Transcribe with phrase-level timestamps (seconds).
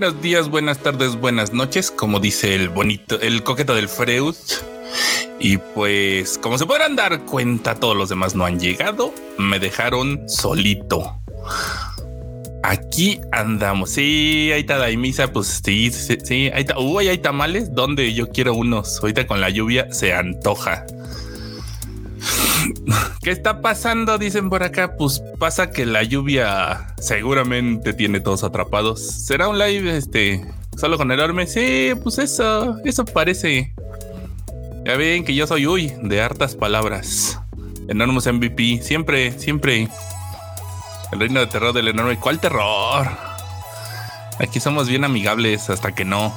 [0.00, 4.34] Buenos días, buenas tardes, buenas noches, como dice el bonito, el coqueto del Freud.
[5.38, 9.12] Y pues, como se podrán dar cuenta, todos los demás no han llegado.
[9.36, 11.20] Me dejaron solito.
[12.62, 13.90] Aquí andamos.
[13.90, 15.30] Sí, ahí está misa.
[15.30, 16.50] Pues sí, sí, sí.
[16.54, 16.78] Ahí está.
[16.78, 19.00] Uy, hay tamales donde yo quiero unos.
[19.02, 20.86] Ahorita con la lluvia se antoja.
[23.22, 24.18] ¿Qué está pasando?
[24.18, 24.96] Dicen por acá.
[24.96, 29.00] Pues pasa que la lluvia seguramente tiene todos atrapados.
[29.06, 30.44] ¿Será un live este
[30.76, 31.46] solo con enorme?
[31.46, 33.74] Sí, pues eso, eso parece.
[34.84, 37.38] Ya ven que yo soy uy de hartas palabras.
[37.88, 38.80] Enormos MVP.
[38.82, 39.88] Siempre, siempre.
[41.12, 42.18] El reino de terror del enorme.
[42.18, 43.08] ¿Cuál terror?
[44.38, 46.32] Aquí somos bien amigables hasta que no.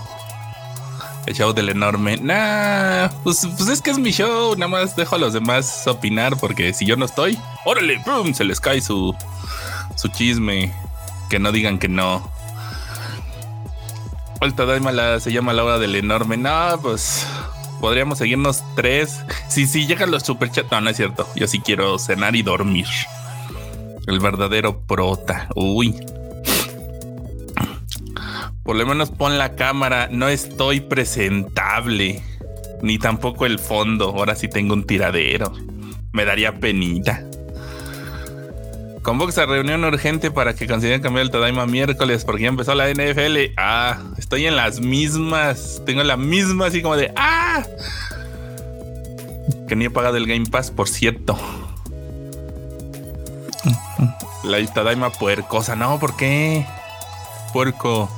[1.26, 2.18] El show del enorme.
[2.18, 4.56] Nah, pues, pues, es que es mi show.
[4.56, 8.34] Nada más dejo a los demás opinar porque si yo no estoy, órale, ¡pum!
[8.34, 9.16] se les cae su,
[9.96, 10.74] su chisme.
[11.30, 12.30] Que no digan que no.
[14.40, 16.36] Vuelta Daima se llama la hora del enorme.
[16.36, 17.26] No, pues
[17.80, 19.22] podríamos seguirnos tres.
[19.48, 20.70] Si sí, sí, llegan los superchats.
[20.72, 21.28] No, no es cierto.
[21.36, 22.88] Yo sí quiero cenar y dormir.
[24.06, 25.48] El verdadero prota.
[25.56, 25.96] Uy.
[28.64, 30.08] Por lo menos pon la cámara.
[30.12, 32.24] No estoy presentable.
[32.82, 34.10] Ni tampoco el fondo.
[34.10, 35.54] Ahora sí tengo un tiradero.
[36.14, 37.24] Me daría penita.
[39.04, 42.90] Convoca a reunión urgente para que consideren cambiar el Tadaima miércoles porque ya empezó la
[42.90, 43.54] NFL.
[43.58, 45.82] Ah, estoy en las mismas.
[45.86, 47.64] Tengo la misma así como de ¡Ah!
[49.68, 51.38] Que ni he pagado el Game Pass, por cierto.
[54.46, 55.76] La Tadaima puercosa.
[55.76, 56.66] No, ¿por qué?
[57.52, 58.10] Puerco.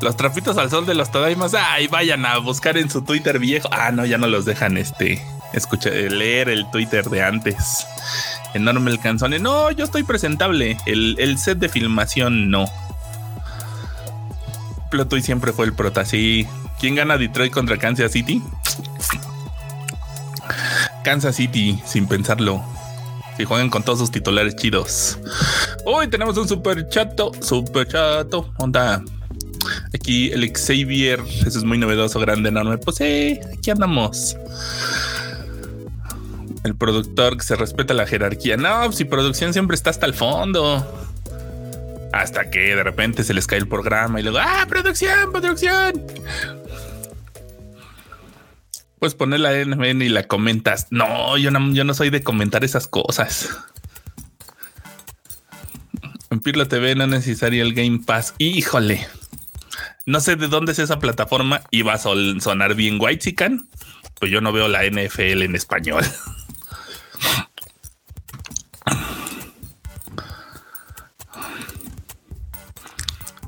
[0.00, 1.54] Los trapitos al sol de los Tadaimas.
[1.54, 3.68] Ay, vayan a buscar en su Twitter viejo.
[3.72, 5.22] Ah, no, ya no los dejan este.
[5.52, 7.86] Escucha, leer el Twitter de antes.
[8.54, 9.38] Enorme el canzone.
[9.38, 10.76] No, yo estoy presentable.
[10.86, 12.66] El, set de filmación no.
[15.10, 16.04] y siempre fue el prota.
[16.04, 16.46] Sí.
[16.78, 18.40] ¿Quién gana Detroit contra Kansas City?
[21.02, 22.62] Kansas City, sin pensarlo.
[23.36, 25.18] Y juegan con todos sus titulares chidos.
[25.84, 28.52] Hoy tenemos un super chato, super chato.
[28.58, 29.02] Onda.
[29.94, 32.78] Aquí el Xavier, eso es muy novedoso, grande, enorme.
[32.78, 34.36] Pues sí, aquí andamos.
[36.64, 38.56] El productor que se respeta la jerarquía.
[38.56, 40.86] No, si producción siempre está hasta el fondo.
[42.12, 46.02] Hasta que de repente se les cae el programa y luego, ¡ah, producción, producción!
[48.98, 50.88] Pues poner la NMN y la comentas.
[50.90, 53.48] No, yo no, soy de comentar esas cosas.
[56.30, 58.34] En Pirlo TV no es el Game Pass.
[58.38, 59.06] Híjole.
[60.08, 63.36] No sé de dónde es esa plataforma y va a sonar bien White
[64.18, 66.02] Pues yo no veo la NFL en español.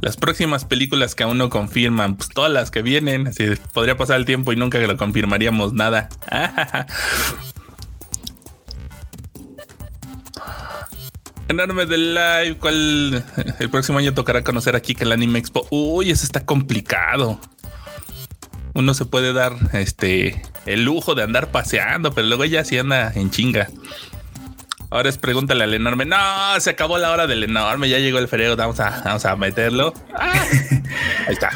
[0.02, 4.18] Las próximas películas que aún no confirman, pues todas las que vienen, así podría pasar
[4.18, 6.10] el tiempo y nunca lo confirmaríamos nada.
[11.50, 13.24] Enorme del live, ¿cuál
[13.58, 15.66] el próximo año tocará conocer aquí que el Anime Expo?
[15.70, 17.40] Uy, eso está complicado.
[18.72, 23.10] Uno se puede dar este el lujo de andar paseando, pero luego ella sí anda
[23.16, 23.66] en chinga.
[24.90, 26.04] Ahora es pregúntale al enorme.
[26.04, 26.16] No,
[26.60, 27.88] se acabó la hora del enorme.
[27.88, 28.54] Ya llegó el feriado.
[28.54, 29.92] Vamos a, vamos a meterlo.
[30.16, 30.44] Ah,
[31.26, 31.50] ahí está.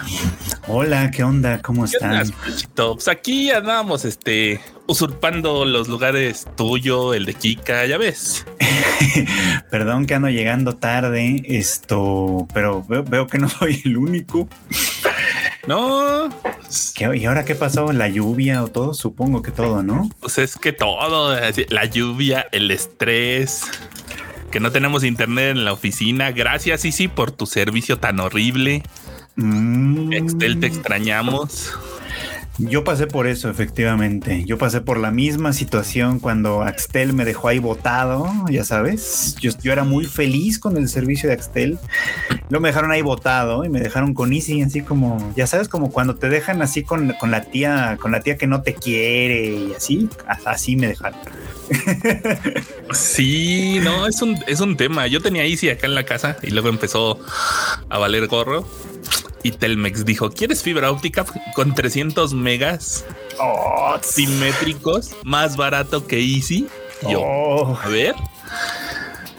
[0.67, 1.61] Hola, ¿qué onda?
[1.61, 2.33] ¿Cómo están?
[2.75, 8.47] Pues aquí andamos, este, usurpando los lugares tuyo, el de Kika, ya ves.
[9.71, 14.49] Perdón que ando llegando tarde, esto, pero veo que no soy el único.
[15.67, 16.31] No.
[17.15, 17.93] ¿Y ahora qué pasó?
[17.93, 18.95] ¿La lluvia o todo?
[18.95, 20.09] Supongo que todo, ¿no?
[20.21, 21.37] Pues es que todo,
[21.69, 23.65] la lluvia, el estrés,
[24.51, 26.31] que no tenemos internet en la oficina.
[26.33, 28.83] Gracias, sí, por tu servicio tan horrible.
[29.37, 30.13] Mm.
[30.13, 31.73] Excel, te extrañamos.
[32.59, 34.45] Yo pasé por eso, efectivamente.
[34.45, 39.35] Yo pasé por la misma situación cuando Axtel me dejó ahí botado, ya sabes.
[39.41, 41.79] Yo, era muy feliz con el servicio de Axtel.
[42.51, 45.91] Luego me dejaron ahí botado y me dejaron con Easy, así como, ya sabes, como
[45.91, 49.47] cuando te dejan así con, con la tía, con la tía que no te quiere
[49.47, 50.09] y así,
[50.45, 51.19] así me dejaron.
[52.93, 55.09] Sí, no, es un, es un tema.
[55.09, 57.19] Yo tenía Easy acá en la casa y luego empezó
[57.89, 58.65] a valer gorro
[59.45, 61.25] y Telmex dijo, ¿quieres fibra óptica
[61.55, 63.05] con 300 megas
[63.39, 66.67] oh, simétricos más barato que Easy?
[67.03, 67.79] Yo, oh.
[67.81, 68.15] a ver.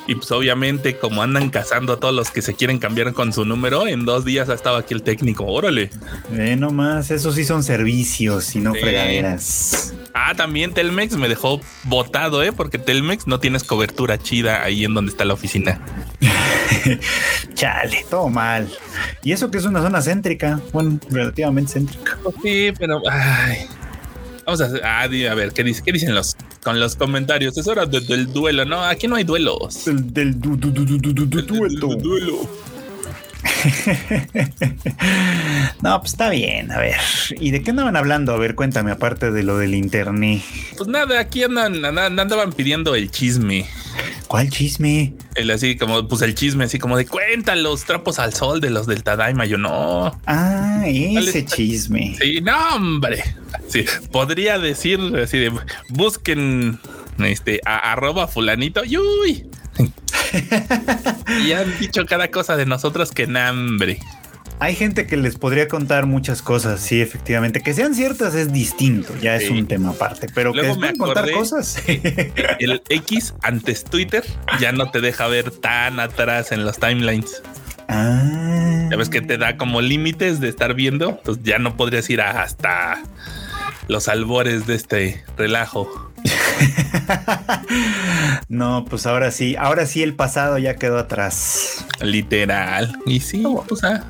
[0.08, 3.46] Y pues obviamente como andan cazando a todos los que se quieren cambiar con su
[3.46, 5.46] número, en dos días ha estado aquí el técnico.
[5.46, 5.90] Órale.
[6.34, 9.94] Eh, no más, esos sí son servicios y no fregaderas.
[10.14, 12.52] Ah, también Telmex me dejó botado, ¿eh?
[12.52, 15.82] Porque Telmex no tienes cobertura chida ahí en donde está la oficina.
[17.54, 18.70] Chale, todo mal.
[19.24, 22.18] Y eso que es una zona céntrica, bueno, relativamente céntrica.
[22.42, 23.68] Sí, pero ay,
[24.46, 27.58] Vamos a, ah, a ver, ¿qué, dice, ¿qué dicen los con los comentarios?
[27.58, 28.84] Es hora del duelo, ¿no?
[28.84, 29.88] Aquí no hay duelos.
[29.88, 32.48] El, del du, du, du, duelo.
[35.82, 36.96] no, pues está bien, a ver.
[37.40, 38.34] ¿Y de qué andaban hablando?
[38.34, 40.42] A ver, cuéntame, aparte de lo del internet.
[40.78, 43.66] Pues nada, aquí andan, andan andaban pidiendo el chisme.
[44.28, 45.14] ¿Cuál chisme?
[45.36, 48.70] El así como, pues el chisme, así como de cuenta los trapos al sol de
[48.70, 49.46] los del Tadaima.
[49.46, 50.20] Yo no.
[50.26, 52.18] Ah, ese chisme.
[52.20, 53.24] Sí, no, hombre.
[53.68, 55.52] Sí, podría decir así de
[55.90, 56.80] busquen
[57.20, 59.46] este a, arroba fulanito y uy.
[61.46, 64.00] y han dicho cada cosa de nosotros que hambre.
[64.60, 67.62] Hay gente que les podría contar muchas cosas, sí, efectivamente.
[67.62, 71.30] Que sean ciertas es distinto, ya es un tema aparte, pero Luego que me contar
[71.32, 71.84] cosas.
[71.88, 74.24] el X antes Twitter
[74.60, 77.44] ya no te deja ver tan atrás en los timelines.
[77.90, 78.88] Ah.
[78.90, 82.22] Ya ves que te da como límites de estar viendo, entonces ya no podrías ir
[82.22, 83.04] hasta
[83.88, 86.12] los albores de este relajo.
[88.50, 91.86] no, pues ahora sí, ahora sí el pasado ya quedó atrás.
[92.02, 92.98] Literal.
[93.06, 94.04] Y sí, pues ah,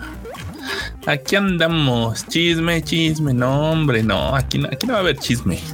[1.05, 2.25] aquí andamos.
[2.27, 3.33] Chisme, chisme.
[3.33, 4.35] No, hombre, no.
[4.35, 5.59] Aquí no, aquí no va a haber chisme.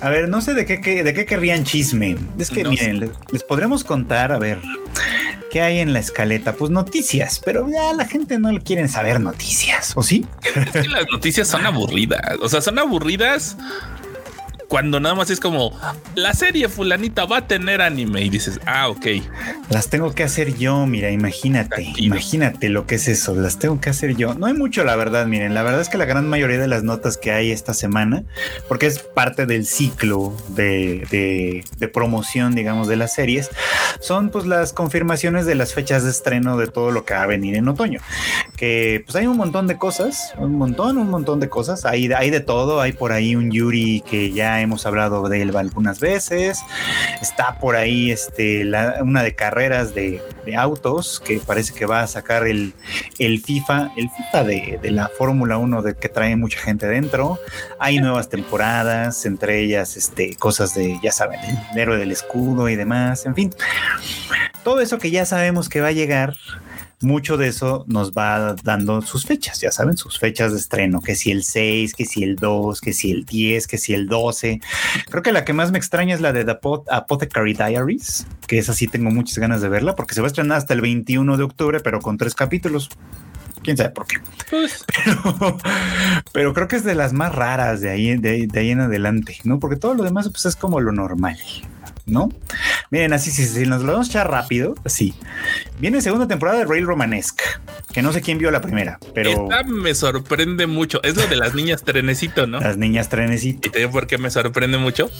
[0.00, 2.16] a ver, no sé de qué, de qué querrían chisme.
[2.38, 4.60] Es que miren, les, les, podremos contar, a ver,
[5.50, 6.54] ¿qué hay en la escaleta?
[6.54, 10.26] Pues noticias, pero ya la gente no le quieren saber noticias, ¿o sí?
[10.44, 12.20] Es que las noticias son aburridas.
[12.40, 13.56] O sea, son aburridas
[14.68, 15.78] cuando nada más es como
[16.14, 19.06] la serie fulanita va a tener anime y dices, ah, ok.
[19.70, 23.90] Las tengo que hacer yo, mira, imagínate, imagínate lo que es eso, las tengo que
[23.90, 24.34] hacer yo.
[24.34, 26.82] No hay mucho, la verdad, miren, la verdad es que la gran mayoría de las
[26.82, 28.24] notas que hay esta semana,
[28.68, 33.50] porque es parte del ciclo de, de promoción, digamos, de las series,
[34.00, 37.26] son pues las confirmaciones de las fechas de estreno de todo lo que va a
[37.26, 38.00] venir en otoño.
[38.56, 42.30] Que pues hay un montón de cosas, un montón, un montón de cosas, hay, hay
[42.30, 46.60] de todo, hay por ahí un Yuri que ya hemos hablado de él algunas veces.
[47.20, 48.64] Está por ahí este,
[49.02, 50.22] una de carreras de,
[50.56, 52.72] autos que parece que va a sacar el,
[53.18, 57.38] el FIFA, el FIFA de, de la Fórmula 1 de que trae mucha gente dentro.
[57.78, 61.40] Hay nuevas temporadas, entre ellas este, cosas de, ya saben,
[61.72, 63.54] el héroe del escudo y demás, en fin.
[64.62, 66.34] Todo eso que ya sabemos que va a llegar
[67.00, 71.14] mucho de eso nos va dando sus fechas, ya saben, sus fechas de estreno, que
[71.14, 74.60] si el 6, que si el 2, que si el 10, que si el 12.
[75.10, 76.58] Creo que la que más me extraña es la de The
[76.90, 80.58] Apothecary Diaries, que esa sí tengo muchas ganas de verla, porque se va a estrenar
[80.58, 82.88] hasta el 21 de octubre, pero con tres capítulos
[83.62, 84.18] quién sabe por qué.
[84.48, 84.84] Pues.
[86.32, 89.38] Pero, creo que es de las más raras de ahí, de, de, ahí en adelante,
[89.42, 89.58] ¿no?
[89.58, 91.36] Porque todo lo demás pues, es como lo normal.
[92.06, 92.30] ¿No?
[92.90, 95.14] Miren, así, si, nos lo vamos a echar rápido, así.
[95.80, 97.42] Viene segunda temporada de Rail Romanesque,
[97.92, 99.30] que no sé quién vio la primera, pero.
[99.30, 101.02] Esta me sorprende mucho.
[101.02, 102.60] Es lo de las niñas trenecito, ¿no?
[102.60, 103.68] Las niñas trenecito.
[103.68, 105.10] ¿Y te digo por qué me sorprende mucho?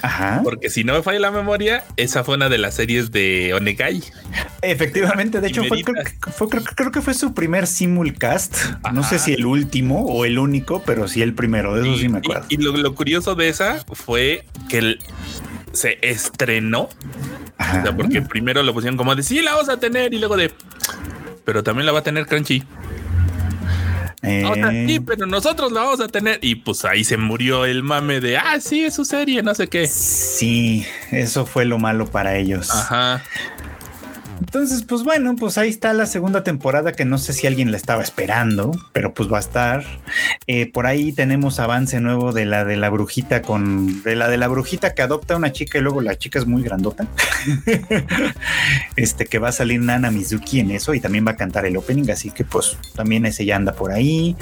[0.00, 0.40] Ajá.
[0.42, 4.02] Porque si no me falla la memoria, esa fue una de las series de Onegai.
[4.62, 8.56] Efectivamente, de hecho, fue, creo, que fue su primer simulcast.
[8.92, 11.74] No sé si el último o el único, pero sí el primero.
[11.74, 12.46] De eso sí me acuerdo.
[12.48, 14.98] Y, lo, lo, curioso de esa fue que el,
[15.72, 16.88] se estrenó.
[17.58, 20.36] O sea, porque primero lo pusieron como de sí, la vamos a tener y luego
[20.36, 20.52] de
[21.44, 22.62] pero también la va a tener Crunchy.
[24.24, 25.00] O sea, sí, eh.
[25.04, 26.38] pero nosotros la vamos a tener.
[26.42, 29.66] Y pues ahí se murió el mame de ah, sí, es su serie, no sé
[29.66, 29.88] qué.
[29.88, 32.70] Sí, eso fue lo malo para ellos.
[32.70, 33.24] Ajá.
[34.54, 37.78] Entonces, pues bueno, pues ahí está la segunda temporada que no sé si alguien la
[37.78, 39.82] estaba esperando, pero pues va a estar.
[40.46, 44.36] Eh, por ahí tenemos avance nuevo de la de la brujita con de la de
[44.36, 47.06] la brujita que adopta a una chica y luego la chica es muy grandota.
[48.96, 51.78] este que va a salir Nana Mizuki en eso y también va a cantar el
[51.78, 54.36] opening, así que pues también ese ya anda por ahí.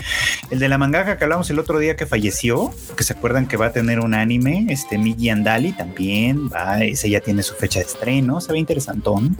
[0.50, 3.57] El de la mangaka que hablamos el otro día que falleció, que se acuerdan que
[3.57, 7.79] va a tener un anime, este Migi Andali también va, ese ya tiene su fecha
[7.79, 9.38] de estreno, se ve interesantón.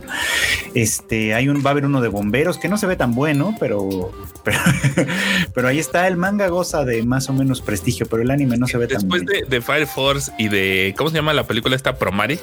[0.75, 3.55] Este, hay un, va a haber uno de bomberos que no se ve tan bueno,
[3.59, 4.12] pero,
[5.55, 6.07] pero, ahí está.
[6.07, 9.09] El manga goza de más o menos prestigio, pero el anime no se ve tan
[9.09, 9.26] bien.
[9.26, 11.99] Después de, Fire Force y de, ¿cómo se llama la película esta?
[11.99, 12.38] Promare.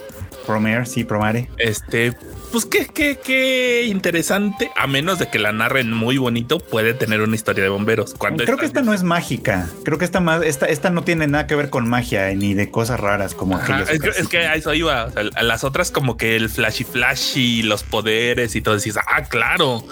[0.46, 1.50] Promare, sí, Promare.
[1.58, 2.14] Este,
[2.58, 4.72] pues qué, qué, qué interesante.
[4.76, 8.16] A menos de que la narren muy bonito, puede tener una historia de bomberos.
[8.16, 9.70] Cuando Creo que esta no es mágica.
[9.84, 12.72] Creo que esta más, esta, esta no tiene nada que ver con magia ni de
[12.72, 15.04] cosas raras como es, que, es, que a eso iba.
[15.04, 18.76] a las otras, como que el flashy flashy, los poderes y todo.
[18.76, 19.84] Decís, ah, claro.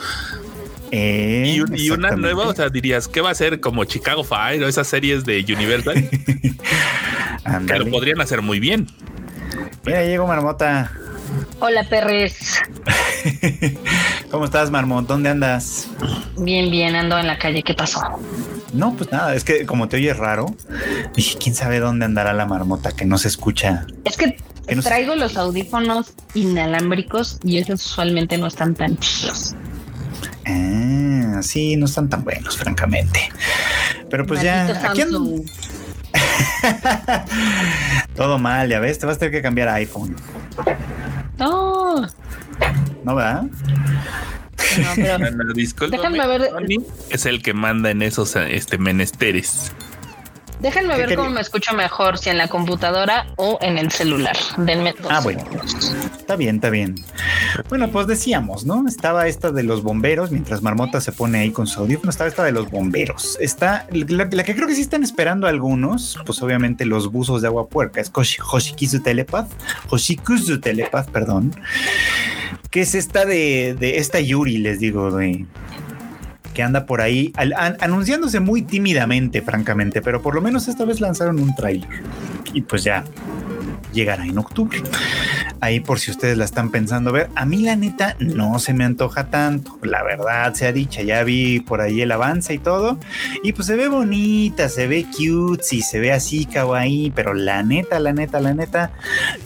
[0.89, 4.67] Eh, y, una nueva, o sea, dirías, ¿qué va a ser como Chicago Fire o
[4.67, 6.09] esas series de Universal?
[7.67, 8.87] que lo podrían hacer muy bien.
[9.85, 10.91] Mira, llegó Marmota.
[11.59, 12.61] Hola, perres.
[14.31, 15.07] ¿Cómo estás, Marmot?
[15.07, 15.87] ¿Dónde andas?
[16.37, 17.63] Bien, bien, ando en la calle.
[17.63, 18.01] ¿Qué pasó?
[18.73, 20.47] No, pues nada, es que como te oyes raro,
[21.15, 23.85] dije, ¿quién sabe dónde andará la marmota que no se escucha?
[24.03, 24.37] Es que,
[24.83, 29.55] traigo los audífonos inalámbricos y esos usualmente no están tan chidos.
[30.45, 33.29] Ah, sí, no están tan buenos, francamente.
[34.09, 35.03] Pero pues ya, aquí
[38.15, 40.15] Todo mal, ya ves, te vas a tener que cambiar a iPhone.
[41.37, 42.07] No.
[43.03, 43.41] ¿No va?
[43.43, 43.49] No,
[44.95, 45.17] pero
[45.89, 46.51] déjame ver.
[47.09, 49.71] Es el que manda en esos este menesteres.
[50.65, 54.35] Déjenme ver cómo me escucho mejor, si en la computadora o en el celular.
[54.57, 55.43] Denme Ah, bueno.
[56.17, 56.95] Está bien, está bien.
[57.69, 58.87] Bueno, pues decíamos, ¿no?
[58.87, 62.43] Estaba esta de los bomberos, mientras Marmota se pone ahí con su audífono, estaba esta
[62.43, 63.37] de los bomberos.
[63.39, 67.67] Está la, que creo que sí están esperando algunos, pues obviamente los buzos de agua
[67.67, 69.51] puerca, es Hoshikizu Telepath,
[69.91, 71.55] Hoshikuzu Telepath, perdón,
[72.71, 75.45] que es esta de, de esta Yuri, les digo, de
[76.55, 77.31] que anda por ahí
[77.79, 81.89] anunciándose muy tímidamente, francamente, pero por lo menos esta vez lanzaron un trailer.
[82.53, 83.03] Y pues ya,
[83.93, 84.81] llegará en octubre.
[85.65, 88.83] Ahí por si ustedes la están pensando ver, a mí la neta no se me
[88.83, 92.99] antoja tanto, la verdad sea dicha, ya vi por ahí el avance y todo,
[93.41, 97.63] y pues se ve bonita, se ve cute, y se ve así kawaii, pero la
[97.63, 98.91] neta, la neta, la neta,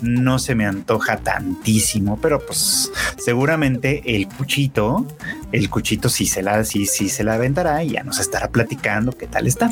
[0.01, 5.07] no se me antoja tantísimo, pero pues seguramente el cuchito,
[5.53, 9.13] el cuchito sí se la, sí, sí se la aventará y ya nos estará platicando
[9.13, 9.71] qué tal está.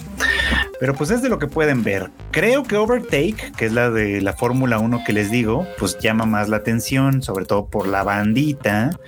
[0.80, 2.10] Pero pues es de lo que pueden ver.
[2.32, 6.26] Creo que Overtake, que es la de la Fórmula 1 que les digo, pues llama
[6.26, 9.00] más la atención, sobre todo por la bandita,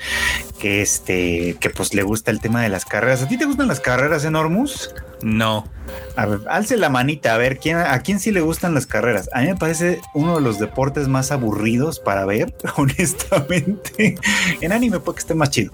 [0.59, 3.21] que este, que pues le gusta el tema de las carreras.
[3.21, 4.93] ¿A ti te gustan las carreras, Enormus?
[5.21, 5.65] No.
[6.15, 9.29] A ver, alce la manita, a ver, ¿quién, ¿a quién sí le gustan las carreras?
[9.33, 14.15] A mí me parece uno de los deportes más aburridos para ver, honestamente.
[14.62, 15.71] En anime puede que esté más chido,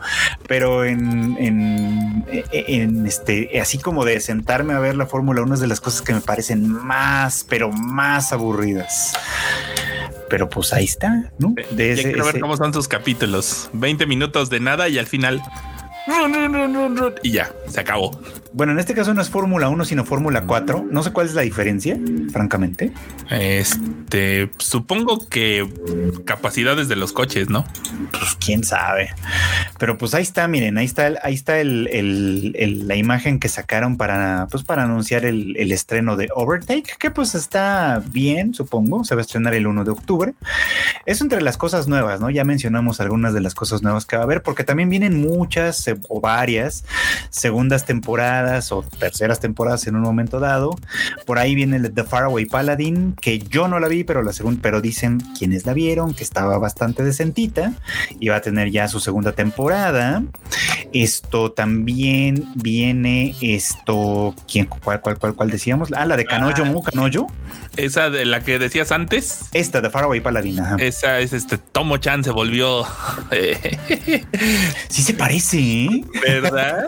[0.48, 5.60] pero en, en, en este, así como de sentarme a ver la Fórmula 1 es
[5.60, 9.14] de las cosas que me parecen más, pero más aburridas.
[10.30, 11.54] Pero pues ahí está, ¿no?
[11.72, 13.70] De ese, quiero ver cómo son sus capítulos.
[13.74, 15.42] 20 minutos de nada y al final
[17.24, 18.20] y ya, se acabó.
[18.56, 20.88] Bueno, en este caso no es Fórmula 1, sino Fórmula 4.
[20.90, 22.00] No sé cuál es la diferencia,
[22.32, 22.94] francamente.
[23.30, 25.68] Este, supongo que
[26.24, 27.66] capacidades de los coches, ¿no?
[28.12, 29.10] Pues quién sabe.
[29.78, 32.54] Pero pues ahí está, miren, ahí está, ahí está el,
[32.88, 38.02] la imagen que sacaron para, pues para anunciar el, estreno de Overtake, que pues está
[38.08, 39.04] bien, supongo.
[39.04, 40.34] Se va a estrenar el 1 de octubre.
[41.06, 42.30] Es entre las cosas nuevas, ¿no?
[42.30, 45.84] Ya mencionamos algunas de las cosas nuevas que va a haber, porque también vienen muchas
[46.08, 46.86] o varias
[47.32, 50.76] segundas temporadas o terceras temporadas en un momento dado.
[51.26, 54.82] Por ahí viene The Faraway Paladin, que yo no la vi, pero la segunda, pero
[54.82, 57.74] dicen quienes la vieron que estaba bastante decentita
[58.20, 60.24] y va a tener ya su segunda temporada.
[60.94, 65.92] Esto también viene esto, ¿quién, cuál, cuál, cuál, cuál decíamos?
[65.94, 67.28] Ah, la de Canoyo, ah, Canoyo.
[67.78, 69.50] Esa de la que decías antes.
[69.54, 70.60] Esta de Faraway Paladin.
[70.80, 72.86] Esa es este Tomo Chan se volvió.
[74.90, 75.86] sí se parece.
[75.86, 76.06] ¿eh?
[76.22, 76.86] ¿Verdad?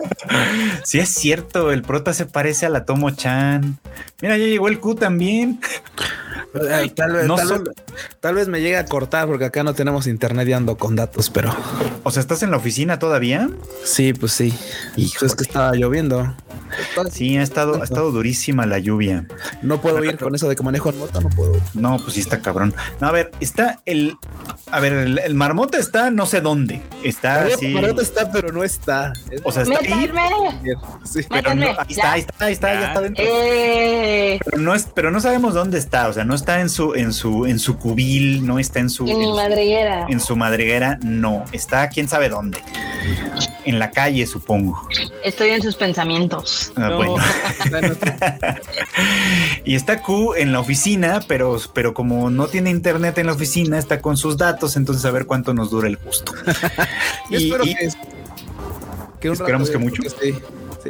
[0.84, 1.47] sí, es cierto.
[1.54, 3.78] El prota se parece a la Tomo Chan.
[4.20, 5.60] Mira, ya llegó el Q también.
[8.20, 11.30] tal, vez, me llegue a cortar porque acá no tenemos internet y ando con datos,
[11.30, 11.54] pero.
[12.04, 13.48] O sea, ¿estás en la oficina todavía?
[13.84, 14.54] Sí, pues sí.
[14.96, 16.34] Y Es que estaba lloviendo.
[17.10, 19.26] Sí, ha estado, ha estado durísima la lluvia.
[19.62, 21.60] No puedo ir con eso de que manejo en moto, no puedo.
[21.74, 22.74] No, pues sí está cabrón.
[23.00, 24.16] No, a ver, está el.
[24.70, 26.82] A ver, el, marmota está no sé dónde.
[27.02, 29.12] Está El marmota está, pero no está.
[29.44, 30.10] O sea, está ahí.
[31.04, 33.24] Sí, pero no, ahí está, ahí está, ahí está, ya, está dentro.
[33.26, 34.38] Eh.
[34.44, 36.08] Pero no es, pero no sabemos dónde está.
[36.08, 39.06] O sea, no está en su, en su, en su cubil, no está en su.
[39.06, 40.06] En mi madriguera.
[40.08, 41.44] En su madriguera, no.
[41.52, 42.58] Está quién sabe dónde.
[43.64, 44.88] En la calle, supongo.
[45.24, 46.72] Estoy en sus pensamientos.
[46.76, 47.16] Ah, bueno.
[49.64, 53.78] y está Q en la oficina, pero, pero como no tiene internet en la oficina,
[53.78, 56.32] está con sus datos, entonces a ver cuánto nos dura el gusto.
[57.30, 57.64] y, espero
[59.20, 60.02] que, esperamos que mucho.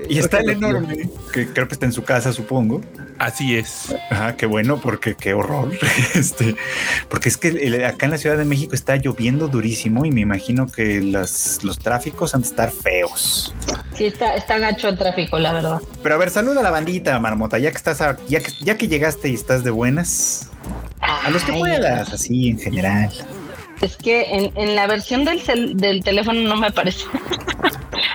[0.08, 2.80] Y está el enorme, que creo que está en su casa, supongo.
[3.18, 3.94] Así es.
[4.10, 5.70] Ajá, qué bueno, porque qué horror.
[6.14, 6.54] Este,
[7.08, 10.20] porque es que el- acá en la Ciudad de México está lloviendo durísimo y me
[10.20, 13.54] imagino que las, los tráficos han de estar feos.
[13.94, 15.80] Sí, está, está gacho el tráfico, la verdad.
[16.02, 18.76] Pero a ver, saluda a la bandita, Marmota, ya que estás, a- ya que, ya
[18.76, 20.48] que llegaste y estás de buenas.
[21.00, 23.10] A los que Ay, puedas, así en general.
[23.80, 27.04] Es que en, en la versión del, cel- del teléfono no me aparece.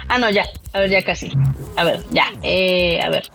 [0.08, 0.46] ah, no, ya.
[0.74, 1.32] A ver, ya casi.
[1.76, 2.26] A ver, ya.
[2.42, 3.30] Eh, a ver.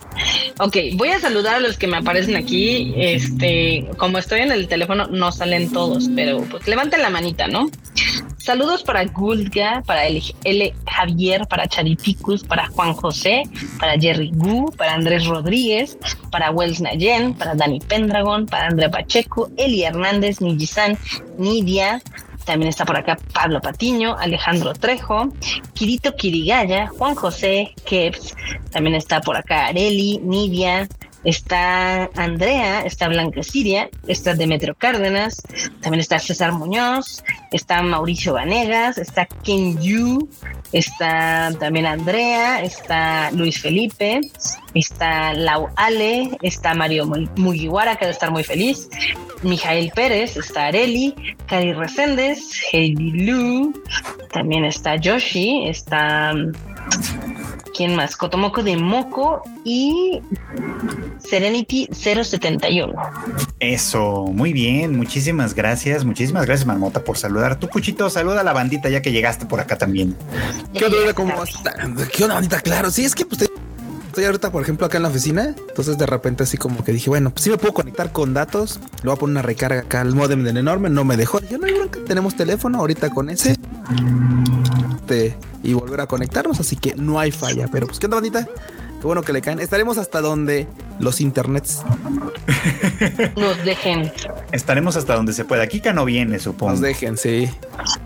[0.59, 2.93] Ok, voy a saludar a los que me aparecen aquí.
[2.97, 7.69] Este, como estoy en el teléfono, no salen todos, pero pues levanten la manita, ¿no?
[8.37, 10.73] Saludos para Gulga, para el L.
[10.87, 13.43] Javier, para Chariticus, para Juan José,
[13.79, 15.97] para Jerry Gu, para Andrés Rodríguez,
[16.31, 20.97] para Wells Nayen, para Dani Pendragon, para Andrea Pacheco, Eli Hernández, Nijisan,
[21.37, 22.01] Nidia.
[22.49, 25.31] También está por acá Pablo Patiño, Alejandro Trejo,
[25.75, 28.35] Kirito Kirigaya, Juan José, Kevs.
[28.71, 30.87] También está por acá Areli, Nidia,
[31.23, 35.43] está Andrea, está Blanca Siria, está Demetrio Cárdenas,
[35.81, 40.27] también está César Muñoz, está Mauricio Vanegas, está Ken Yu,
[40.71, 44.21] está también Andrea, está Luis Felipe,
[44.73, 48.89] está Lau Ale, está Mario Mu- Mugiwara, que debe estar muy feliz,
[49.43, 51.15] Mijael Pérez, está Areli,
[51.47, 52.39] Cari Reséndez,
[52.71, 53.73] Heidi Lu,
[54.31, 56.33] también está Yoshi, está...
[57.79, 58.17] ¿Quién más?
[58.17, 60.21] Cotomoco de Moco y
[61.17, 62.91] Serenity 071.
[63.61, 67.57] Eso, muy bien, muchísimas gracias, muchísimas gracias, Marmota, por saludar.
[67.57, 70.13] Tu Puchito, saluda a la bandita ya que llegaste por acá también.
[70.73, 71.13] ¿Qué onda?
[71.13, 71.33] ¿Cómo?
[72.11, 72.59] ¿Qué onda, bandita?
[72.59, 73.49] Claro, sí, es que pues,
[74.09, 75.55] estoy ahorita, por ejemplo, acá en la oficina.
[75.69, 78.79] Entonces, de repente, así como que dije, bueno, pues sí me puedo conectar con datos.
[78.97, 80.89] Le voy a poner una recarga acá al modem del enorme.
[80.89, 81.39] No me dejó.
[81.41, 83.55] Yo no hay bronca, tenemos teléfono ahorita con ese.
[84.99, 86.59] Este, y volver a conectarnos.
[86.59, 87.67] Así que no hay falla.
[87.71, 88.45] Pero pues, ¿qué onda, bandita?
[88.45, 89.59] Qué bueno que le caen.
[89.59, 90.67] Estaremos hasta donde
[90.99, 91.81] los internets
[93.37, 94.11] Nos dejen.
[94.51, 95.67] Estaremos hasta donde se pueda.
[95.67, 96.71] Kika no viene, supongo.
[96.73, 97.49] nos dejen, sí.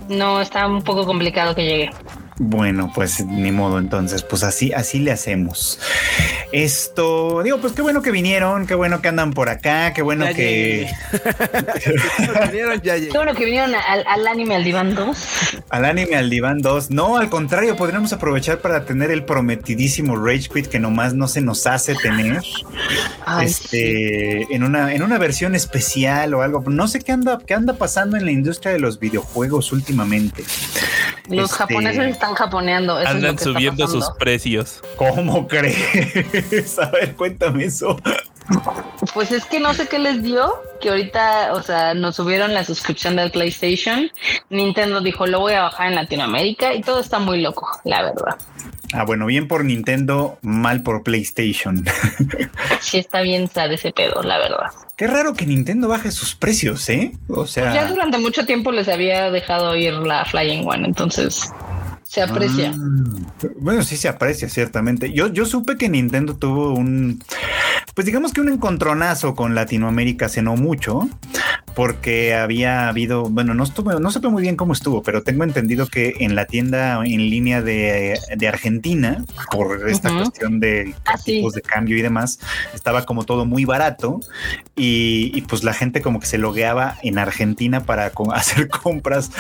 [0.10, 1.90] No, está un poco complicado que llegue.
[2.38, 5.80] Bueno, pues ni modo, entonces, pues así, así le hacemos.
[6.52, 10.26] Esto, digo, pues qué bueno que vinieron, qué bueno que andan por acá, qué bueno
[10.26, 10.90] Ya que
[12.52, 12.96] Vinieron, ya.
[13.00, 15.18] Qué bueno que vinieron al, al anime al diván 2.
[15.70, 16.92] al anime al diván 2.
[16.92, 21.42] No, al contrario, podríamos aprovechar para tener el prometidísimo Rage Quit que nomás no se
[21.42, 22.42] nos hace tener.
[23.26, 26.64] Ay, este, en una, en una versión especial o algo.
[26.68, 30.44] No sé qué anda, qué anda pasando en la industria de los videojuegos últimamente.
[31.30, 33.00] Los Este, japoneses están japoneando.
[33.00, 34.82] Eso es lo Andan está subiendo sus precios.
[34.96, 36.80] ¿Cómo crees?
[36.80, 38.00] A ver, cuéntame eso.
[39.14, 42.64] Pues es que no sé qué les dio, que ahorita, o sea, nos subieron la
[42.64, 44.10] suscripción del PlayStation.
[44.50, 48.36] Nintendo dijo, lo voy a bajar en Latinoamérica y todo está muy loco, la verdad.
[48.94, 51.86] Ah, bueno, bien por Nintendo, mal por PlayStation.
[52.80, 54.68] Sí está bien sad ese pedo, la verdad.
[54.98, 57.14] Qué raro que Nintendo baje sus precios, ¿eh?
[57.30, 61.50] O sea, Ya durante mucho tiempo les había dejado ir la Flying One, entonces
[62.04, 62.74] se aprecia.
[62.76, 65.12] Ah, bueno, sí se aprecia, ciertamente.
[65.14, 67.22] Yo, yo supe que Nintendo tuvo un,
[67.94, 71.10] pues digamos que un encontronazo con Latinoamérica hace no mucho,
[71.76, 75.88] porque había habido, bueno, no estuve, no supe muy bien cómo estuvo, pero tengo entendido
[75.88, 80.18] que en la tienda en línea de, de Argentina, por esta Ujú.
[80.20, 81.38] cuestión de Ah, sí.
[81.38, 82.40] tipos de cambio y demás,
[82.74, 84.20] estaba como todo muy barato
[84.76, 89.32] y, y pues la gente como que se logueaba en Argentina para hacer compras,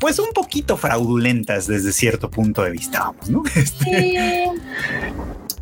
[0.00, 3.42] pues un poquito fraudulentas desde cierto punto de vista, vamos, ¿no?
[3.54, 4.14] Este, Sí.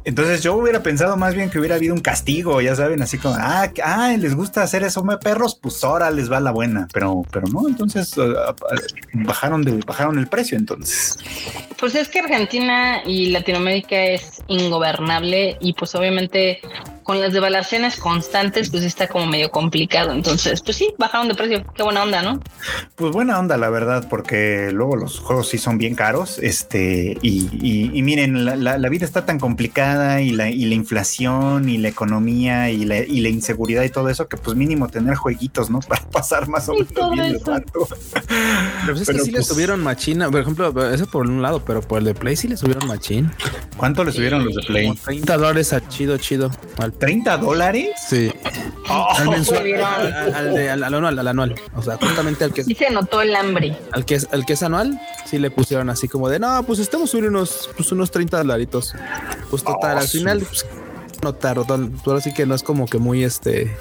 [0.04, 3.34] entonces yo hubiera pensado más bien que hubiera habido un castigo, ya saben, así como,
[3.38, 7.22] ah, ah, les gusta hacer eso, me perros, pues ahora les va la buena, pero,
[7.30, 8.34] pero no, entonces eh,
[9.12, 11.18] bajaron de, bajaron el precio, entonces.
[11.78, 16.60] Pues es que Argentina y Latinoamérica es ingobernable y pues obviamente
[17.06, 20.10] con las devaluaciones constantes pues está como medio complicado.
[20.12, 21.64] Entonces, pues sí, bajaron de precio.
[21.74, 22.40] Qué buena onda, ¿no?
[22.96, 26.40] Pues buena onda, la verdad, porque luego los juegos sí son bien caros.
[26.40, 30.64] Este, y, y- y miren, la, la- la vida está tan complicada y la, y
[30.64, 34.56] la inflación y la economía y la, y la inseguridad y todo eso que, pues
[34.56, 35.78] mínimo tener jueguitos, ¿no?
[35.88, 37.86] Para pasar más o menos bien el rato.
[37.86, 37.86] Pero
[38.86, 40.28] pues es Pero, que sí le pues- subieron machina.
[40.28, 43.30] Por ejemplo, eso por un lado, pero por el de Play sí le subieron machín.
[43.76, 44.88] ¿Cuánto le subieron los de Play?
[44.88, 46.50] Como 30 dólares a chido, chido.
[46.78, 47.90] Al, ¿30 dólares?
[48.08, 48.32] sí.
[48.88, 49.66] al mensual.
[49.84, 51.54] Al, al de- al- al anual, al anual.
[51.74, 53.76] O sea, justamente al que Sí se notó el hambre.
[53.92, 56.78] al que es, al que es anual, sí le pusieron así como de no, pues
[56.78, 58.94] estamos sobre unos, pues unos 30 dolaritos.
[59.50, 60.64] Pues total, Oh, al final, pues
[61.22, 61.66] no tardó.
[62.06, 63.74] Ahora sí que no es como que muy este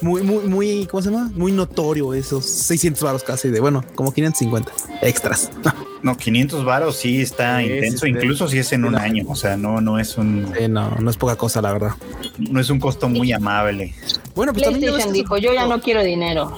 [0.00, 1.30] muy, muy, muy, ¿cómo se llama?
[1.34, 5.50] Muy notorio esos 600 varos casi de, bueno, como 550 extras.
[6.02, 8.16] No, 500 varos sí está Sí, intenso, sí, sí.
[8.16, 11.16] incluso si es en un año, o sea, no, no es un, no, no es
[11.16, 11.92] poca cosa, la verdad.
[12.38, 13.92] no es un costo muy amable.
[14.36, 16.56] Bueno, pues también que dijo, yo ya no quiero dinero.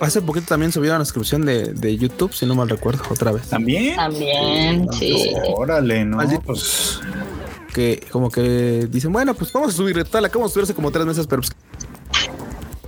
[0.00, 3.48] hace poquito también subieron la suscripción de, de YouTube, si no mal recuerdo, otra vez.
[3.48, 3.94] ¿También?
[3.94, 5.32] También, sí.
[5.54, 6.42] Órale, no, Maldito.
[6.42, 7.00] pues
[7.74, 10.90] Que como que dicen, bueno, pues vamos a subir, tal, acabamos de subir hace como
[10.90, 11.52] tres meses, pero pues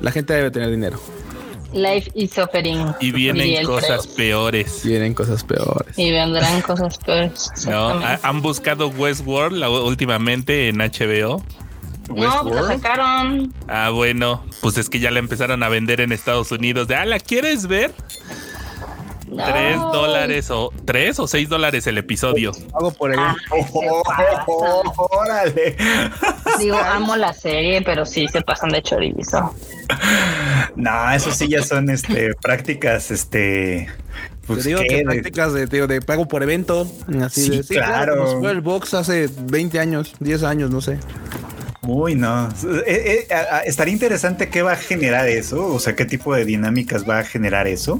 [0.00, 0.98] la gente debe tener dinero.
[1.72, 2.84] Life is suffering.
[3.00, 4.80] Y vienen cosas peores.
[4.84, 5.96] Vienen cosas peores.
[5.96, 7.48] Y vendrán cosas peores.
[7.66, 8.00] ¿no?
[8.22, 11.44] Han buscado Westworld la- últimamente en HBO.
[12.08, 13.54] No, pues la sacaron.
[13.68, 16.88] Ah, bueno, pues es que ya la empezaron a vender en Estados Unidos.
[16.88, 17.92] De, ah, ¿la quieres ver?
[19.30, 19.44] No.
[19.44, 22.52] Tres dólares o tres o seis dólares el episodio.
[22.74, 23.16] Hago por ahí.
[23.18, 23.36] Ah,
[24.46, 25.76] Oh, órale.
[26.58, 29.54] Digo, amo la serie, pero sí se pasan de chorizo.
[30.76, 33.88] No, eso sí ya son este prácticas, este
[34.46, 36.90] pues Te digo que De- prácticas de, tío, de pago por evento.
[37.22, 38.16] Así Sí, de, claro.
[38.24, 40.98] como fue el box hace 20 años, 10 años, no sé.
[41.82, 42.48] Uy, no.
[42.86, 46.34] Eh, eh, a- a- estaría interesante qué va a generar eso, o sea, qué tipo
[46.34, 47.98] de dinámicas va a generar eso.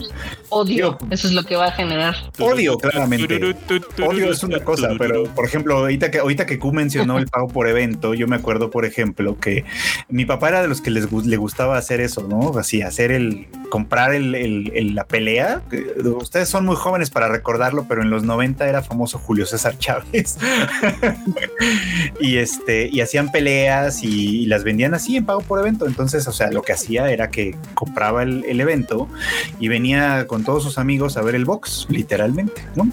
[0.51, 2.15] Odio, eso es lo que va a generar.
[2.39, 3.41] Odio, claramente.
[4.07, 7.49] Odio es una cosa, pero por ejemplo, ahorita que, ahorita que Q mencionó el pago
[7.49, 9.65] por evento, yo me acuerdo, por ejemplo, que
[10.11, 12.59] mi papá era de los que les le gustaba hacer eso, ¿no?
[12.59, 15.63] Así, hacer el, comprar el, el- el- la pelea.
[16.19, 20.37] Ustedes son muy jóvenes para recordarlo, pero en los 90 era famoso Julio César Chávez.
[22.21, 23.70] y este, y hacían peleas
[24.03, 25.87] y, las vendían así en pago por evento.
[25.87, 29.09] Entonces, o sea, lo que hacía era que compraba el, el evento
[29.59, 32.91] y venía con todos sus amigos a ver el box, literalmente, ¿no?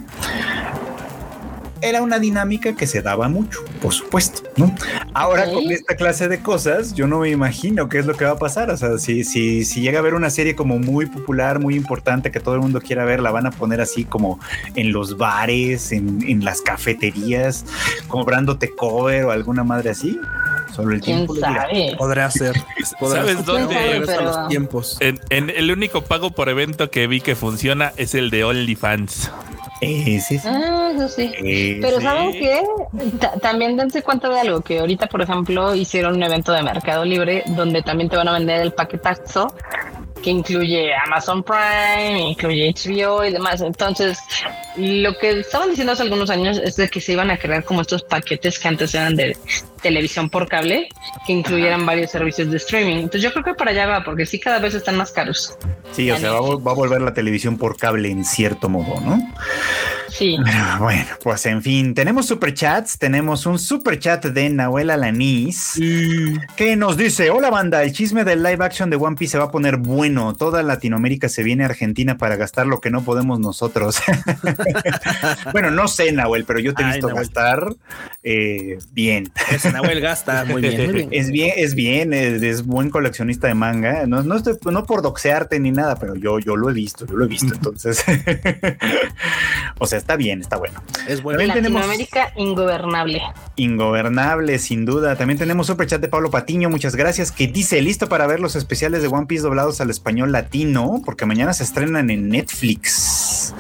[1.82, 4.74] Era una dinámica que se daba mucho, por supuesto, ¿no?
[5.14, 8.32] Ahora con esta clase de cosas, yo no me imagino qué es lo que va
[8.32, 8.70] a pasar.
[8.72, 12.32] O sea, si, si, si llega a haber una serie como muy popular, muy importante,
[12.32, 14.40] que todo el mundo quiera ver, la van a poner así como
[14.76, 17.66] en los bares, en, en las cafeterías,
[18.08, 20.20] cobrándote cover o alguna madre así.
[20.76, 21.62] Solo el ¿Quién tiempo lo dirá.
[21.64, 21.96] sabe?
[21.98, 22.54] Podrá ser.
[23.00, 23.46] Podrá ¿Sabes ser.
[23.46, 24.00] dónde?
[24.00, 24.98] Los tiempos.
[25.00, 29.32] En, en el único pago por evento que vi que funciona es el de OnlyFans.
[29.82, 30.48] Eh, sí, sí.
[30.48, 31.32] Ah, eso sí.
[31.38, 32.02] Eh, Pero.
[32.02, 32.62] ¿saben qué?
[33.20, 37.06] Ta- también dense cuenta de algo, que ahorita, por ejemplo, hicieron un evento de Mercado
[37.06, 39.54] Libre donde también te van a vender el paquetazo
[40.24, 43.62] que incluye Amazon Prime, incluye HBO y demás.
[43.62, 44.20] Entonces,
[44.76, 47.82] lo que estaban diciendo hace algunos años es de que se iban a crear como
[47.82, 49.38] estos paquetes que antes eran de
[49.82, 50.90] televisión por cable,
[51.26, 52.96] que incluyeran varios servicios de streaming.
[52.96, 55.58] Entonces, yo creo que para allá va, porque sí cada vez están más caros.
[55.92, 59.20] Sí, o sea, va, va a volver la televisión por cable en cierto modo, ¿no?
[60.10, 60.38] Sí.
[60.44, 65.80] Pero bueno, pues en fin, tenemos superchats, tenemos un superchat de Nahuel Alanís
[66.56, 69.46] que nos dice, hola banda, el chisme del live action de One Piece se va
[69.46, 73.40] a poner bueno, toda Latinoamérica se viene a Argentina para gastar lo que no podemos
[73.40, 74.00] nosotros.
[75.52, 77.76] bueno, no sé Nahuel, pero yo te he visto gastar
[78.24, 79.32] eh, bien.
[79.52, 80.78] Ese Nahuel gasta muy bien.
[80.88, 81.10] Muy bien.
[81.12, 84.06] Es bien, es bien, es, es buen coleccionista de manga.
[84.06, 87.16] No, no, estoy, no por doxearte ni nada, pero yo, yo lo he visto, yo
[87.16, 87.54] lo he visto.
[87.54, 88.04] Entonces,
[89.80, 90.82] o sea, está bien, está bueno.
[91.08, 91.40] Es bueno.
[91.40, 93.22] También tenemos Latinoamérica ingobernable.
[93.56, 95.16] ingobernable, sin duda.
[95.16, 98.56] También tenemos super chat de Pablo Patiño, muchas gracias, que dice listo para ver los
[98.56, 103.54] especiales de One Piece doblados al español latino, porque mañana se estrenan en Netflix.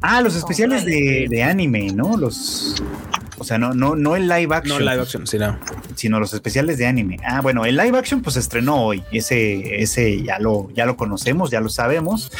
[0.00, 2.16] Ah, los especiales de, de anime, ¿no?
[2.16, 2.82] Los.
[3.38, 4.84] O sea, no, no, no el live No action.
[4.84, 5.58] live action, sí, no.
[5.94, 7.16] sino los especiales de anime.
[7.26, 9.02] Ah, bueno, el live action pues se estrenó hoy.
[9.10, 12.30] Ese, ese ya lo, ya lo conocemos, ya lo sabemos.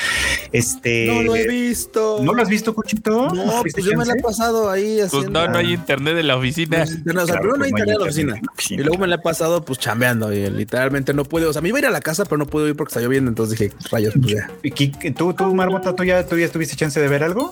[0.52, 1.07] Este.
[1.07, 2.18] No lo he visto.
[2.22, 3.31] ¿No lo has visto, Cuchito?
[3.35, 5.46] No, ¿Tuviste pues yo me la he pasado ahí Pues haciendo.
[5.46, 6.85] no, no hay internet en la oficina.
[7.05, 8.37] No, o sea, Claro, primero no hay pues, internet en la internet oficina.
[8.37, 8.81] en la oficina.
[8.81, 11.46] Y luego me la he pasado pues chambeando y literalmente no pude.
[11.46, 13.00] O sea, me iba a ir a la casa, pero no pude ir porque está
[13.00, 13.28] lloviendo.
[13.31, 14.50] Entonces dije, rayos, pues ya.
[14.62, 17.50] ¿Y ¿Tú, tú, Marbota, tú ya, tú ya tuviste chance de ver algo?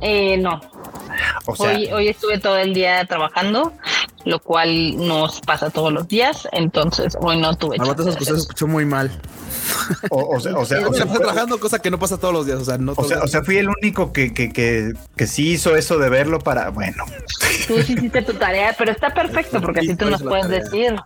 [0.00, 0.60] Eh, no,
[1.58, 3.72] Hoy, hoy estuve todo el día trabajando,
[4.26, 8.40] lo cual nos pasa todos los días, entonces hoy no tuve chance esas cosas se
[8.40, 9.10] escuchó muy mal.
[10.10, 12.58] o, o sea, o sea, o trabajando, cosa que no pasa todos los días.
[12.60, 15.26] O sea, no o sea, o los sea, fui el único que, que, que, que
[15.28, 17.04] sí hizo eso de verlo para, bueno,
[17.68, 20.64] Tú sí hiciste tu tarea, pero está perfecto porque así tú nos puedes tarea.
[20.64, 20.96] decir.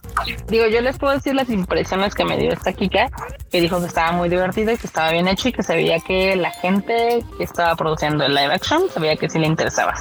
[0.48, 3.10] Digo, yo les puedo decir las impresiones que me dio esta Kika,
[3.50, 6.00] que dijo que estaba muy divertido y que estaba bien hecho y que se veía
[6.00, 9.94] que la gente que estaba produciendo el live action se veía que sí le interesaba.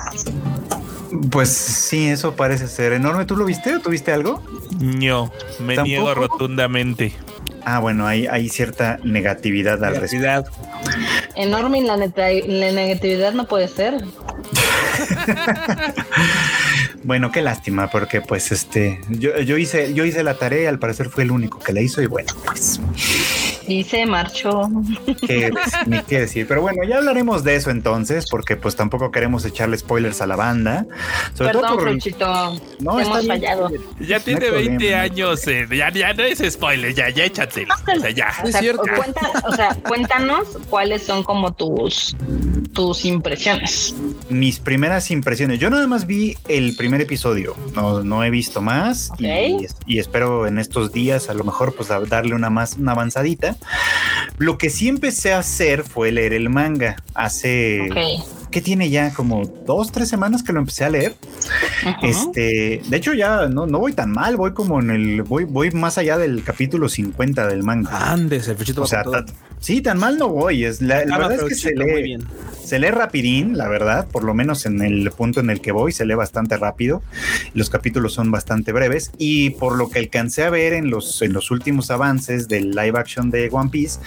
[1.32, 3.26] Pues sí, eso parece ser enorme.
[3.26, 4.44] ¿Tú lo viste o tuviste algo?
[4.80, 5.84] No, me ¿Tampoco?
[5.84, 7.14] niego rotundamente.
[7.66, 10.26] Ah, bueno, hay, hay cierta negatividad al respecto.
[10.26, 10.46] Negatividad.
[11.36, 14.04] Enorme y la, negatividad no puede ser.
[17.02, 20.80] Bueno, qué lástima, porque pues este, yo, yo hice, yo hice la tarea, y al
[20.80, 22.80] parecer fue el único que la hizo, y bueno, pues.
[23.70, 24.68] Y se marchó.
[25.28, 25.52] ¿Qué,
[25.86, 26.48] ni qué decir.
[26.48, 30.36] Pero bueno, ya hablaremos de eso entonces, porque pues tampoco queremos echarle spoilers a la
[30.36, 30.88] banda.
[31.36, 31.78] Sobre Perdón,
[32.18, 32.84] todo por...
[32.84, 33.70] no, hemos fallado.
[34.00, 37.68] Ya tiene 20 años, eh, ya, ya, no es spoiler, ya, ya échate.
[37.96, 38.30] O sea, ya.
[38.44, 38.84] es cierto.
[39.48, 42.16] o sea, cuéntanos cuáles son como tus,
[42.74, 43.94] tus impresiones.
[44.30, 45.60] Mis primeras impresiones.
[45.60, 50.48] Yo nada más vi el primer episodio, no, no he visto más y, y, espero
[50.48, 53.58] en estos días a lo mejor pues darle una más, una avanzadita.
[54.38, 57.90] Lo que sí empecé a hacer fue leer el manga hace...
[58.52, 61.16] que tiene ya como dos, tres semanas que lo empecé a leer.
[62.02, 65.72] Este, de hecho, ya no, no voy tan mal, voy como en el, voy, voy
[65.72, 68.12] más allá del capítulo 50 del manga.
[68.12, 69.04] Andes, el O sea,
[69.60, 70.66] sí, tan mal no voy.
[70.66, 72.24] Es la, ah, verdad es que se lee, bien.
[72.64, 75.92] se lee rapidín, la verdad, por lo menos en el punto en el que voy,
[75.92, 77.02] se lee bastante rápido.
[77.54, 81.34] Los capítulos son bastante breves y por lo que alcancé a ver en los, en
[81.34, 84.00] los últimos avances del live action de One Piece,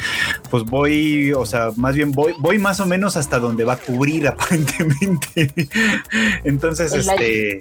[0.50, 3.78] pues voy, o sea, más bien voy, voy más o menos hasta donde va a
[3.78, 5.50] cubrir aparentemente.
[6.44, 7.58] Entonces, este,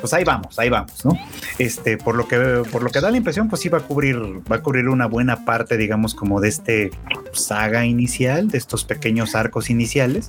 [0.00, 1.18] pues ahí vamos, ahí vamos, ¿no?
[1.58, 4.16] Este, por lo que, por lo que da la impresión, pues sí va a cubrir,
[4.50, 6.90] va a cubrir una buena parte, digamos, como de este
[7.32, 10.28] saga inicial, de estos pequeños arcos iniciales,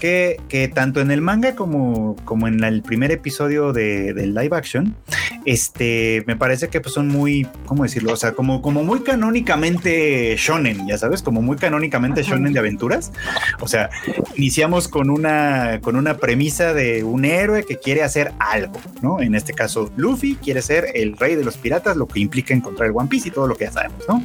[0.00, 4.56] que, que tanto en el manga como, como en el primer episodio de, del live
[4.56, 4.96] action,
[5.44, 8.12] este, me parece que pues son muy, ¿cómo decirlo?
[8.12, 13.12] O sea, como, como muy canónicamente shonen, ya sabes, como muy canónicamente shonen de aventuras.
[13.60, 13.90] O sea,
[14.36, 19.20] iniciamos con una, con una premisa de un héroe que quiere hacer algo, ¿no?
[19.20, 22.88] En este caso, Luffy quiere ser el rey de los piratas, lo que implica encontrar
[22.88, 24.22] el One Piece y todo lo que ya sabemos, ¿no?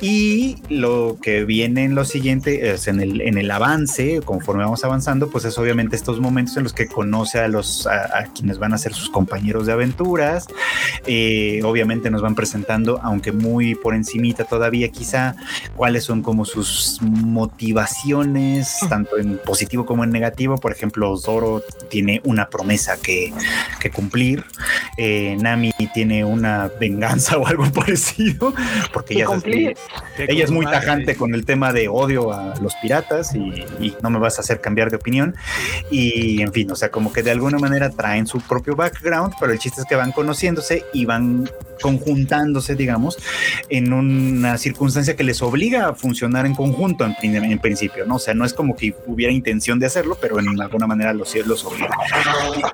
[0.00, 4.84] Y lo que viene en lo siguiente, es en el, en el avance, conforme vamos
[4.84, 8.74] avanzando, pues es obviamente estos momentos en los que conoce a los, a, quienes van
[8.74, 10.46] a ser sus compañeros de aventuras.
[11.06, 15.34] Eh, obviamente nos van presentando, aunque muy por encimita todavía quizá,
[15.76, 20.56] cuáles son como sus motivaciones, tanto en positivo como en negativo.
[20.56, 23.32] Por ejemplo, Zoro tiene una promesa que,
[23.80, 24.44] que cumplir.
[24.96, 28.54] Eh, Nami tiene una venganza o algo parecido,
[28.92, 29.26] porque ella,
[30.16, 33.64] ella es muy tajante con el tema de odio a los piratas y,
[34.02, 35.34] no me vas a hacer cambiar de opinión.
[35.90, 39.52] Y en fin, o sea, como que de alguna manera traen su propio background, pero
[39.52, 43.18] el chiste es que van conociéndose y van conjuntándose, digamos,
[43.68, 48.16] en una circunstancia que les obliga a funcionar en conjunto en, en principio, ¿no?
[48.16, 51.34] O sea, no es como que hubiera intención de hacerlo, pero en alguna manera los,
[51.46, 51.90] los obliga.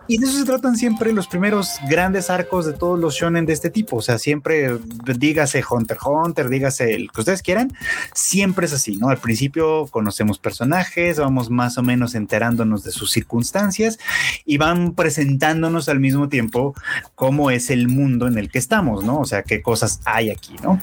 [0.07, 3.53] Y de eso se tratan siempre los primeros grandes arcos de todos los shonen de
[3.53, 7.73] este tipo, o sea, siempre dígase Hunter Hunter, dígase el que ustedes quieran,
[8.15, 9.09] siempre es así, ¿no?
[9.09, 13.99] Al principio conocemos personajes, vamos más o menos enterándonos de sus circunstancias
[14.45, 16.75] y van presentándonos al mismo tiempo
[17.15, 19.21] cómo es el mundo en el que estamos, ¿no?
[19.21, 20.81] O sea, qué cosas hay aquí, ¿no?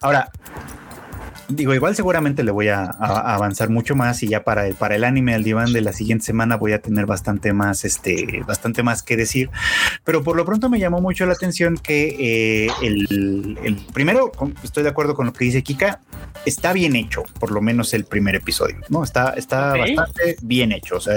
[0.00, 0.30] Ahora,
[1.48, 5.04] digo, igual seguramente le voy a, avanzar mucho más y ya para el, para el
[5.04, 9.02] anime al diván de la siguiente semana voy a tener bastante más, este, bastante más
[9.02, 9.50] que decir.
[10.04, 14.32] Pero por lo pronto me llamó mucho la atención que eh, el, primero,
[14.62, 16.00] estoy de acuerdo con lo que dice Kika,
[16.44, 19.02] está bien hecho, por lo menos el primer episodio, ¿no?
[19.02, 20.96] Está, está bastante bien hecho.
[20.96, 21.14] O sea,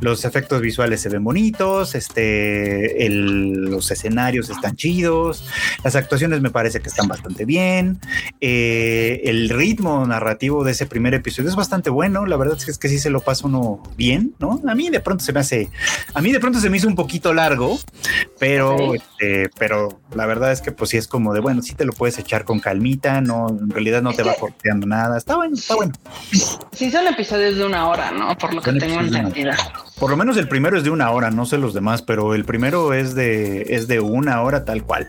[0.00, 5.46] los efectos visuales se ven bonitos, este, los escenarios están chidos,
[5.84, 7.98] las actuaciones me parece que están bastante bien.
[8.40, 12.26] Eh, el el ritmo narrativo de ese primer episodio es bastante bueno.
[12.26, 14.60] La verdad es que, sí se lo pasa uno bien, ¿no?
[14.66, 15.70] A mí de pronto se me hace,
[16.12, 17.78] a mí de pronto se me hizo un poquito largo,
[18.38, 21.84] pero, este, pero la verdad es que pues sí es como de, bueno, sí te
[21.84, 25.16] lo puedes echar con calmita, no, en realidad no te va corteando nada.
[25.16, 25.92] Está bueno, está bueno.
[26.72, 28.36] Sí son episodios de una hora, ¿no?
[28.36, 29.52] Por lo que tengo entendido.
[29.98, 32.44] Por lo menos el primero es de una hora, no sé los demás, pero el
[32.44, 35.08] primero es de, es de una hora tal cual.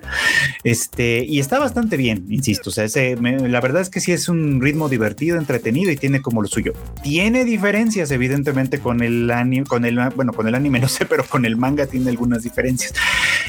[0.63, 2.71] Este, y está bastante bien, insisto.
[2.71, 6.41] O sea, la verdad es que sí es un ritmo divertido, entretenido y tiene como
[6.41, 6.73] lo suyo.
[7.04, 11.23] Tiene diferencias, evidentemente, con el anime, con el, bueno, con el anime no sé, pero
[11.23, 12.93] con el manga tiene algunas diferencias.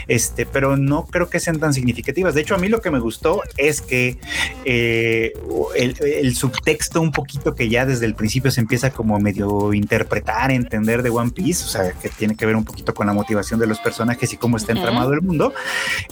[0.09, 2.35] Este, pero no creo que sean tan significativas.
[2.35, 4.19] De hecho, a mí lo que me gustó es que
[4.67, 5.33] eh,
[5.77, 10.51] el, el subtexto un poquito que ya desde el principio se empieza como medio interpretar,
[10.51, 13.61] entender de One Piece, o sea, que tiene que ver un poquito con la motivación
[13.61, 15.53] de los personajes y cómo está entramado el mundo,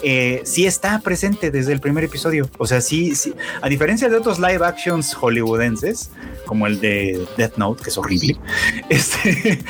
[0.02, 2.48] eh, sí está presente desde el primer episodio.
[2.58, 6.10] O sea, sí, sí, a diferencia de otros live actions hollywoodenses,
[6.46, 8.36] como el de Death Note, que es horrible,
[8.88, 9.62] este,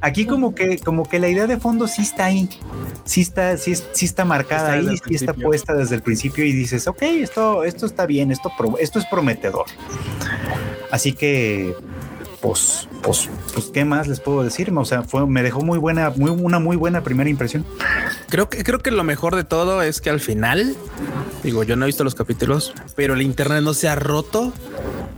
[0.00, 2.48] aquí como que, como que la idea de fondo sí está ahí,
[3.04, 6.86] sí está, sí, sí está marcada ahí, sí está puesta desde el principio y dices,
[6.86, 9.66] ok, esto, esto está bien, esto, esto es prometedor.
[10.90, 11.74] Así que
[12.40, 14.72] pues, pues, pues, ¿qué más les puedo decir?
[14.74, 17.64] O sea, fue, me dejó muy buena, muy, una muy buena primera impresión.
[18.28, 20.76] Creo que, creo que lo mejor de todo es que al final,
[21.42, 24.52] digo, yo no he visto los capítulos, pero el internet no se ha roto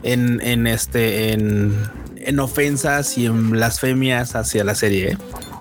[0.02, 1.74] en, en este, en,
[2.16, 5.18] en ofensas y en blasfemias hacia la serie.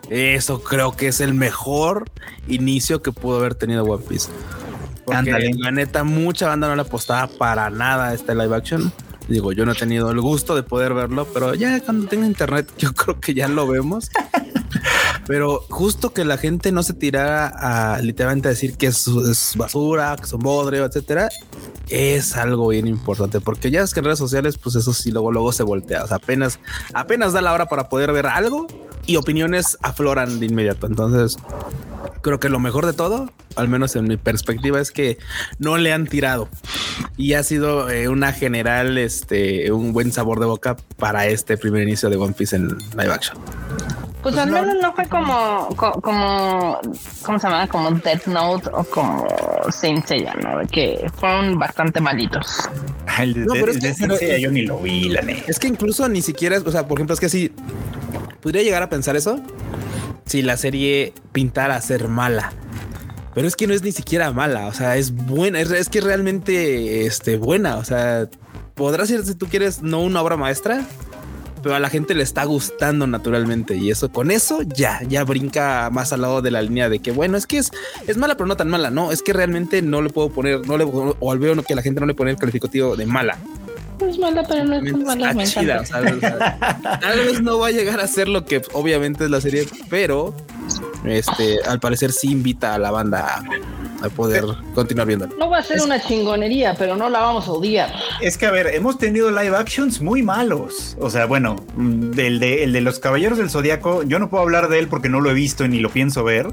[0.09, 0.35] ¿eh?
[0.35, 2.05] Eso creo que es el mejor
[2.47, 4.29] inicio que pudo haber tenido One Piece.
[5.05, 8.91] Porque la neta, mucha banda no le apostaba para nada a este live action.
[9.27, 12.71] Digo, yo no he tenido el gusto de poder verlo, pero ya cuando tenga internet,
[12.77, 14.09] yo creo que ya lo vemos.
[15.27, 20.25] pero justo que la gente no se tirara a literalmente decir que es, basura, que
[20.25, 21.29] son bodrio, etcétera,
[21.89, 25.31] es algo bien importante porque ya es que en redes sociales, pues eso sí, luego,
[25.31, 26.03] luego se voltea.
[26.03, 26.59] O sea, apenas,
[26.93, 28.67] apenas da la hora para poder ver algo
[29.05, 30.87] y opiniones afloran de inmediato.
[30.87, 31.37] Entonces,
[32.21, 35.17] creo que lo mejor de todo, al menos en mi perspectiva, es que
[35.59, 36.49] no le han tirado
[37.15, 41.83] y ha sido eh, una general, este, un buen sabor de boca para este primer
[41.83, 43.37] inicio de One Piece en live action.
[44.27, 46.81] Pues, al menos no fue como, como,
[47.23, 47.65] ¿cómo se llama?
[47.67, 49.25] Como Death Note o como
[49.71, 50.67] Saint Seiya, ¿no?
[50.69, 52.67] Que fueron bastante malitos.
[53.19, 55.45] El de, no, pero es que, yo ni lo vi, la neta.
[55.47, 57.53] Es que incluso ni siquiera, o sea, por ejemplo, es que si
[58.41, 59.39] podría llegar a pensar eso
[60.27, 62.53] si la serie pintara a ser mala.
[63.33, 67.05] Pero es que no es ni siquiera mala, o sea, es buena, es, que realmente
[67.05, 68.27] este, buena, o sea,
[68.73, 70.83] podrá ser si tú quieres no una obra maestra,
[71.61, 75.89] pero a la gente le está gustando naturalmente y eso con eso ya ya brinca
[75.91, 77.71] más al lado de la línea de que bueno es que es
[78.05, 80.77] es mala pero no tan mala no es que realmente no le puedo poner no
[80.77, 83.37] le o al veo que la gente no le pone el calificativo de mala
[84.05, 85.83] es mala, pero no es mala.
[87.01, 90.35] tal vez no va a llegar a ser lo que obviamente es la serie, pero
[91.09, 93.43] este, al parecer sí invita a la banda
[94.01, 94.43] a poder
[94.73, 95.27] continuar viendo.
[95.27, 97.93] No va a ser una chingonería, pero no la vamos a odiar.
[98.21, 100.95] Es que, a ver, hemos tenido live actions muy malos.
[100.99, 104.69] O sea, bueno, del de, el de los Caballeros del Zodiaco, yo no puedo hablar
[104.69, 106.47] de él porque no lo he visto ni lo pienso ver,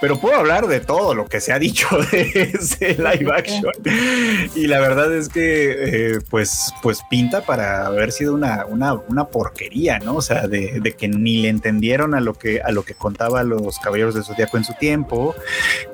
[0.00, 3.72] pero puedo hablar de todo lo que se ha dicho de ese live action.
[4.54, 9.26] Y la verdad es que, eh, pues, pues pinta para haber sido una, una, una
[9.26, 10.16] porquería, ¿no?
[10.16, 13.42] O sea, de, de, que ni le entendieron a lo que, a lo que contaba
[13.42, 15.34] los Caballeros del Zodiaco en su tiempo,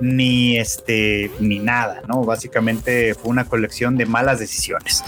[0.01, 2.25] ni este este, ni nada, ¿no?
[2.25, 5.05] Básicamente fue una colección de malas decisiones.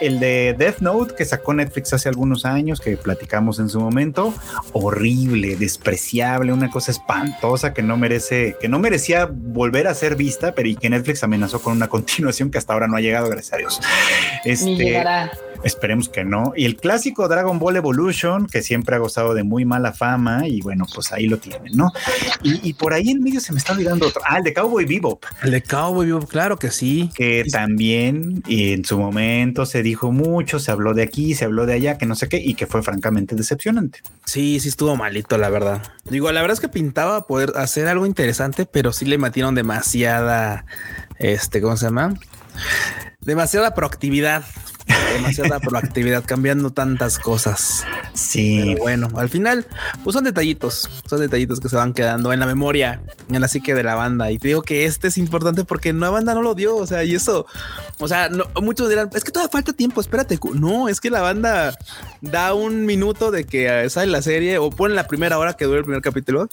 [0.00, 4.32] El de Death Note que sacó Netflix hace algunos años, que platicamos en su momento,
[4.72, 10.54] horrible, despreciable, una cosa espantosa que no merece, que no merecía volver a ser vista,
[10.54, 13.52] pero y que Netflix amenazó con una continuación que hasta ahora no ha llegado, gracias
[13.52, 13.80] a Dios.
[14.44, 15.30] Este, Ni llegará.
[15.62, 16.52] Esperemos que no.
[16.56, 20.60] Y el clásico Dragon Ball Evolution, que siempre ha gozado de muy mala fama, y
[20.60, 21.92] bueno, pues ahí lo tienen, ¿no?
[22.42, 24.22] Y, por ahí en medio se me está olvidando otro.
[24.26, 25.24] Ah, el de Cowboy Bebop.
[25.42, 27.10] El de Cowboy Bebop, claro que sí.
[27.14, 31.66] Que también, y en su momento se dijo mucho, se habló de aquí, se habló
[31.66, 34.00] de allá, que no sé qué, y que fue francamente decepcionante.
[34.24, 35.82] Sí, sí estuvo malito, la verdad.
[36.04, 40.64] Digo, la verdad es que pintaba poder hacer algo interesante, pero sí le metieron demasiada,
[41.18, 42.14] este, ¿cómo se llama?
[43.20, 44.44] Demasiada proactividad
[45.12, 47.84] demasiada proactividad, cambiando tantas cosas.
[48.14, 48.74] Sí.
[48.78, 49.66] bueno, al final,
[50.04, 53.74] pues son detallitos, son detallitos que se van quedando en la memoria, en la psique
[53.74, 54.30] de la banda.
[54.30, 56.76] Y te digo que este es importante porque la banda no lo dio.
[56.76, 57.46] O sea, y eso,
[57.98, 60.38] o sea, muchos dirán, es que todavía falta tiempo, espérate.
[60.54, 61.76] No, es que la banda
[62.20, 65.78] da un minuto de que sale la serie o ponen la primera hora que dura
[65.78, 66.48] el primer capítulo,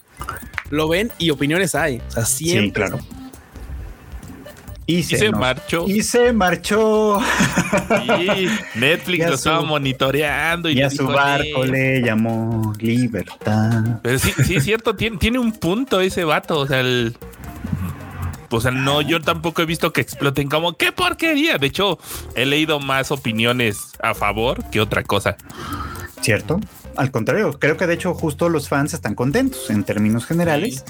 [0.69, 2.01] lo ven y opiniones hay.
[2.07, 2.85] O sea, siempre.
[2.85, 2.99] claro.
[4.89, 5.85] Y se, marchó.
[5.85, 7.19] Y se marchó.
[8.19, 8.47] Y
[8.79, 10.69] Netflix lo estaba monitoreando.
[10.69, 13.99] Y, a su barco le llamó libertad.
[14.01, 16.59] Pero sí, sí es cierto, tiene, tiene un punto ese vato.
[16.59, 17.17] O sea, el,
[18.49, 21.57] o sea, no, yo tampoco he visto que exploten como qué porquería.
[21.57, 21.99] De hecho,
[22.35, 25.35] he leído más opiniones a favor que otra cosa.
[26.21, 26.59] ¿Cierto?
[26.97, 30.83] Al contrario, creo que de hecho justo los fans están contentos en términos generales.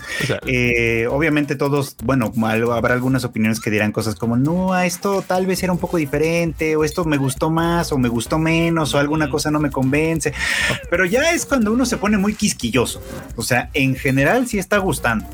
[0.45, 2.31] Eh, obviamente todos, bueno,
[2.71, 6.75] habrá algunas opiniones que dirán cosas como, no, esto tal vez era un poco diferente,
[6.75, 10.33] o esto me gustó más, o me gustó menos, o alguna cosa no me convence.
[10.89, 13.01] Pero ya es cuando uno se pone muy quisquilloso.
[13.35, 15.25] O sea, en general sí está gustando.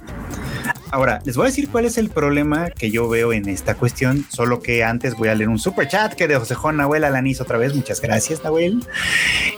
[0.94, 4.28] Ahora, les voy a decir cuál es el problema que yo veo en esta cuestión,
[4.30, 7.42] solo que antes voy a leer un super chat que de José Juan Nahuel Alanis
[7.42, 7.74] otra vez.
[7.74, 8.86] Muchas gracias, Nahuel.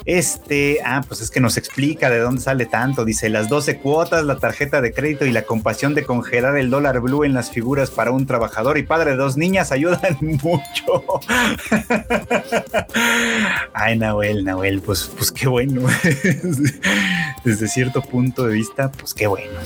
[0.05, 3.03] Este, ah, pues es que nos explica de dónde sale tanto.
[3.03, 7.01] Dice las 12 cuotas, la tarjeta de crédito y la compasión de congelar el dólar
[7.01, 11.03] blue en las figuras para un trabajador y padre de dos niñas ayudan mucho.
[13.73, 15.81] Ay, Nahuel, Nahuel, pues, pues qué bueno.
[17.43, 19.59] Desde cierto punto de vista, pues qué bueno.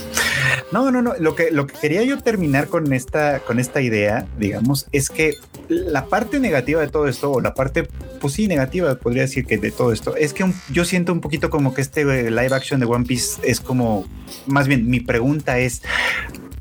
[0.71, 1.13] No, no, no.
[1.19, 5.33] Lo que, lo que quería yo terminar con esta, con esta idea, digamos, es que
[5.67, 7.83] la parte negativa de todo esto, o la parte,
[8.21, 11.19] pues sí, negativa, podría decir que de todo esto, es que un- yo siento un
[11.19, 14.05] poquito como que este eh, live action de One Piece es como,
[14.47, 15.81] más bien, mi pregunta es,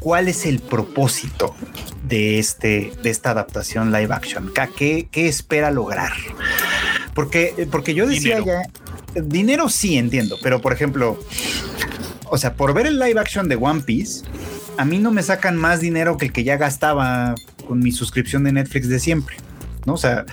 [0.00, 1.54] ¿cuál es el propósito
[2.08, 4.50] de, este, de esta adaptación live action?
[4.52, 6.10] ¿Qué- ¿Qué, qué espera lograr?
[7.14, 8.62] Porque, porque yo decía Dinero.
[9.14, 11.18] ya, dinero sí entiendo, pero por ejemplo,
[12.30, 14.24] o sea, por ver el live action de One Piece,
[14.78, 17.34] a mí no me sacan más dinero que el que ya gastaba
[17.66, 19.36] con mi suscripción de Netflix de siempre,
[19.84, 19.94] ¿no?
[19.94, 20.24] O sea,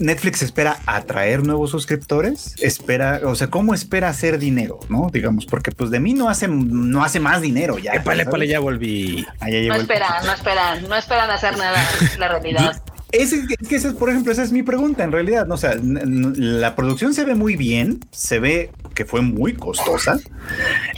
[0.00, 5.10] Netflix espera atraer nuevos suscriptores, espera, o sea, ¿cómo espera hacer dinero, no?
[5.12, 7.92] Digamos, porque pues de mí no hace, no hace más dinero ya.
[7.92, 9.24] Épale, ya volví.
[9.38, 11.80] Ah, ya No esperan, no esperan, no esperan hacer nada,
[12.18, 12.82] la realidad.
[13.12, 15.46] Ese, es que esa es, por ejemplo, esa es mi pregunta en realidad.
[15.46, 15.54] ¿no?
[15.54, 20.18] O sea, la producción se ve muy bien, se ve que fue muy costosa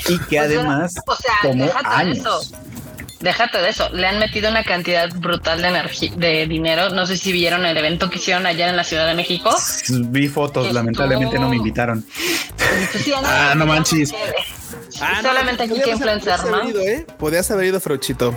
[0.08, 2.18] y que además o sea, tomó déjate de años.
[2.18, 2.40] eso.
[3.20, 6.90] Déjate de eso, le han metido una cantidad brutal de energía, de dinero.
[6.90, 9.50] No sé si vieron el evento que hicieron allá en la Ciudad de México.
[9.88, 12.04] Vi fotos, lamentablemente no me invitaron.
[12.92, 14.12] Sí, Ah, no manches.
[15.00, 16.56] Ah, solamente aquí que influencer, podías ¿no?
[16.56, 17.06] haber ido, ¿eh?
[17.18, 18.34] Podías haber ido, Frochito.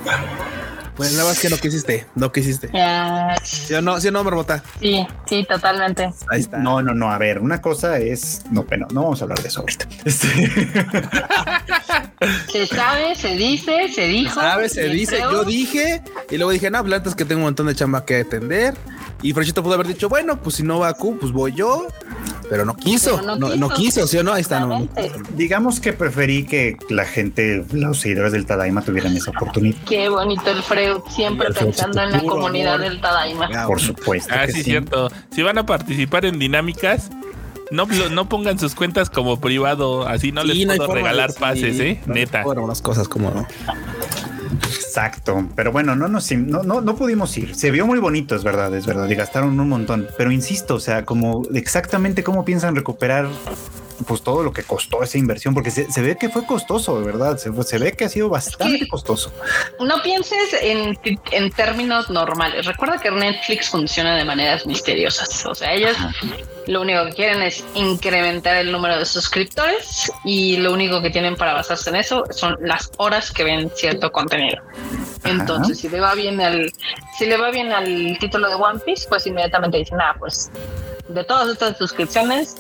[0.98, 2.70] Pues nada más que no quisiste, no quisiste.
[2.74, 4.00] Ya, ¿Sí o no?
[4.02, 4.64] ¿Sí o no, Marmota?
[4.82, 6.10] sí, sí, totalmente.
[6.32, 6.58] Ahí está.
[6.58, 7.12] No, no, no.
[7.12, 8.42] A ver, una cosa es.
[8.52, 9.88] No, bueno, no vamos a hablar de eso ahorita.
[10.06, 10.28] Este,
[12.52, 14.40] Se sabe, se dice, se dijo.
[14.70, 17.26] Se y dice, creo- yo dije, y luego dije, no, pues la neta es que
[17.26, 18.74] tengo un montón de chamba que atender.
[19.22, 21.88] Y Frochito pudo haber dicho, bueno, pues si no va Q, pues voy yo.
[22.50, 24.34] Pero no quiso, Pero no, no quiso, ¿sí o no?
[24.34, 24.68] Ahí está, no.
[24.68, 24.76] no.
[24.86, 25.32] Exactamente.
[25.36, 29.78] digamos que preferí que la gente, los seguidores del Tadaima tuvieran esa oportunidad.
[29.88, 32.90] Qué bonito el Freud, siempre el pensando en la comunidad amor.
[32.90, 33.48] del Tadaima.
[33.48, 33.80] Por bueno.
[33.80, 34.34] supuesto.
[34.36, 35.12] Ah, que sí, cierto.
[35.32, 37.10] Si van a participar en dinámicas,
[37.72, 41.80] no, no pongan sus cuentas como privado, así no Sí, les puedo regalar sí, pases,
[41.80, 42.02] ¿eh?
[42.06, 42.44] no Neta.
[42.44, 43.46] forma, unas cosas como no.
[44.52, 47.56] Exacto, pero bueno, no, nos, no, no, no pudimos ir.
[47.56, 50.08] Se vio muy bonito, es verdad, es verdad, y gastaron un montón.
[50.18, 53.28] Pero insisto, o sea, como exactamente cómo piensan recuperar
[54.06, 57.06] pues todo lo que costó esa inversión, porque se, se ve que fue costoso, de
[57.06, 59.32] verdad, se, se ve que ha sido bastante que- costoso.
[59.80, 60.98] No pienses en,
[61.32, 62.66] en términos normales.
[62.66, 65.46] Recuerda que Netflix funciona de maneras misteriosas.
[65.46, 65.96] O sea, ellos
[66.68, 71.36] lo único que quieren es incrementar el número de suscriptores y lo único que tienen
[71.36, 74.62] para basarse en eso son las horas que ven cierto contenido.
[75.24, 76.72] Entonces, si le va bien al,
[77.18, 80.52] si le va bien al título de One Piece, pues inmediatamente dicen, ah, pues
[81.08, 82.58] de todas estas suscripciones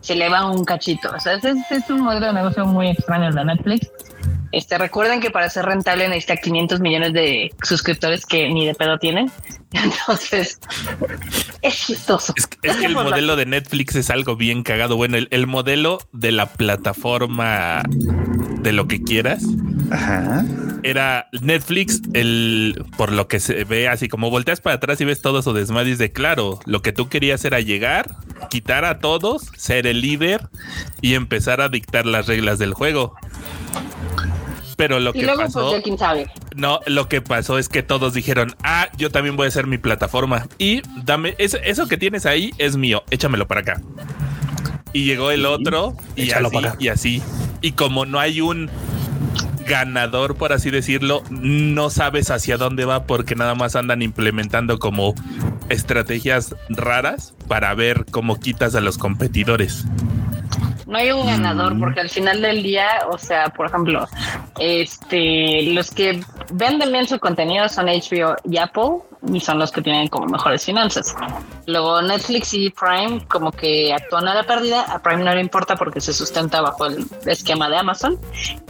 [0.00, 1.10] se le va un cachito.
[1.14, 3.90] O sea, es, es un modelo de negocio muy extraño el de Netflix.
[4.52, 8.98] Este, recuerden que para ser rentable necesita 500 millones de suscriptores que ni de pedo
[8.98, 9.30] tienen.
[9.72, 10.58] Entonces,
[11.62, 12.32] es chistoso.
[12.36, 14.96] Es, que- es que el modelo de Netflix es algo bien cagado.
[14.96, 17.82] Bueno, el, el modelo de la plataforma
[18.62, 19.42] de lo que quieras
[19.90, 20.44] Ajá.
[20.82, 25.22] era Netflix, el por lo que se ve así como volteas para atrás y ves
[25.22, 28.14] todo su desmadre de claro, lo que tú querías era llegar,
[28.50, 30.48] quitar a todos, ser el líder
[31.00, 33.14] y empezar a dictar las reglas del juego.
[34.76, 36.30] Pero lo Y que luego, pasó, pues quién sabe.
[36.54, 39.76] no, lo que pasó es que todos dijeron, ah, yo también voy a hacer mi
[39.78, 43.82] plataforma y dame, eso, eso que tienes ahí es mío, échamelo para acá.
[44.92, 47.22] Y llegó el otro y así, y así.
[47.60, 48.70] Y como no hay un
[49.66, 55.14] ganador, por así decirlo, no sabes hacia dónde va porque nada más andan implementando como
[55.68, 59.84] estrategias raras para ver cómo quitas a los competidores.
[60.90, 61.80] No hay un ganador Mm.
[61.80, 64.06] porque al final del día, o sea, por ejemplo,
[64.58, 66.20] este, los que
[66.52, 68.98] venden bien su contenido son HBO y Apple
[69.32, 71.14] y son los que tienen como mejores finanzas.
[71.66, 75.76] Luego Netflix y Prime como que actúan a la pérdida, a Prime no le importa
[75.76, 78.18] porque se sustenta bajo el esquema de Amazon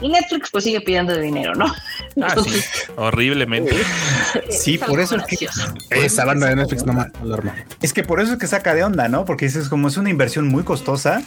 [0.00, 1.66] y Netflix pues sigue pidiendo dinero, ¿no?
[2.22, 2.60] Ah, sí,
[2.96, 3.74] horriblemente.
[4.50, 5.46] Sí, es por eso es que-.
[5.90, 7.54] Esa banda de Netflix no más alarma.
[7.80, 9.24] Es que por eso es que saca de onda, ¿no?
[9.24, 11.22] Porque es como es una inversión muy costosa,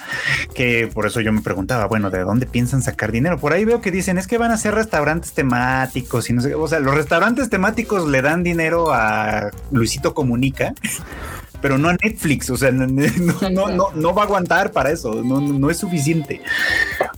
[0.53, 3.37] que por eso yo me preguntaba, bueno, ¿de dónde piensan sacar dinero?
[3.37, 6.55] Por ahí veo que dicen, es que van a hacer restaurantes temáticos y no sé,
[6.55, 10.73] o sea, los restaurantes temáticos le dan dinero a Luisito Comunica,
[11.61, 14.91] pero no a Netflix, o sea, no, no, no, no, no va a aguantar para
[14.91, 16.41] eso, no es suficiente.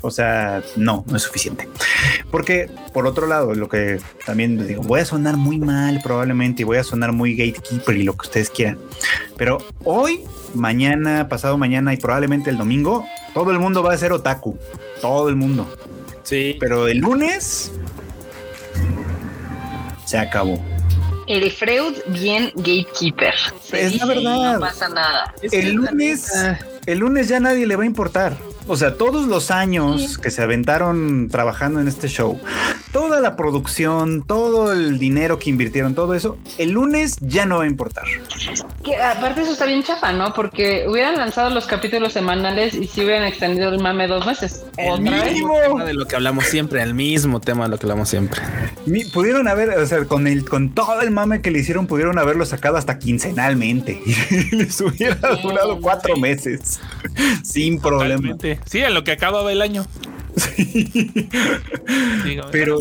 [0.06, 1.68] O sea, no, no es suficiente.
[2.30, 6.66] Porque, por otro lado, lo que también digo, voy a sonar muy mal probablemente y
[6.66, 8.78] voy a sonar muy gatekeeper y lo que ustedes quieran.
[9.36, 10.22] Pero hoy,
[10.54, 13.04] mañana, pasado mañana y probablemente el domingo,
[13.36, 14.58] todo el mundo va a ser otaku.
[15.02, 15.68] Todo el mundo.
[16.24, 16.56] Sí.
[16.58, 17.70] Pero el lunes
[20.06, 20.58] se acabó.
[21.28, 23.34] El Freud bien gatekeeper.
[23.62, 24.54] Se Es la verdad.
[24.54, 25.36] No pasa nada.
[25.42, 26.32] El lunes,
[26.86, 28.38] el lunes ya nadie le va a importar.
[28.68, 32.40] O sea, todos los años que se aventaron trabajando en este show,
[32.92, 37.66] toda la producción, todo el dinero que invirtieron, todo eso, el lunes ya no va
[37.66, 38.06] a importar.
[38.84, 40.34] Que aparte eso está bien chafa, ¿no?
[40.34, 44.66] Porque hubieran lanzado los capítulos semanales y si hubieran extendido el mame dos meses.
[44.78, 48.42] El mismo de lo que hablamos siempre, el mismo tema de lo que hablamos siempre.
[49.14, 52.46] pudieron haber, o sea, con el, con todo el mame que le hicieron, pudieron haberlo
[52.46, 54.02] sacado hasta quincenalmente.
[54.06, 56.80] y les hubiera durado cuatro meses.
[57.44, 58.36] Sin problema.
[58.66, 59.86] Sí, a lo que acababa el año.
[62.52, 62.80] Pero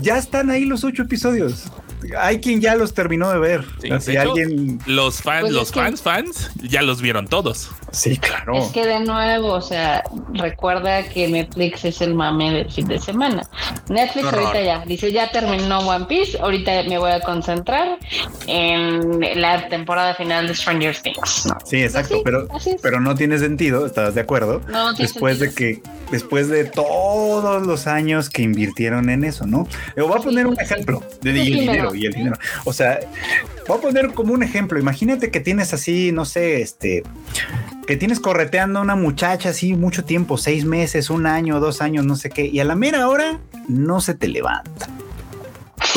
[0.00, 1.70] ya están ahí los ocho episodios
[2.18, 3.64] hay quien ya los terminó de ver.
[4.00, 4.80] si alguien.
[4.86, 7.70] Los fans, pues los fans, fans, ya los vieron todos.
[7.92, 8.58] Sí, claro.
[8.58, 10.02] Es que de nuevo, o sea,
[10.34, 13.48] recuerda que Netflix es el mame del fin de semana.
[13.88, 17.98] Netflix ahorita ya dice, ya terminó One Piece, ahorita me voy a concentrar
[18.46, 21.48] en la temporada final de Stranger Things.
[21.64, 22.46] Sí, exacto, pero,
[22.82, 24.60] pero no tiene sentido, ¿estás de acuerdo?
[24.68, 29.66] No, después de que, después de todos los años que invirtieron en eso, ¿no?
[29.96, 32.36] Le voy a poner un ejemplo de dinero y el dinero.
[32.64, 33.00] O sea,
[33.66, 34.78] voy a poner como un ejemplo.
[34.78, 37.02] Imagínate que tienes así, no sé, este,
[37.86, 42.04] que tienes correteando a una muchacha así mucho tiempo, seis meses, un año, dos años,
[42.04, 44.88] no sé qué, y a la mera hora no se te levanta.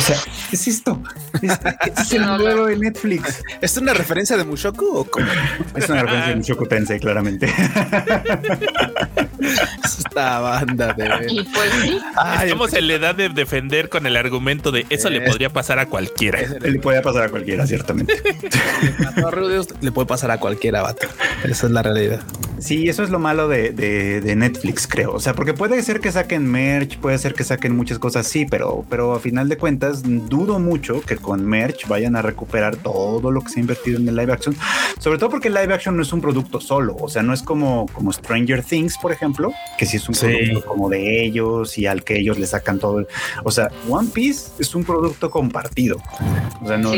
[0.02, 0.16] O sea,
[0.50, 1.00] es esto.
[1.40, 3.40] Es, el nuevo de Netflix.
[3.60, 5.28] ¿Es una referencia de Mushoku o cómo?
[5.76, 7.46] Es una referencia de Mushoku Tensei, claramente.
[9.84, 11.26] Esta banda de.
[11.30, 12.00] Y pues sí.
[12.42, 15.86] Estamos en la edad de defender con el argumento de eso le podría pasar a
[15.86, 16.40] cualquiera.
[16.40, 18.20] Le puede pasar a cualquiera, ciertamente.
[19.80, 21.06] le puede pasar a cualquiera, vato.
[21.44, 22.22] Esa es la realidad.
[22.62, 25.12] Sí, eso es lo malo de, de, Netflix, creo.
[25.12, 28.46] O sea, porque puede ser que saquen merch, puede ser que saquen muchas cosas, sí,
[28.48, 33.30] pero, pero a final de cuentas, dudo mucho que con merch vayan a recuperar todo
[33.30, 34.56] lo que se ha invertido en el live action.
[34.98, 36.96] Sobre todo porque el live action no es un producto solo.
[37.00, 40.64] O sea, no es como, como Stranger Things, por ejemplo, que sí es un producto
[40.66, 43.06] como de ellos y al que ellos le sacan todo.
[43.44, 45.98] O sea, One Piece es un producto compartido.
[46.62, 46.92] O sea, no,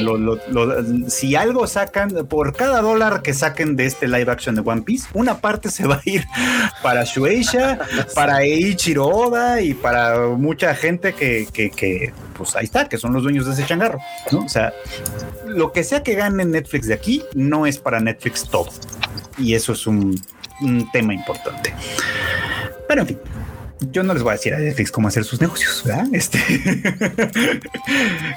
[1.08, 5.08] si algo sacan, por cada dólar que saquen de este live action de One Piece,
[5.14, 6.24] una parte se va a ir
[6.82, 7.78] para Shueisha,
[8.14, 13.22] para Eiichiro Oda y para mucha gente que, que, pues ahí está, que son los
[13.22, 13.98] dueños de ese changarro,
[14.32, 14.44] ¿no?
[14.44, 14.72] O sea,
[15.46, 18.68] lo que sea que gane Netflix de aquí no es para Netflix todo.
[19.38, 20.20] Y eso es un,
[20.92, 21.74] tema importante.
[22.88, 23.18] Pero en fin,
[23.90, 26.06] yo no les voy a decir a Netflix cómo hacer sus negocios, ¿verdad?
[26.12, 26.38] Este,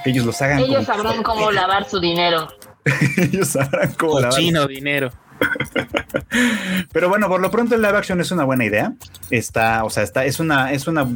[0.06, 0.60] ellos los hagan.
[0.60, 2.48] Ellos sabrán cómo lavar su dinero.
[3.18, 4.40] ellos sabrán cómo lavar.
[4.40, 5.10] Chino dinero.
[6.92, 8.94] Pero bueno, por lo pronto el live action es una buena idea.
[9.30, 11.08] Está, o sea, está, es una, es una,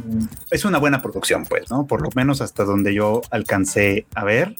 [0.50, 1.86] es una buena producción, pues, ¿no?
[1.86, 4.56] Por lo menos hasta donde yo alcancé a ver.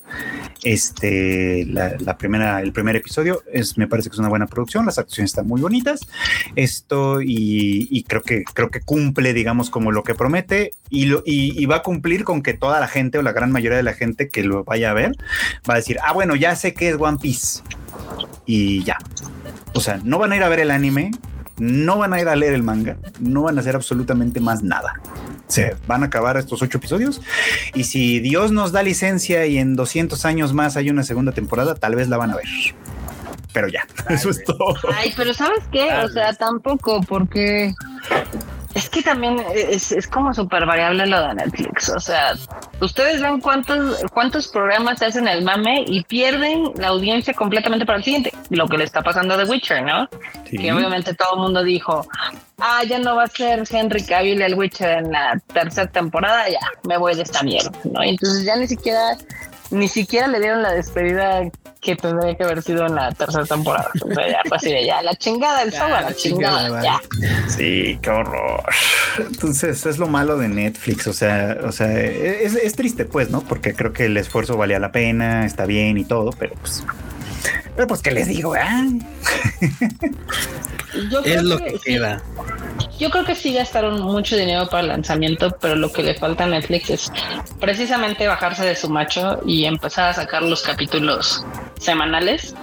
[0.62, 4.86] Este, la, primera, el primer episodio es, me parece que es una buena producción.
[4.86, 6.00] Las actuaciones están muy bonitas.
[6.56, 11.64] Esto y, creo que, creo que cumple, digamos, como lo que promete y, lo, y,
[11.66, 14.28] va a cumplir con que toda la gente o la gran mayoría de la gente
[14.28, 15.12] que lo vaya a ver
[15.68, 17.62] va a decir, ah, bueno, ya sé que es One Piece
[18.46, 18.98] y ya.
[19.74, 21.10] O sea, no van a ir a ver el anime,
[21.58, 25.00] no van a ir a leer el manga, no van a hacer absolutamente más nada.
[25.48, 27.20] Se van a acabar estos ocho episodios
[27.74, 31.74] y si Dios nos da licencia y en 200 años más hay una segunda temporada,
[31.74, 32.46] tal vez la van a ver.
[33.52, 34.74] Pero ya, eso es todo.
[34.94, 35.92] Ay, pero ¿sabes qué?
[36.04, 37.74] O sea, tampoco, porque
[38.74, 41.90] es que también es, es como súper variable lo de Netflix.
[41.90, 42.34] O sea,
[42.80, 47.98] ustedes ven cuántos, cuántos programas se hacen el mame y pierden la audiencia completamente para
[47.98, 48.32] el siguiente.
[48.50, 50.08] Lo que le está pasando a The Witcher, ¿no?
[50.44, 52.06] Que obviamente todo el mundo dijo,
[52.58, 56.60] ah, ya no va a ser Henry Cavill el Witcher en la tercera temporada, ya,
[56.84, 58.02] me voy de esta mierda, ¿no?
[58.02, 59.16] entonces ya ni siquiera
[59.72, 61.42] ni siquiera le dieron la despedida
[61.80, 63.90] que tendría que haber sido en la tercera temporada.
[64.04, 67.00] O sea, ya fue así de ya, la chingada, el sábado, la chingada, ya.
[67.48, 68.62] Sí, qué horror.
[69.18, 71.08] Entonces, es lo malo de Netflix.
[71.08, 73.40] O sea, o sea, es, es triste, pues, ¿no?
[73.40, 76.84] Porque creo que el esfuerzo valía la pena, está bien y todo, pero pues.
[77.74, 78.54] Pero pues, ¿qué les digo?
[78.54, 78.84] Ah?
[81.24, 82.22] es lo que, queda.
[82.98, 86.44] Yo creo que sí gastaron mucho dinero para el lanzamiento, pero lo que le falta
[86.44, 87.12] a Netflix es
[87.60, 91.44] precisamente bajarse de su macho y empezar a sacar los capítulos
[91.78, 92.54] semanales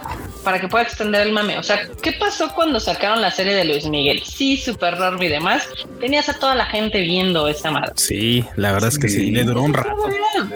[0.44, 1.58] para que pueda extender el mame.
[1.58, 4.22] O sea, ¿qué pasó cuando sacaron la serie de Luis Miguel?
[4.24, 5.68] Sí, Super Norby y demás.
[6.00, 7.94] Tenías a toda la gente viendo esa madre.
[7.96, 9.96] Sí, la verdad es que sí, le duró un rato.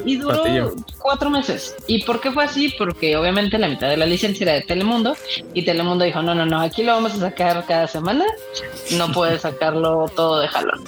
[0.05, 0.43] Y duró
[0.99, 1.75] cuatro meses.
[1.87, 2.73] ¿Y por qué fue así?
[2.77, 5.15] Porque obviamente la mitad de la licencia era de Telemundo
[5.53, 8.25] y Telemundo dijo, no, no, no, aquí lo vamos a sacar cada semana.
[8.97, 10.83] No puedes sacarlo todo de jalón.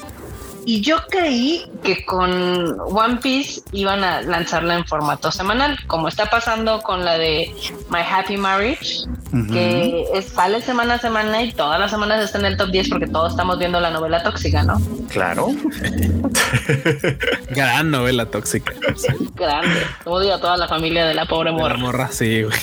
[0.65, 6.29] Y yo creí que con One Piece iban a lanzarla en formato semanal, como está
[6.29, 7.53] pasando con la de
[7.91, 9.03] My Happy Marriage,
[9.51, 12.89] que es, sale semana a semana y todas las semanas está en el top 10
[12.89, 14.81] porque todos estamos viendo la novela tóxica, ¿no?
[15.09, 15.49] Claro.
[17.51, 18.73] Gran novela tóxica.
[19.35, 19.81] Grande.
[20.05, 21.77] Odio a toda la familia de la pobre La morra.
[21.77, 22.57] morra, sí, güey.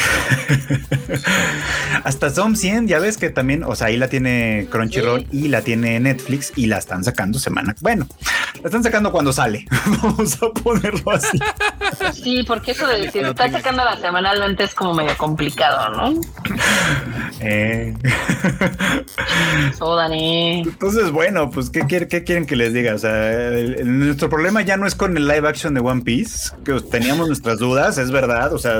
[2.04, 5.62] Hasta Som 100, ya ves que también, o sea, ahí la tiene Crunchyroll y la
[5.62, 7.74] tiene Netflix y la están sacando semana.
[7.80, 8.06] Bueno,
[8.54, 9.66] la están sacando cuando sale.
[10.02, 11.38] Vamos a ponerlo así.
[12.12, 16.20] Sí, porque eso de decir, está sacando la semanalmente es como medio complicado, ¿no?
[17.40, 17.94] Eh.
[20.66, 22.94] Entonces, bueno, pues, ¿qué, quiere- qué quieren que les diga?
[22.94, 26.02] O sea, el- el- nuestro problema ya no es con el live action de One
[26.02, 28.52] Piece, que teníamos nuestras dudas, es verdad.
[28.52, 28.74] O sea,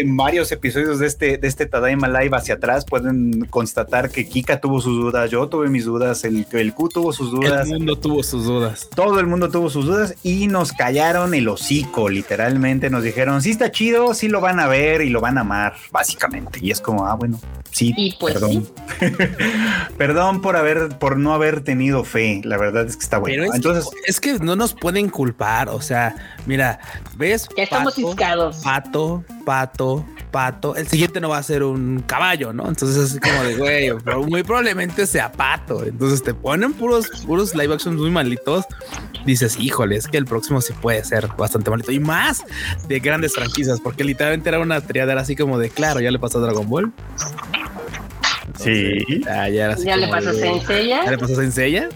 [0.00, 4.60] en varios episodios de este, de este Tadaima Live hacia atrás pueden constatar que Kika
[4.60, 7.66] tuvo sus dudas, yo tuve mis dudas, el, el Q tuvo sus dudas.
[7.66, 8.88] El mundo tuvo sus dudas.
[8.94, 12.90] Todo el mundo tuvo sus dudas y nos callaron el hocico, literalmente.
[12.90, 15.74] Nos dijeron, sí está chido, sí lo van a ver y lo van a amar,
[15.90, 16.58] básicamente.
[16.62, 18.68] Y es como, ah, bueno, sí, Y pues perdón.
[19.98, 22.40] perdón por haber, por no haber tenido fe.
[22.44, 23.34] La verdad es que está bueno.
[23.34, 25.68] Pero es, Entonces, que, es que no nos pueden culpar.
[25.68, 26.14] O sea,
[26.46, 26.80] mira,
[27.16, 28.62] ves, Ya estamos pato, ciscados.
[29.44, 30.74] Pato, pato.
[30.76, 32.68] El siguiente no va a ser un caballo, ¿no?
[32.68, 35.84] Entonces es como de güey, pero muy probablemente sea pato.
[35.84, 38.64] Entonces te ponen puros, puros live actions muy malitos.
[39.24, 42.44] Dices, híjole, es que el próximo sí puede ser bastante malito y más
[42.88, 46.18] de grandes franquicias, porque literalmente era una triada era así como de claro, ya le
[46.18, 46.92] pasó a Dragon Ball.
[48.58, 49.22] sí.
[49.28, 51.88] Ah, ya era así Ya le pasó a Sensei ¿Ya le pasó a?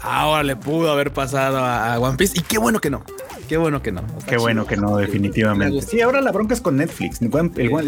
[0.00, 2.38] Ahora le pudo haber pasado a, a One Piece.
[2.38, 3.02] Y qué bueno que no.
[3.48, 4.02] Qué bueno que no.
[4.26, 4.68] Qué bueno chido.
[4.68, 5.82] que no, Me definitivamente.
[5.86, 7.20] Sí, ahora la bronca es con Netflix.
[7.20, 7.30] El,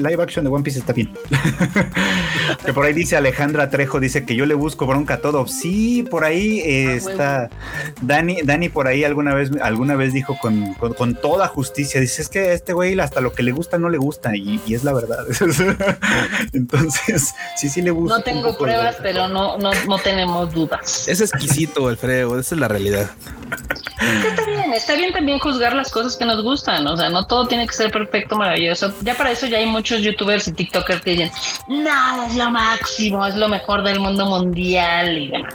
[0.03, 1.13] live action de One Piece está bien.
[2.65, 5.47] que por ahí dice Alejandra Trejo, dice que yo le busco bronca a todo.
[5.47, 7.51] Sí, por ahí eh, Ah, está
[8.03, 12.23] Dani, Dani por ahí alguna vez, alguna vez dijo con, con- con toda justicia, dice
[12.23, 14.75] es que a este güey hasta lo que le gusta no le gusta y, y
[14.75, 15.25] es la verdad.
[16.53, 18.19] Entonces, sí, sí le gusta.
[18.19, 21.09] No tengo pruebas, pero no, no, no tenemos dudas.
[21.09, 22.39] Es exquisito, Alfredo.
[22.39, 23.11] Esa es la realidad.
[24.77, 26.87] Está bien, también juzgar las cosas que nos gustan.
[26.87, 28.93] O sea, no todo tiene que ser perfecto, maravilloso.
[29.03, 31.31] Ya para eso ya hay muchos youtubers y tiktokers que dicen,
[31.69, 35.55] nada es lo máximo, es lo mejor del mundo mundial y demás.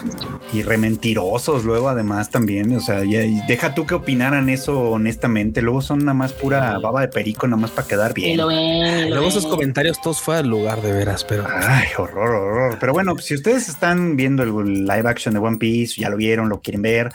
[0.53, 5.61] Y rementirosos luego además también, o sea, ya- y deja tú que opinaran eso honestamente,
[5.61, 8.37] luego son nada más pura baba de perico, nada más para quedar Y bien.
[8.37, 8.57] lo ven.
[8.59, 9.51] y Y lo luego esos ven.
[9.51, 11.45] comentarios todos fuera del lugar, de veras, pero.
[11.47, 12.77] Ay, horror, horror.
[12.79, 16.17] Pero bueno, pues, si ustedes están viendo el live action de One Piece, ya lo
[16.17, 17.11] vieron, lo quieren ver,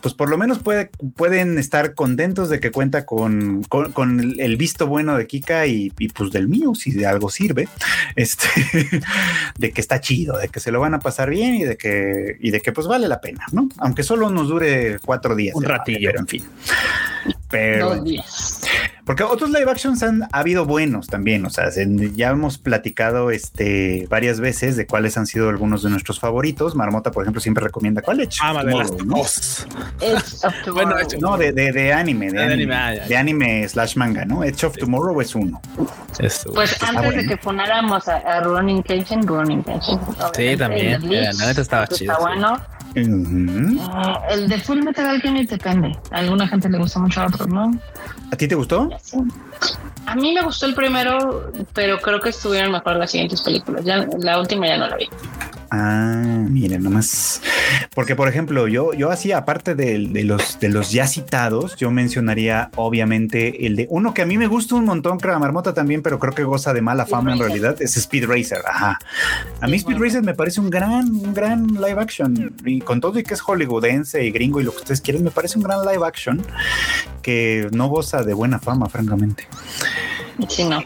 [0.00, 0.90] pues por lo menos puede,
[1.38, 5.92] pueden estar contentos de que cuenta con, con, con el, visto bueno de Kika y,
[5.96, 7.68] y, pues del mío, si de algo sirve,
[8.16, 8.48] este,
[9.56, 12.36] de que está chido, de que se lo van a pasar bien y de que,
[12.40, 13.68] y de que pues vale la pena, ¿no?
[13.78, 15.54] Aunque solo nos dure cuatro días.
[15.54, 16.08] Un ratillo.
[16.08, 16.44] Pero en fin.
[17.48, 18.60] Pero, Dos días.
[19.08, 23.30] Porque otros live actions han ha habido buenos también, o sea, se- ya hemos platicado
[23.30, 26.74] este varias veces de cuáles han sido algunos de nuestros favoritos.
[26.76, 30.72] Marmota, por ejemplo, siempre recomienda cuál Edge Ah, of de las Tomorrow, ¿no?
[30.74, 33.20] Bueno, de, de, de anime, de, Ah, de anime, anime, ah, ya, de ya.
[33.20, 34.44] anime slash manga, ¿no?
[34.44, 35.60] Edge of Tomorrow es uno.
[36.18, 39.98] Pues Está antes de que funáramos a, a Running Kenshin, Running Kenshin.
[40.34, 41.00] Sí, también.
[41.00, 42.20] Bleach, La neta estaba está chido, sí.
[42.20, 42.60] bueno.
[43.90, 45.96] Ah, el de Full Metal Alchemist depende.
[46.10, 47.70] A alguna gente le gusta mucho a otros, ¿no?
[48.30, 48.88] ¿A ti te gustó?
[50.06, 53.84] A mí me gustó el primero, pero creo que estuvieron mejor las siguientes películas.
[53.84, 55.08] Ya, la última ya no la vi.
[55.70, 57.42] Ah, miren, nomás.
[57.94, 61.90] Porque, por ejemplo, yo, yo así, aparte de, de los, de los ya citados, yo
[61.90, 66.18] mencionaría obviamente el de uno que a mí me gusta un montón, Marmota también, pero
[66.18, 68.62] creo que goza de mala fama en realidad, es Speed Racer.
[68.66, 68.98] Ajá.
[69.60, 69.98] A mí Speed.
[69.98, 72.54] Racer me parece un gran, un gran live action.
[72.64, 75.30] Y con todo y que es hollywoodense y gringo y lo que ustedes quieren, me
[75.30, 76.42] parece un gran live action
[77.22, 79.46] que no goza de buena fama, francamente.
[80.48, 80.82] Sí, no.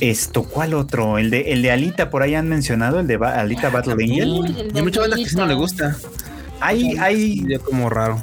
[0.00, 1.18] Esto, ¿cuál otro?
[1.18, 4.28] El de, el de Alita, por ahí han mencionado, el de Ba- Alita Battle Angel.
[4.30, 5.96] Uy, el de Y mucha banda que sí no le gusta.
[6.60, 8.22] Hay, hay, Ya como raro.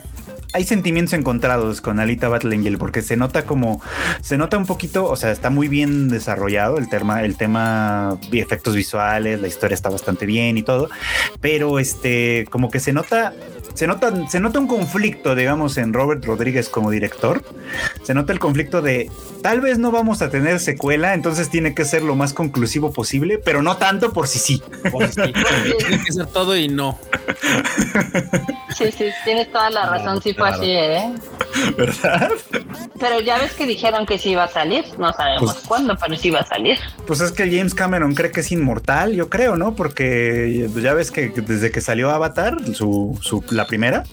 [0.54, 3.82] hay sentimientos encontrados con Alita Battle Angel porque se nota como
[4.22, 8.40] se nota un poquito, o sea, está muy bien desarrollado el tema, el tema y
[8.40, 10.90] efectos visuales, la historia está bastante bien y todo,
[11.42, 13.34] pero este como que se nota
[13.74, 17.44] se nota se nota un conflicto, digamos, en Robert Rodríguez como director.
[18.04, 19.10] Se nota el conflicto de
[19.42, 23.38] tal vez no vamos a tener secuela, entonces tiene que ser lo más conclusivo posible,
[23.38, 24.64] pero no tanto por si sí.
[24.92, 26.98] Por si- Tiene que ser todo y no.
[28.76, 31.14] Sí, sí, tienes toda la razón, sí fue así, ¿eh?
[31.78, 32.32] ¿Verdad?
[33.00, 36.16] Pero ya ves que dijeron que sí iba a salir, no sabemos Pues- cuándo, pero
[36.18, 36.78] sí iba a salir.
[37.06, 39.76] Pues es que James Cameron cree que es inmortal, yo creo, ¿no?
[39.76, 44.04] Porque ya ves que desde que salió Avatar, su, su- la primera,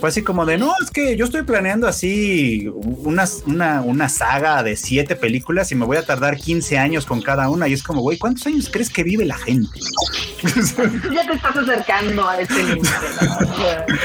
[0.00, 4.62] fue así como de, no, es que yo estoy planeando así una, una, una saga
[4.62, 7.68] de siete películas y me voy a tardar 15 años con cada una.
[7.68, 9.78] Y es como, güey, ¿cuántos años crees que vive la gente?
[11.14, 12.88] Ya te estás acercando a ese límite.
[13.22, 13.96] ¿no?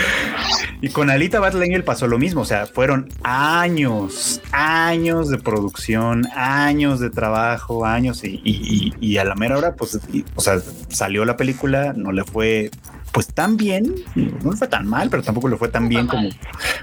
[0.81, 6.25] Y con Alita Battle Angel pasó lo mismo, o sea, fueron años, años de producción,
[6.35, 10.41] años de trabajo, años y, y- y- y a la mera hora, pues, y- o
[10.41, 12.71] sea, salió la película, no le fue
[13.19, 16.29] pues tan bien, no le fue tan mal, pero tampoco le fue tan bien como,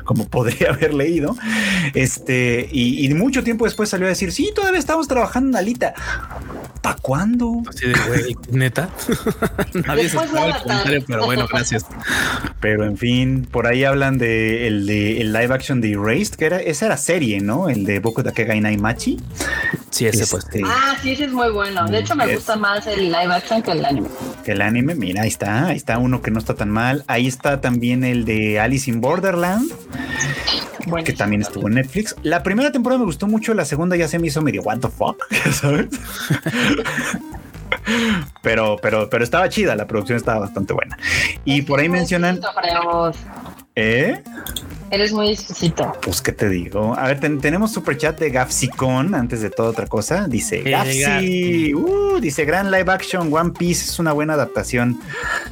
[0.05, 1.35] como podría haber leído.
[1.95, 5.95] Este, y, y mucho tiempo después salió a decir, sí, todavía estamos trabajando en Alita.
[6.83, 7.63] ¿Para cuándo?
[7.69, 8.91] Así de güey, neta.
[9.87, 10.63] Nadie se Después esperaba el Avatar.
[10.63, 11.87] comentario, pero bueno, gracias.
[12.61, 16.45] Pero en fin, por ahí hablan de el, de el live action de Erased, que
[16.45, 17.71] era, esa era serie, ¿no?
[17.71, 19.19] El de Boku Takega Inaimachi.
[19.91, 20.45] Sí, ese pues.
[20.45, 21.87] Este, Ah, sí, ese es muy bueno.
[21.87, 24.09] De hecho, me Es- gusta más el live action que el anime.
[24.45, 27.05] que el anime, mira, ahí está, ahí está uno que no está tan mal.
[27.07, 29.71] Ahí está también el de Alice in Borderland,
[30.87, 32.17] Bueno, que también estuvo en Netflix.
[32.25, 34.89] La primera temporada me gustó mucho, la segunda ya se me hizo medio what the
[34.89, 35.17] fuck,
[35.53, 35.87] ¿sabes?
[38.43, 40.99] pero, pero, pero estaba chida, la producción estaba bastante buena.
[41.45, 42.41] Y por ahí mencionan,
[43.77, 44.23] ¿eh?
[44.91, 45.93] Eres muy exquisito.
[46.01, 46.95] Pues, ¿qué te digo?
[46.97, 50.29] A ver, ten- tenemos super chat de Gafsicon antes de toda otra cosa.
[50.29, 55.01] Dice Gafsi, uh, dice gran live action One Piece es una buena adaptación.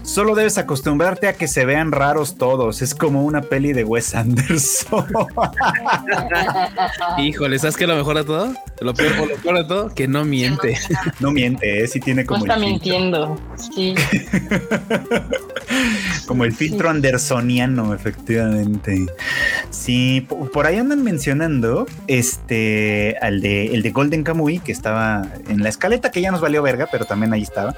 [0.04, 2.80] Solo debes acostumbrarte a que se vean raros todos.
[2.80, 5.04] Es como una peli de Wes Anderson.
[7.18, 8.54] Híjole, ¿sabes qué lo mejor de todo?
[8.80, 10.78] Lo peor, lo peor de todo, que no miente.
[11.18, 11.88] no miente, ¿eh?
[11.88, 13.40] sí tiene No como está el, filtro, mintiendo.
[13.56, 13.94] Sí.
[16.26, 19.06] como el filtro andersoniano, efectivamente.
[19.74, 25.26] Sí, po- por ahí andan mencionando este al de el de Golden Kamuy que estaba
[25.48, 27.74] en la escaleta que ya nos valió verga, pero también ahí estaba.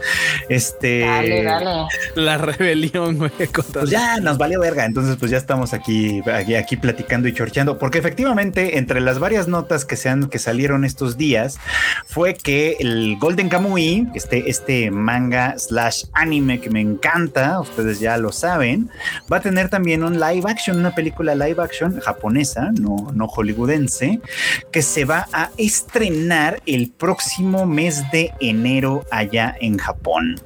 [0.49, 1.71] Este Dale, dale.
[2.15, 3.31] La rebelión, güey.
[3.53, 3.81] con todo.
[3.81, 7.79] Pues ya nos valió verga, entonces pues ya estamos aquí, aquí, aquí platicando y chorcheando,
[7.79, 11.59] porque efectivamente entre las varias notas que se han, que salieron estos días
[12.07, 18.17] fue que el Golden Kamuy, este, este manga slash anime que me encanta, ustedes ya
[18.19, 18.91] lo saben,
[19.33, 24.21] va a tener también un live action, una película live action japonesa, no, no hollywoodense,
[24.71, 30.41] que se va a estrenar el próximo mes de enero allá en Japón.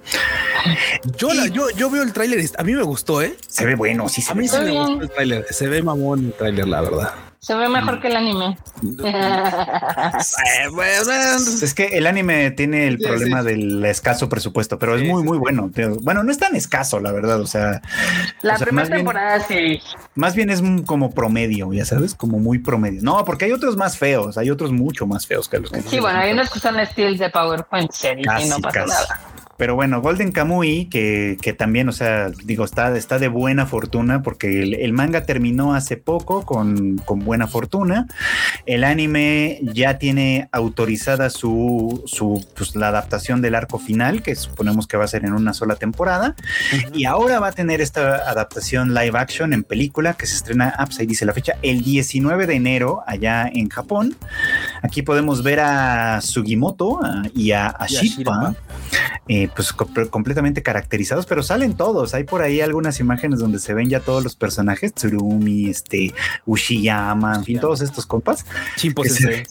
[1.16, 3.36] Yo, la- yo, yo veo el tráiler, a mí me gustó, ¿eh?
[3.48, 4.84] Se ve bueno, sí se A mí ve sí Está me bien.
[4.86, 5.46] gustó el tráiler.
[5.50, 7.10] Se ve mamón el tráiler, la verdad.
[7.40, 8.58] Se ve mejor que el anime.
[8.82, 13.46] Eh, o sea, Es que el anime tiene el Sí, problema sí.
[13.48, 15.70] del escaso presupuesto, pero es muy, sí, muy bueno.
[16.02, 17.40] Bueno, no es tan escaso, la verdad.
[17.40, 17.80] O sea,
[18.42, 19.80] La O sea, primera más bien- temporada sí.
[20.14, 23.00] más bien es como promedio, ya sabes, como muy promedio.
[23.02, 25.80] No, porque hay otros más feos, hay otros mucho más feos que los que.
[25.82, 28.90] Sí, bueno, hay unos que son estilos de PowerPoint series y no pasa casi.
[28.92, 29.20] nada.
[29.60, 34.22] Pero bueno, Golden Kamuy, que, que también, o sea, digo, está, está de buena fortuna
[34.22, 38.06] porque el, el manga terminó hace poco con, con buena fortuna.
[38.64, 44.86] El anime ya tiene autorizada su, su pues, la adaptación del arco final, que suponemos
[44.86, 46.36] que va a ser en una sola temporada.
[46.94, 50.86] Y ahora va a tener esta adaptación live action en película que se estrena, ah,
[50.86, 54.16] pues ahí dice la fecha, el 19 de enero allá en Japón.
[54.80, 58.54] Aquí podemos ver a Sugimoto ah, y a, a Y a Shippa, Shirpa.
[59.28, 62.14] eh, pues co- completamente caracterizados, pero salen todos.
[62.14, 66.14] Hay por ahí algunas imágenes donde se ven ya todos los personajes, Tsurumi, este,
[66.46, 67.60] Ushiyama, en fin, Ushiyama.
[67.60, 68.44] todos estos compas.
[68.76, 69.44] Chimpo Sensei.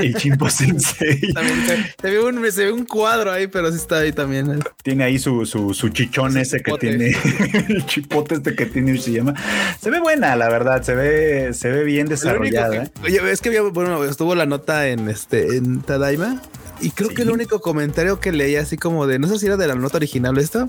[0.00, 3.76] El Chimpo Sensei También se, se ve un, se ve un cuadro ahí, pero sí
[3.78, 4.60] está ahí también.
[4.82, 7.10] tiene ahí su, su, su chichón Su ese que tiene,
[7.68, 9.34] el chipote este que tiene Ushiyama.
[9.80, 12.74] Se ve buena, la verdad, se ve, se ve bien desarrollada.
[12.84, 12.90] ¿eh?
[12.94, 16.40] que- oye, es que había, bueno, estuvo la nota en este en Tadaima
[16.80, 17.14] y creo Sí.
[17.16, 19.74] que el único comentario que leí así como de no sé si era de la
[19.74, 20.66] nota original esto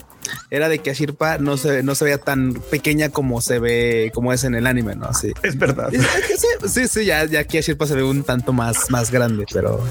[0.49, 4.31] era de que Ashirpa no se no se veía tan pequeña como se ve como
[4.33, 5.13] es en el anime, ¿no?
[5.13, 5.33] Sí.
[5.43, 5.89] Es verdad.
[5.91, 9.83] Sí, sí, sí, ya, ya aquí Ashirpa se ve un tanto más, más grande, pero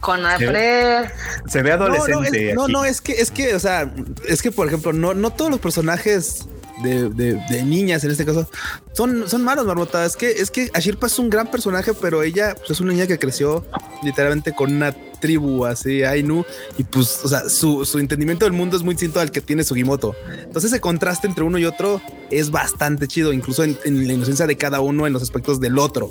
[0.00, 1.06] Con Alfred.
[1.48, 2.50] Se ve no, no, adolescente.
[2.50, 2.72] es, no, aquí.
[2.72, 3.92] no, es que, es que, o sea,
[4.28, 6.46] es que, por ejemplo, no, no todos los personajes
[6.84, 8.48] de, de- de niñas en este caso
[8.92, 10.04] son, son malos, Marmota.
[10.04, 13.08] Es que, es que Ashirpa es un gran personaje, pero ella pues, es una niña
[13.08, 13.66] que creció
[14.04, 16.44] literalmente con una tribu así, Ainu,
[16.78, 19.64] y pues, o sea, su, su entendimiento del mundo es muy distinto al que tiene
[19.64, 20.14] Sugimoto.
[20.42, 22.00] Entonces ese contraste entre uno y otro
[22.30, 25.78] es bastante chido, incluso en, en la inocencia de cada uno en los aspectos del
[25.78, 26.10] otro.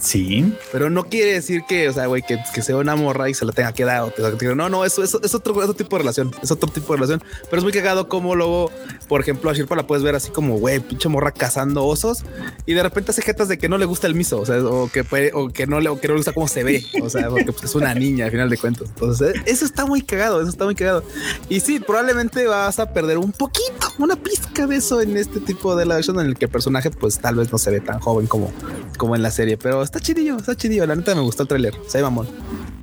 [0.00, 0.52] Sí.
[0.72, 3.44] Pero no quiere decir que, o sea, güey, que, que sea una morra y se
[3.44, 4.02] la tenga que dar.
[4.02, 6.30] o te- No, no, eso, eso es otro, otro tipo de relación.
[6.42, 7.22] Es otro tipo de relación.
[7.50, 8.70] Pero es muy cagado como luego,
[9.08, 12.24] por ejemplo, a Shirpa la puedes ver así como, güey, pinche morra cazando osos
[12.66, 14.88] y de repente hace jetas de que no le gusta el miso, o sea, o
[14.92, 17.08] que, puede- o que no le, o que no le gusta cómo se ve, o
[17.10, 18.88] sea, porque pues, es una niña al final de cuentas.
[18.88, 21.02] Entonces, eh, eso está muy cagado, eso está muy cagado.
[21.48, 25.76] Y sí, probablemente vas a perder un poquito, una pizca de eso en este tipo
[25.76, 28.00] de la acción en el que el personaje, pues tal vez no se ve tan
[28.00, 28.52] joven como,
[28.98, 30.86] como en la serie, pero está chidillo, está chidillo.
[30.86, 31.74] La neta me gustó el tráiler.
[31.88, 32.28] Se ve mamón.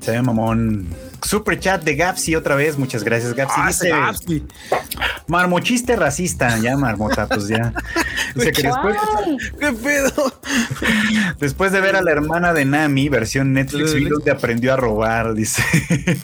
[0.02, 0.88] Se ve mamón.
[1.24, 2.78] Super chat de Gapsi otra vez.
[2.78, 3.90] Muchas gracias, Gapsi.
[3.92, 4.44] Ah, Dice,
[5.28, 6.58] marmochiste racista.
[6.60, 7.74] Ya, marmota, pues ya.
[8.36, 8.98] Dice que después.
[9.60, 10.34] ¿Qué pedo?
[11.40, 15.34] después de ver a la hermana de Nami, versión Netflix, vi donde aprendió a robar.
[15.34, 15.64] Dice,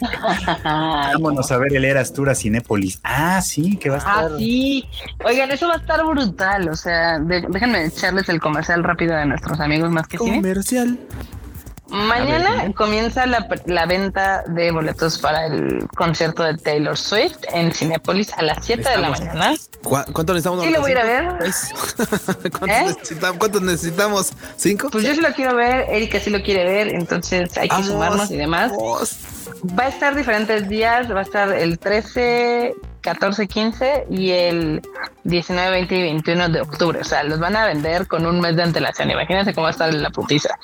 [0.64, 3.00] vámonos a ver el Eras Tour a Cinépolis.
[3.04, 4.38] Ah, sí, que va a Ah, estar.
[4.38, 4.84] sí.
[5.24, 6.68] Oigan, eso va a estar brutal.
[6.68, 10.42] O sea, de- déjenme echarles el comercial rápido de nuestros amigos más que cine.
[11.90, 18.32] Mañana comienza la, la venta de boletos para el concierto de Taylor Swift en Cinépolis
[18.34, 19.54] a las 7 de la mañana.
[19.82, 20.64] ¿Cu- ¿Cuánto necesitamos?
[20.64, 21.28] Sí, lo voy a ir a ver.
[21.40, 21.70] Seis.
[22.58, 22.84] ¿Cuántos, ¿Eh?
[22.86, 24.32] necesitamos, ¿Cuántos necesitamos?
[24.56, 24.88] ¿Cinco?
[24.90, 27.86] Pues yo sí lo quiero ver, Erika sí lo quiere ver, entonces hay que Vamos,
[27.88, 28.70] sumarnos y demás.
[28.70, 29.16] vamos.
[29.78, 34.82] Va a estar diferentes días, va a estar el 13, 14, 15 y el
[35.24, 37.00] 19, 20 y 21 de octubre.
[37.00, 39.10] O sea, los van a vender con un mes de antelación.
[39.10, 40.58] Imagínense cómo va a estar la putiza.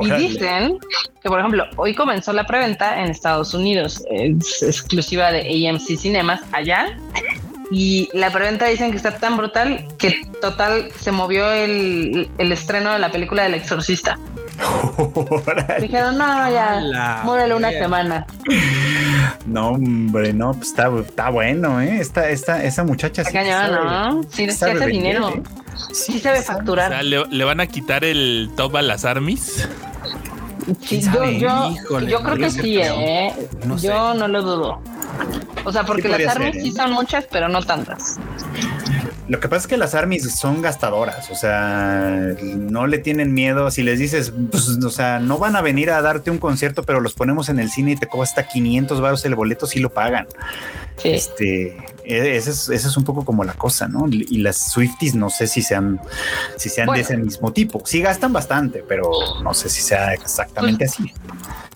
[0.00, 0.78] Y dicen
[1.22, 6.40] que, por ejemplo, hoy comenzó la preventa en Estados Unidos, es exclusiva de AMC Cinemas
[6.52, 6.96] allá.
[7.70, 12.92] Y la preventa dicen que está tan brutal que total se movió el, el estreno
[12.92, 14.18] de la película del exorcista.
[15.80, 18.26] Dijeron, no, ya, muérele una semana.
[19.46, 21.98] No, hombre, no, pues está, está bueno, ¿eh?
[22.00, 24.22] Esta, esta, esa muchacha Está sí cañón, sabe- ¿no?
[24.24, 25.28] Sí, sí sabe hace vender, dinero.
[25.30, 25.42] ¿eh?
[25.92, 26.90] Sí sabe O facturar.
[26.90, 29.68] sea, le, le van a quitar el top a las armies.
[30.66, 31.38] Sí, ¿Quién yo, sabe?
[31.40, 32.78] yo, Híjole, yo creo que sí sí.
[32.80, 33.48] ¿eh?
[33.66, 33.88] No sé.
[33.88, 34.80] yo no lo dudo.
[35.64, 36.62] O sea, porque Sí las armas ser, ¿eh?
[36.62, 38.18] sí son muchas, pero no tantas.
[39.32, 43.70] Lo que pasa es que las armies son gastadoras, o sea, no le tienen miedo.
[43.70, 47.00] Si les dices, pues, o sea, no van a venir a darte un concierto, pero
[47.00, 50.26] los ponemos en el cine y te cuesta 500 baros el boleto, sí lo pagan.
[50.98, 51.08] Sí.
[51.08, 51.68] Este,
[52.04, 54.06] e- ese es, ese es un poco como la cosa, ¿no?
[54.06, 55.98] Y las Swifties no sé si sean,
[56.58, 56.98] si sean Bueno.
[56.98, 57.80] de ese mismo tipo.
[57.86, 59.10] Sí gastan bastante, pero
[59.42, 61.12] no sé si sea exactamente Pues, así.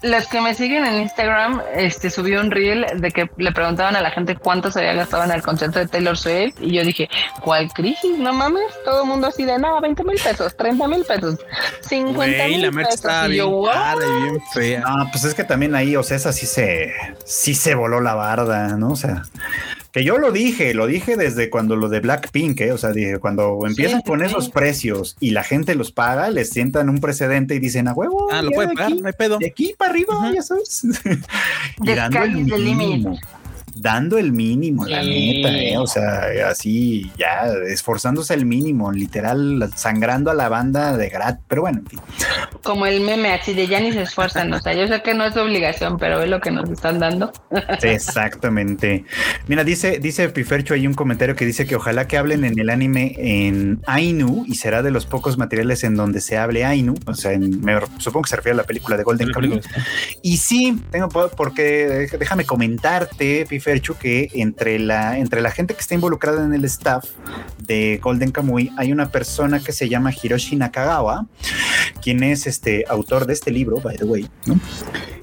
[0.07, 4.00] Las que me siguen en Instagram, este subió un reel de que le preguntaban a
[4.00, 7.09] la gente cuánto se había gastado en el concierto de Taylor Swift y yo dije,
[7.40, 8.16] ¿cuál crisis?
[8.16, 11.40] No mames, todo el mundo así de no, 20 mil pesos, 30 mil pesos,
[11.80, 13.11] 50 Güey, mil pesos.
[13.30, 13.72] Y yo, "Wow".
[14.22, 14.80] bien fea.
[14.80, 16.94] No, pues es que también ahí, o sea, esa sí se,
[17.24, 18.90] sí se voló la barda, ¿no?
[18.90, 19.24] O sea,
[19.97, 22.72] que yo lo dije, lo dije desde cuando lo de Blackpink, ¿eh?
[22.72, 24.26] O sea, dije, cuando empiezan sí, con sí.
[24.26, 28.28] esos precios y la gente los paga, les sientan un precedente y dicen, a huevo,
[28.30, 29.38] Ah, lo ya puede de pagar, aquí, no hay pedo.
[29.38, 30.84] de aquí para arriba, ya sabes.
[31.80, 33.07] y The dando el sky is the limit.
[33.78, 35.42] Dando el mínimo, la Sí.
[35.42, 35.78] neta, ¿eh?
[35.78, 41.40] O sea, así, ya, esforzándose el mínimo, literal, sangrando a la banda de Grat.
[41.46, 42.00] Pero bueno, en fin.
[42.62, 45.24] Como el meme así de ya ni se esfuerzan, o sea, yo sé que no
[45.24, 47.32] es obligación, pero es lo que nos están dando.
[47.82, 49.04] Exactamente.
[49.48, 52.70] Mira, dice, dice Pifercho hay un comentario que dice que ojalá que hablen en el
[52.70, 56.94] anime en Ainu y será de los pocos materiales en donde se hable Ainu.
[57.06, 59.60] O sea, en- me- supongo que se refiere a la película de Golden Kamuy.
[60.22, 65.80] Y sí, tengo po- porque déjame comentarte, Piferchu, que entre la, entre la gente que
[65.80, 67.04] está involucrada en el staff
[67.58, 71.26] de Golden Kamuy hay una persona que se llama Hiroshi Nakagawa,
[72.00, 74.58] quien es este autor de este libro, by the way, ¿no?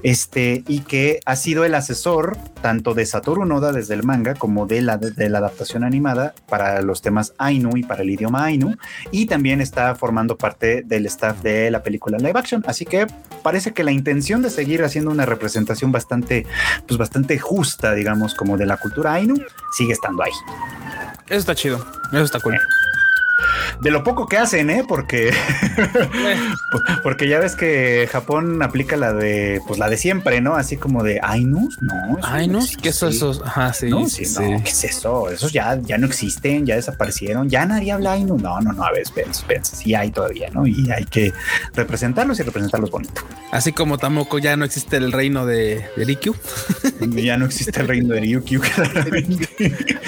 [0.02, 4.66] Este, y que ha sido el asesor tanto de Satoru Noda desde el manga como
[4.66, 8.76] de la, de la adaptación animada para los temas Ainu y para el idioma Ainu,
[9.10, 12.62] y también está formando parte del staff de la película live action.
[12.66, 13.06] Así que
[13.42, 16.44] parece que la intención de seguir haciendo una representación bastante,
[16.86, 19.34] pues bastante justa, digamos, como de la cultura Ainu,
[19.72, 20.32] sigue estando ahí.
[21.26, 21.84] Eso está chido.
[22.12, 22.58] Eso está cool.
[23.80, 24.84] De lo poco que hacen, ¿eh?
[24.86, 25.32] Porque,
[27.02, 30.56] porque ya ves que Japón aplica la de, pues la de siempre, ¿no?
[30.56, 32.18] Así como de Ainus, no.
[32.46, 32.82] no, existe.
[32.82, 35.30] que eso, ajá, sí, No, sí, sí, no, ¿qué es eso?
[35.30, 38.38] Esos ya, ya no existen, ya desaparecieron, ya nadie habla Ainu.
[38.38, 40.66] No, no, no, a ver, espérense, espérense, sí hay todavía, ¿no?
[40.66, 41.32] Y hay que
[41.74, 43.22] representarlos y representarlos bonito.
[43.50, 46.34] Así como tampoco ya no existe el reino de, de Rikyu.
[47.16, 48.20] ya no existe el reino de
[48.74, 49.48] claramente.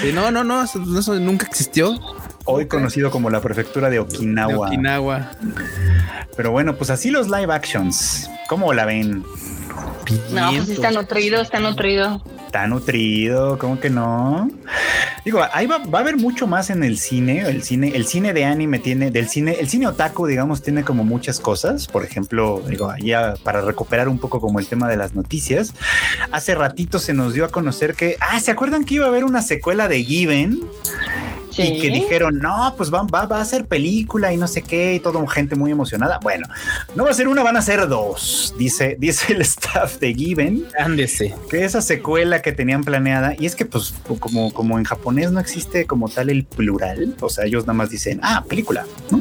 [0.01, 1.99] Sí, no, no, no, eso nunca existió.
[2.47, 4.69] Hoy conocido como la prefectura de De Okinawa.
[4.69, 5.31] Okinawa.
[6.37, 8.31] Pero bueno, pues así los live actions.
[8.49, 9.25] ¿Cómo la ven?
[10.31, 12.23] No, pues sí está nutrido, está nutrido.
[12.47, 14.49] Está nutrido, ¿cómo que no?
[15.25, 17.41] Digo, ahí va, va, a haber mucho más en el cine.
[17.41, 21.03] El cine, el cine de anime tiene, del cine, el cine otaku, digamos, tiene como
[21.03, 21.89] muchas cosas.
[21.89, 25.75] Por ejemplo, digo, ya para recuperar un poco como el tema de las noticias,
[26.31, 29.25] hace ratito se nos dio a conocer que, ah, ¿se acuerdan que iba a haber
[29.25, 30.61] una secuela de Given?
[31.59, 34.95] Y que dijeron, no, pues va, va, va, a ser película y no sé qué,
[34.95, 36.19] y todo gente muy emocionada.
[36.23, 36.47] Bueno,
[36.95, 40.67] no va a ser una, van a ser dos, dice, dice el staff de Given.
[40.79, 41.35] Ándese.
[41.51, 45.41] Que esa secuela que tenían planeada, y es que pues como, como en japonés no
[45.41, 49.21] existe como tal el plural, o sea, ellos nada más dicen, ah, película, ¿no?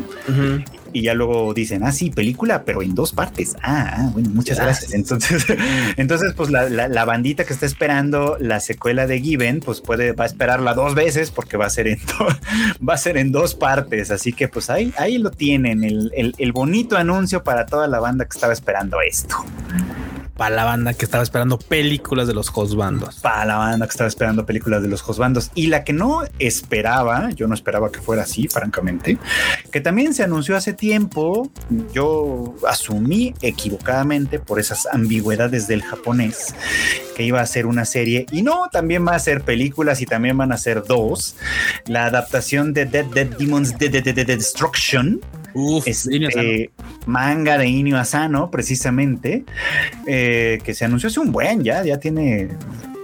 [0.95, 3.57] Y ya luego dicen, ah, sí, película, pero en dos partes.
[3.61, 4.93] Ah, ah bueno, muchas gracias.
[4.93, 5.45] Entonces,
[5.97, 10.23] entonces pues la, la, bandita que está esperando la secuela de Given, pues puede, va
[10.23, 11.99] a esperarla dos veces porque va a ser en,
[12.87, 14.09] va a ser en dos partes.
[14.09, 17.99] Así que pues ahí, ahí lo tienen, el, el, el bonito anuncio para toda la
[17.99, 19.35] banda que estaba esperando esto
[20.37, 23.15] para la banda que estaba esperando películas de los Josbandos.
[23.15, 25.51] Para la banda que estaba esperando películas de los Josbandos.
[25.55, 29.17] Y la que no esperaba, yo no esperaba que fuera así, francamente,
[29.71, 31.49] que también se anunció hace tiempo,
[31.93, 36.53] yo asumí equivocadamente por esas ambigüedades del japonés,
[37.15, 38.25] que iba a ser una serie.
[38.31, 41.35] Y no, también va a ser películas y también van a ser dos.
[41.87, 45.21] La adaptación de Dead Dead Demons de Destruction
[45.57, 46.69] Uf, este,
[47.05, 49.45] manga de Inio Asano, precisamente,
[50.07, 52.49] eh, que se anunció hace un buen, ya, ya tiene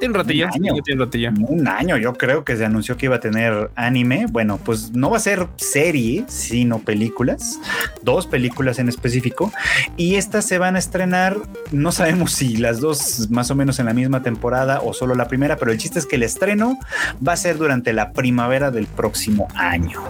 [0.02, 3.18] tiene un ratillo, un año, tiene un año, yo creo que se anunció que iba
[3.18, 4.26] a tener anime.
[4.32, 7.60] Bueno, pues no va a ser serie, sino películas,
[8.02, 9.54] dos películas en específico.
[9.98, 11.38] Y estas se van a estrenar,
[11.72, 15.28] no sabemos si las dos más o menos en la misma temporada o solo la
[15.28, 16.80] primera, pero el chiste es que el estreno
[17.26, 20.02] va a ser durante la primavera del próximo año.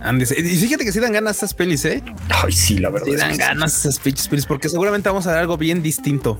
[0.00, 2.02] Ándese, Y fíjate que si dan ganas esas pelis, ¿eh?
[2.28, 3.06] Ay, sí, la verdad.
[3.06, 6.38] Sí dan ganas esas pelis, porque seguramente vamos a ver algo bien distinto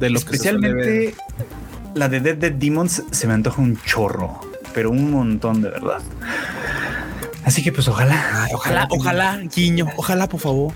[0.00, 1.14] de lo Especialmente
[1.94, 4.40] la de Dead Dead Demons se me antoja un chorro,
[4.74, 6.02] pero un montón de verdad.
[7.44, 10.74] Así que pues ojalá, ojalá, ojalá, guiño, ojalá, por favor.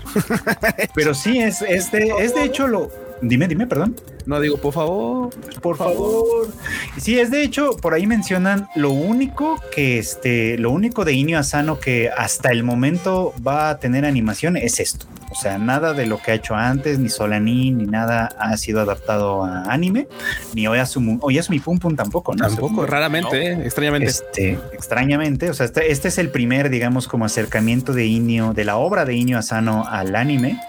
[0.95, 2.89] pero sí, es, es, de, es de hecho lo,
[3.21, 3.95] Dime, dime, perdón.
[4.25, 5.29] No digo, por favor,
[5.61, 6.49] por favor.
[6.97, 11.37] Sí, es de hecho, por ahí mencionan lo único que este, lo único de Inio
[11.39, 15.05] Asano que hasta el momento va a tener animación es esto.
[15.31, 18.81] O sea, nada de lo que ha hecho antes, ni Solanin, ni nada ha sido
[18.81, 20.07] adaptado a anime,
[20.53, 22.45] ni Oyasumi, Oyasumi Pum Pum tampoco, ¿no?
[22.47, 24.07] Tampoco, raramente, eh, extrañamente.
[24.07, 28.65] Este, extrañamente, o sea, este, este, es el primer, digamos, como acercamiento de Inio, de
[28.65, 30.59] la obra de Inio Asano al anime.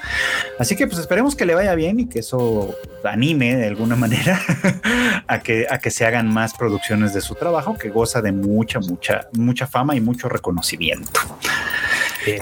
[0.59, 4.41] Así que pues esperemos que le vaya bien y que eso anime de alguna manera
[5.27, 8.79] a que, a que se hagan más producciones de su trabajo, que goza de mucha,
[8.79, 11.21] mucha, mucha fama y mucho reconocimiento.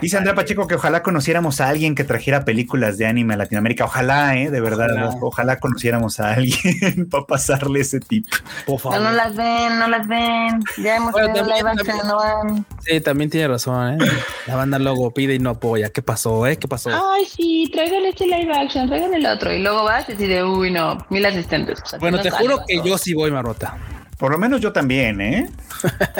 [0.00, 3.84] Dice Andrea Pacheco que ojalá conociéramos a alguien que trajera películas de anime a Latinoamérica.
[3.84, 4.50] Ojalá, ¿eh?
[4.50, 4.88] De verdad,
[5.20, 8.26] ojalá, conociéramos a alguien para pasarle ese tip.
[8.66, 10.62] No, no las ven, no las ven.
[10.82, 12.66] Ya hemos tenido live action, no van.
[12.80, 14.06] Sí, también tiene razón, ¿eh?
[14.46, 15.90] La banda luego pide y no apoya.
[15.90, 16.56] ¿Qué pasó, eh?
[16.56, 16.90] ¿Qué pasó?
[16.90, 19.52] Ay, sí, traigan este live action, traigan el otro.
[19.52, 21.80] Y luego vas y dices, uy, no, mil asistentes.
[21.98, 23.76] bueno, te juro que yo sí voy, Marrota.
[24.20, 25.50] Por lo menos yo también, ¿eh?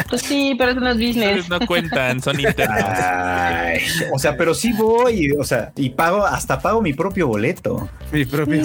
[0.09, 1.51] Pues sí, pero son los business.
[1.51, 2.83] No cuentan, son internos.
[4.11, 7.91] o sea, pero sí voy, o sea, y pago, hasta pago mi propio boleto.
[8.11, 8.63] Mi propio.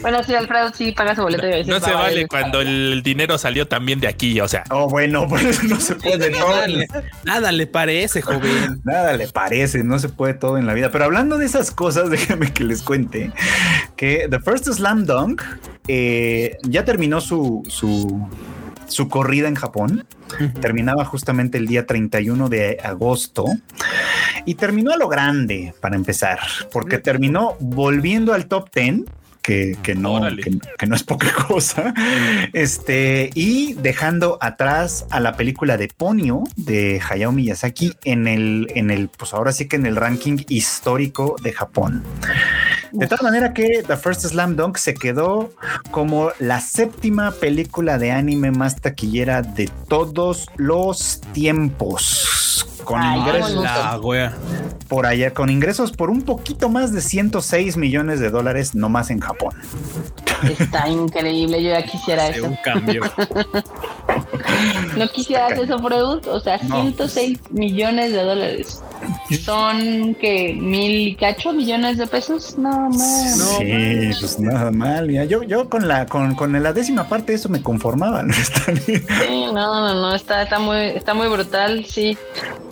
[0.00, 1.46] Bueno, sí, Alfredo sí paga su boleto.
[1.46, 4.64] Y no se vale cuando el dinero salió también de aquí, o sea.
[4.70, 6.30] Oh, bueno, por eso no se puede.
[6.30, 6.88] nada, le,
[7.24, 8.80] nada le parece, joven.
[8.82, 10.90] Nada le parece, no se puede todo en la vida.
[10.90, 13.30] Pero hablando de esas cosas, déjame que les cuente
[13.96, 15.42] que The First Slam Dunk
[15.88, 18.05] eh, ya terminó su, su,
[19.08, 20.06] corrida en Japón.
[20.60, 23.44] Terminaba justamente el día 31 de agosto
[24.44, 26.38] y terminó a lo grande para empezar,
[26.72, 29.02] porque terminó volviendo al top 10
[29.46, 30.20] que, no,
[30.76, 31.94] que, no es poca cosa.
[32.52, 38.90] Este, y dejando atrás a la película de Ponyo de Hayao Miyazaki en el, en
[38.90, 42.02] el, pues ahora sí que en el ranking histórico de Japón.
[42.92, 45.50] De tal manera que The First Slam Dunk se quedó
[45.90, 53.66] como la séptima película de anime más taquillera de todos los tiempos con ingresos
[54.88, 59.20] por allá con ingresos por un poquito más de 106 millones de dólares nomás en
[59.20, 59.54] Japón.
[60.58, 62.46] Está increíble, yo ya quisiera eso.
[62.46, 63.02] Un cambio.
[64.96, 68.82] no quisieras eso, Freud, o sea, 106 millones de dólares.
[69.42, 72.98] Son que mil y cacho millones de pesos, no, no.
[72.98, 75.10] Sí, pues nada mal.
[75.28, 78.22] Yo, yo con la, con, con la décima parte eso me conformaba.
[78.22, 78.32] ¿no?
[78.34, 82.16] sí, no, no, no, está, está muy, está muy brutal, sí.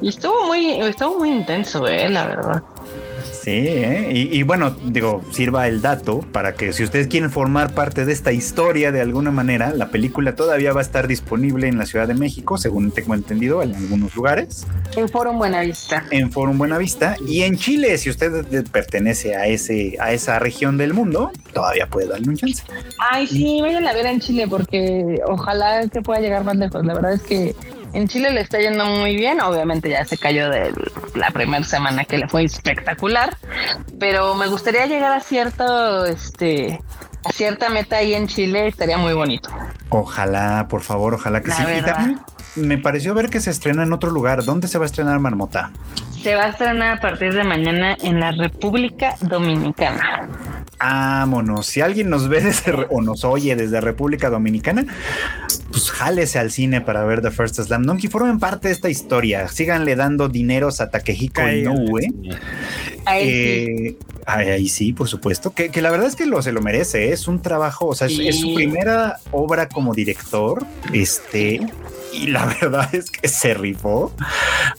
[0.04, 2.62] Y estuvo muy, estuvo muy intenso, eh, la verdad.
[3.32, 4.10] Sí, ¿eh?
[4.12, 8.12] y, y, bueno, digo, sirva el dato para que si ustedes quieren formar parte de
[8.12, 12.06] esta historia de alguna manera, la película todavía va a estar disponible en la Ciudad
[12.06, 14.66] de México, según tengo entendido, en algunos lugares.
[14.94, 16.04] En Forum Buenavista.
[16.10, 17.16] En Forum Buenavista.
[17.26, 22.08] Y en Chile, si usted pertenece a, ese, a esa región del mundo, todavía puede
[22.08, 22.62] darle un chance.
[23.10, 26.84] Ay, sí, vayan a ver en Chile porque ojalá que pueda llegar más lejos.
[26.84, 27.54] La verdad es que
[27.94, 30.72] en Chile le está yendo muy bien, obviamente ya se cayó de
[31.14, 33.36] la primera semana que le fue espectacular,
[33.98, 36.80] pero me gustaría llegar a cierto, este,
[37.24, 39.48] a cierta meta ahí en Chile, estaría muy bonito.
[39.88, 41.62] Ojalá, por favor, ojalá que La sí.
[41.62, 41.94] Y verdad.
[41.94, 42.20] también
[42.56, 44.44] me pareció ver que se estrena en otro lugar.
[44.44, 45.70] ¿Dónde se va a estrenar Marmota?
[46.24, 50.26] Se va a estrenar a partir de mañana en la República Dominicana.
[50.78, 51.66] Vámonos.
[51.66, 54.86] Si alguien nos ve desde, o nos oye desde República Dominicana,
[55.70, 58.88] pues jálese al cine para ver The First Slam Dunk y formen parte de esta
[58.88, 59.48] historia.
[59.48, 62.08] Síganle dando dineros a Takehiko Inoue.
[63.04, 63.30] Ahí sí.
[63.30, 65.50] Eh, ahí, ahí sí, por supuesto.
[65.52, 67.08] Que, que la verdad es que lo, se lo merece.
[67.08, 67.12] ¿eh?
[67.12, 70.64] Es un trabajo, o sea, es, es su primera obra como director.
[70.90, 71.60] Este.
[72.14, 74.12] Y la verdad es que se rifó,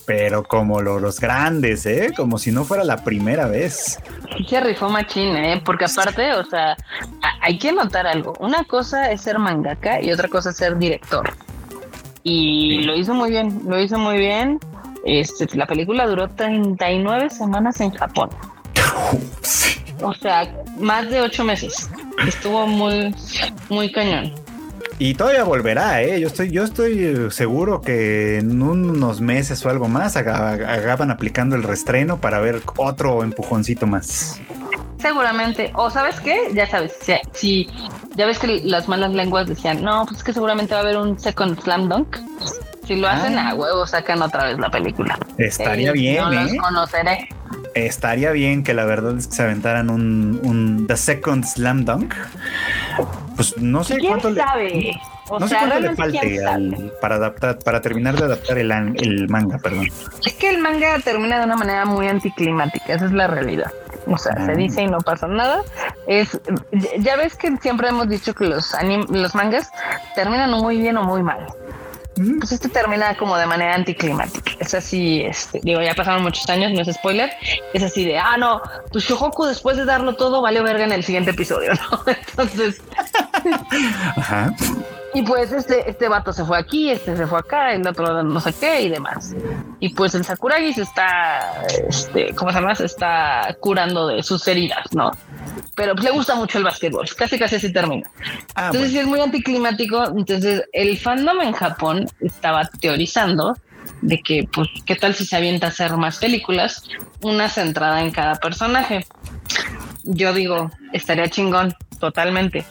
[0.06, 2.12] pero como lo- los grandes, ¿eh?
[2.16, 4.00] Como si no fuera la primera vez.
[4.38, 5.62] Sí se rifó machín, ¿eh?
[5.66, 6.76] Porque aparte, o sea,
[7.42, 8.34] hay que notar algo.
[8.40, 11.30] Una cosa es ser mangaka y otra cosa es ser director.
[12.24, 14.60] Y lo hizo muy bien, lo hizo muy bien.
[15.06, 18.30] Este, la película duró 39 semanas en Japón.
[20.02, 21.90] O sea, más de ocho meses.
[22.28, 23.16] Estuvo muy,
[23.70, 24.34] muy cañón.
[24.98, 26.20] Y todavía volverá, ¿eh?
[26.22, 31.56] Yo estoy, yo estoy eh, seguro que en unos meses o algo más acaban aplicando
[31.58, 34.40] el restreno para ver otro empujoncito más.
[34.98, 35.72] Seguramente.
[35.76, 37.68] O sabes qué, ya sabes, si, si-
[38.16, 40.98] ya ves que las malas lenguas decían, no, pues es que seguramente va a haber
[40.98, 42.16] un second slam dunk.
[42.88, 43.50] Si lo hacen Ah.
[43.50, 45.18] a huevo, sacan otra vez la película.
[45.38, 46.58] Estaría Eh, bien, No los ¿eh?
[46.58, 47.30] conoceré.
[47.76, 52.14] Estaría bien que la verdad es que se aventaran un, un The Second Slam Dunk.
[53.36, 54.92] Pues no sé ¿Quién cuánto le, sabe?
[55.28, 56.54] O no sé sea, cuánto le realmente falte quién sabe.
[56.86, 59.88] al- para adaptar, para terminar de adaptar el, el manga, perdón.
[60.26, 63.72] Es que el manga termina de una manera muy anticlimática, esa es la realidad.
[64.08, 64.46] O sea, Ah.
[64.46, 65.62] se dice y no pasa nada.
[66.08, 66.40] Es
[67.00, 69.70] ya- ves que siempre hemos dicho que los anim- los mangas
[70.16, 71.46] terminan muy bien o muy mal.
[72.16, 74.52] Pues este termina como de manera anticlimática.
[74.60, 77.32] Es así, este, digo, ya pasaron muchos años, no es spoiler.
[77.74, 78.62] Es así de, ah, no,
[78.92, 82.04] pues Shohoku después de darlo todo vale verga en el siguiente episodio, ¿no?
[82.08, 82.82] Entonces,
[84.16, 84.54] Ajá.
[85.16, 88.42] Y pues este, este vato se fue aquí, este se fue acá, el otro no
[88.42, 89.34] sé qué y demás.
[89.80, 92.76] Y pues el Sakuragi se está, este, ¿cómo se llama?
[92.76, 95.12] Se está curando de sus heridas, ¿no?
[95.74, 98.10] Pero pues, le gusta mucho el básquetbol, casi casi así termina.
[98.56, 98.92] Ah, Entonces bueno.
[98.92, 100.04] sí es muy anticlimático.
[100.04, 103.56] Entonces el fandom en Japón estaba teorizando
[104.02, 106.84] de que, pues, ¿qué tal si se avienta a hacer más películas?
[107.22, 109.08] Una centrada en cada personaje.
[110.04, 112.66] Yo digo, estaría chingón, totalmente.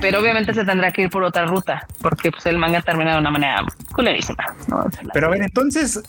[0.00, 3.18] Pero obviamente se tendrá que ir por otra ruta, porque pues el manga termina de
[3.18, 4.44] una manera culerísima.
[4.68, 4.84] ¿no?
[5.12, 6.00] Pero a ver, entonces,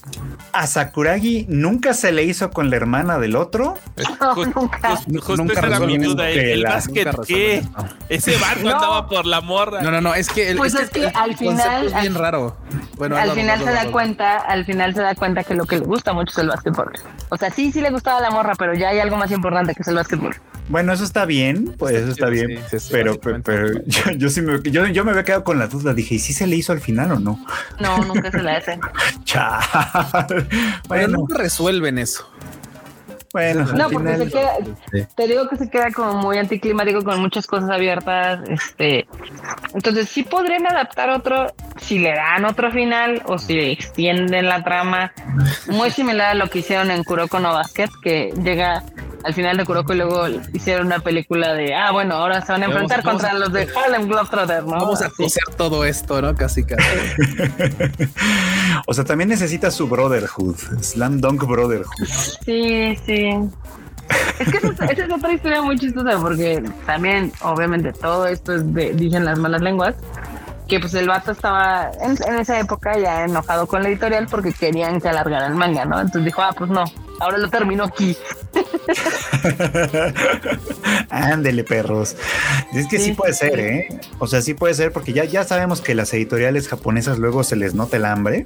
[0.53, 3.75] ¿a Sakuragi nunca se le hizo con la hermana del otro?
[4.21, 4.89] No, Just- nunca.
[4.95, 6.29] just- justo Nunca esa era mi duda.
[6.29, 7.63] El, básquet, nunca ¿qué?
[8.09, 8.75] Ese vato No.
[8.75, 9.81] andaba por la morra.
[9.81, 12.57] No, no, no, es que el, Pues es que al final- es bien raro.
[12.97, 15.85] Bueno, al final se da cuenta, al final se da cuenta que lo que le
[15.85, 16.91] gusta mucho es el básquetbol.
[17.29, 19.81] O sea, sí, sí le gustaba la morra, pero ya hay algo más importante que
[19.81, 20.35] es el básquetbol.
[20.69, 22.59] Bueno, eso está bien, pues eso está bien.
[22.69, 25.67] sí, sí, pero, pero yo, yo sí me, yo, yo me había quedado con la
[25.67, 25.93] duda.
[25.93, 27.43] Dije, ¿y si se le hizo al final o no?
[27.79, 28.79] No, nunca se la hacen.
[29.23, 29.59] Chao.
[30.27, 30.45] Pero
[30.87, 32.29] Bueno, nunca resuelven eso.
[33.33, 34.51] bueno, No, al porque se queda,
[35.15, 38.47] te digo que se queda como muy anticlimático con muchas cosas abiertas.
[38.47, 39.07] Este,
[39.73, 41.47] entonces sí podrían adaptar otro
[41.81, 45.11] si le dan otro final o si extienden la trama.
[45.67, 48.83] Muy similar a lo que hicieron en Kuroko no Basket, que llega
[49.23, 52.63] al final de Kuroko y luego hicieron una película de ah bueno ahora se van
[52.63, 54.71] a enfrentar vamos contra los de Harlem Globetrotters, ¿no?
[54.71, 56.35] Vamos a coser todo esto, ¿no?
[56.35, 56.83] Casi, casi.
[58.87, 62.05] o sea, también necesita su Brotherhood, Slam Dunk Brotherhood.
[62.45, 63.29] Sí, sí.
[64.39, 68.55] Es que esa, es- esa es otra historia muy chistosa porque también, obviamente, todo esto
[68.55, 69.95] es de, dicen las malas lenguas,
[70.69, 74.53] que pues el vato estaba en, en esa época ya enojado con la editorial porque
[74.53, 75.99] querían que alargara el manga, ¿no?
[75.99, 76.83] Entonces dijo, ah, pues no,
[77.19, 78.15] ahora lo termino aquí.
[81.09, 82.15] Ándele, perros.
[82.73, 83.59] Es que sí, Sí, puede sí, ser.
[83.59, 83.87] ¿eh?
[84.19, 87.55] O sea, sí puede ser porque ya, ya sabemos que las editoriales japonesas luego se
[87.55, 88.45] les nota el hambre.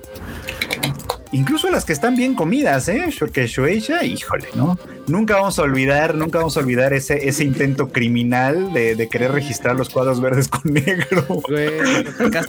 [1.34, 3.10] Incluso las que están bien comidas, ¿eh?
[3.20, 4.78] Porque Shueisha, híjole, ¿no?
[5.08, 9.32] Nunca vamos a olvidar, nunca vamos a olvidar ese, ese intento criminal de, de querer
[9.32, 11.26] registrar los cuadros verdes con negro.
[11.28, 12.06] Güey,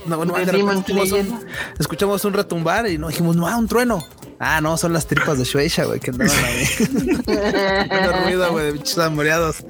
[0.07, 1.41] no, no, escuchamos, un,
[1.79, 4.05] escuchamos un retumbar y no dijimos, no, ah, un trueno.
[4.47, 6.67] Ah, no, son las tripas de Shueisha, güey, que andaban ahí.
[8.25, 9.65] Ruido, güey, de bichos amoreados.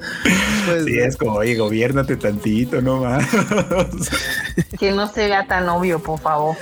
[0.66, 3.24] Pues, Sí, es como, oye, gobiernate tantito, no más.
[4.78, 6.56] Que no se vea tan obvio, por favor.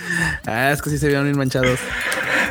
[0.46, 1.78] Ah, es que sí se vieron bien manchados.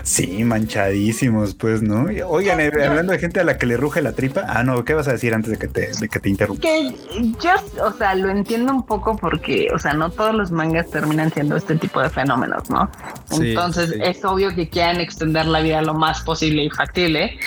[0.04, 2.08] Sí, manchadísimos, pues, ¿no?
[2.28, 4.44] Oigan, eh, hablando de gente a la que le ruge la tripa.
[4.48, 6.62] Ah, no, ¿qué vas a decir antes de que te, de que te interrumpa?
[6.62, 6.96] Que
[7.40, 7.52] yo,
[7.86, 11.56] o sea, lo entiendo un poco porque, o sea, no todos los mangas terminan siendo
[11.56, 12.90] este tipo de fenómenos, ¿no?
[13.30, 14.00] Sí, Entonces sí.
[14.04, 17.38] es obvio que quieran extender la vida lo más posible y factible,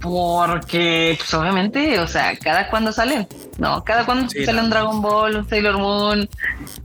[0.00, 3.26] porque, pues obviamente, o sea, cada cuando salen,
[3.58, 3.84] ¿no?
[3.84, 4.64] Cada cuando Sí, sale no.
[4.64, 6.28] un Dragon Ball, un Sailor Moon,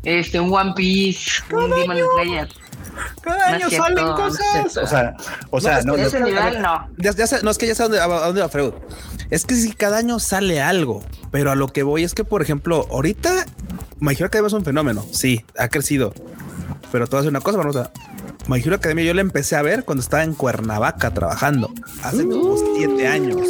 [0.03, 2.49] este, un One Piece, un Demon Slayer.
[3.21, 4.81] Cada No es cierto, no es cierto.
[4.81, 5.15] O sea,
[5.49, 6.87] o sea, No, no, es De ese no, nivel, no.
[6.97, 8.73] Ya, ya sé, no es que ya sé a dónde, a dónde va Freud.
[9.29, 12.41] Es que si cada año sale algo, pero a lo que voy es que, por
[12.41, 13.45] ejemplo, ahorita
[13.99, 15.05] My Hero Academia es un fenómeno.
[15.11, 16.13] Sí, ha crecido.
[16.91, 17.91] Pero a decir una cosa, vamos a
[18.47, 21.71] My Hero Academia yo la empecé a ver cuando estaba en Cuernavaca trabajando
[22.03, 23.47] hace como siete años.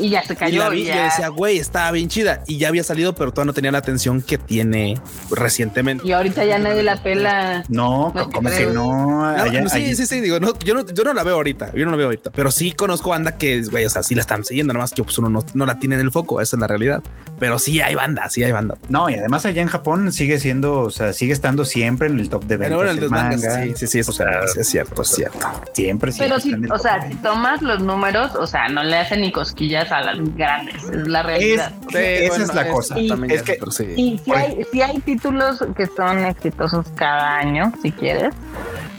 [0.00, 0.58] Y ya se Y cayó.
[0.64, 0.96] la vi y ya.
[0.96, 3.78] yo decía, güey, estaba bien chida y ya había salido, pero todavía no tenía la
[3.78, 4.96] atención que tiene
[5.30, 6.06] recientemente.
[6.06, 7.64] Y ahorita ya nadie la pela.
[7.68, 8.72] no, No, como que no.
[9.08, 11.34] No, allá- no, sí, allí- sí, sí, digo, no, yo no, yo no la veo
[11.34, 14.14] ahorita, yo no la veo ahorita, pero sí conozco banda que, güey, o sea, sí
[14.14, 16.40] la están siguiendo, nada más que pues uno no, no la tiene en el foco,
[16.40, 17.02] esa es la realidad.
[17.38, 18.76] Pero sí hay banda, sí hay banda.
[18.88, 22.28] No, y además allá en Japón sigue siendo, o sea, sigue estando siempre en el
[22.28, 22.68] top de ventas.
[22.68, 23.64] Pero bueno, el el de mangas, manga.
[23.64, 25.46] sí, sí, sí, O sea, sí, es cierto, es cierto.
[25.72, 26.38] Siempre, siempre.
[26.38, 26.80] Pero si, o top.
[26.80, 30.82] sea, si tomas los números, o sea, no le hacen ni cosquillas a las grandes,
[30.84, 31.72] es la realidad.
[31.90, 32.94] Es- esa es la cosa.
[33.08, 33.86] también Es que- sí.
[33.96, 38.34] Y si hay, sí hay títulos que son exitosos cada año, si quieres,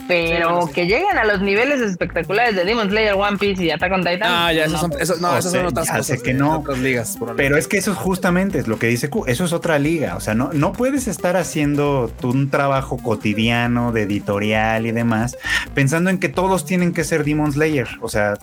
[0.10, 4.03] pero que lleguen a los niveles espectaculares de Demon Slayer, One Piece y Attack on
[4.03, 4.22] Titan.
[4.22, 6.07] No, ya, esos son, eso, no, O esas sea, son otras cosas.
[6.07, 6.61] sé que de no.
[6.61, 7.19] Otras ligas.
[7.38, 9.26] Pero es que eso es justamente es lo que dice Q.
[9.27, 10.15] Eso es otra liga.
[10.15, 15.38] O sea, no, no puedes estar haciendo tú un trabajo cotidiano de editorial y demás
[15.76, 17.88] pensando en que todos tienen que ser Demon Slayer.
[18.02, 18.34] O sea,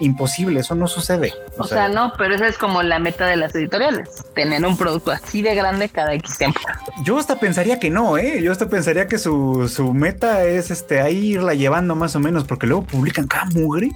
[0.00, 0.60] imposible.
[0.60, 1.32] Eso no sucede.
[1.58, 5.10] O sea, no, pero esa es como la meta de las editoriales, tener un producto
[5.10, 6.60] así de grande cada X tiempo.
[7.04, 8.40] yo hasta pensaría que no, ¿eh?
[8.42, 12.44] Yo hasta pensaría que su, su meta es este ahí irla llevando más o menos,
[12.44, 13.90] porque luego publican cada mugre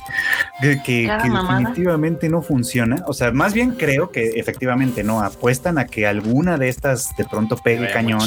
[0.61, 1.59] que, que- Cada que mamada.
[1.61, 3.03] definitivamente no funciona.
[3.07, 7.25] O sea, más bien creo que efectivamente no apuestan a que alguna de estas de
[7.25, 8.21] pronto pegue cañón.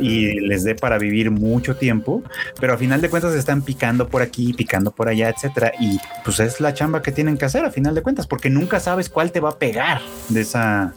[0.00, 2.22] y les dé para vivir mucho tiempo,
[2.60, 6.40] pero a final de cuentas están picando por aquí, picando por allá, etcétera, y pues
[6.40, 9.32] es la chamba que tienen que hacer a final de cuentas, porque nunca sabes cuál
[9.32, 10.00] te va a pegar
[10.30, 10.94] de esa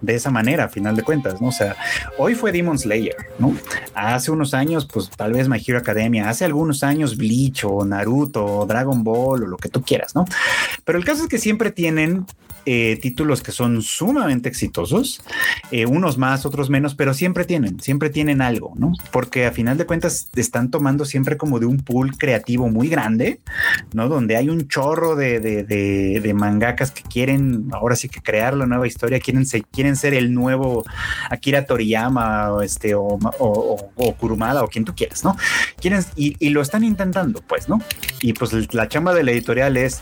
[0.00, 1.48] de esa manera a final de cuentas, ¿no?
[1.48, 1.74] O sea,
[2.18, 3.52] hoy fue Demon Slayer, ¿no?
[3.96, 8.44] Hace unos años, pues tal vez My Hero Academia, hace algunos años Bleach o Naruto
[8.44, 10.24] o Dragon Ball o lo que tú quieras, ¿no?
[10.84, 12.26] Pero el caso es que siempre tienen
[12.66, 15.22] eh, títulos que son sumamente exitosos,
[15.70, 18.92] eh, unos más, otros menos, pero siempre tienen, siempre tienen algo, ¿no?
[19.12, 23.40] Porque a final de cuentas están tomando siempre como de un pool creativo muy grande,
[23.92, 24.08] ¿no?
[24.08, 26.34] Donde hay un chorro de, de, de, de
[26.94, 30.84] que quieren ahora sí que crear la nueva historia, quieren, se, quieren ser el nuevo
[31.30, 35.36] Akira Toriyama o, este, o, o, o Kurumada o quien tú quieras, ¿no?
[35.80, 37.80] Quieren, y, y lo están intentando, pues, ¿no?
[38.20, 40.00] Y pues la chamba de la editorial es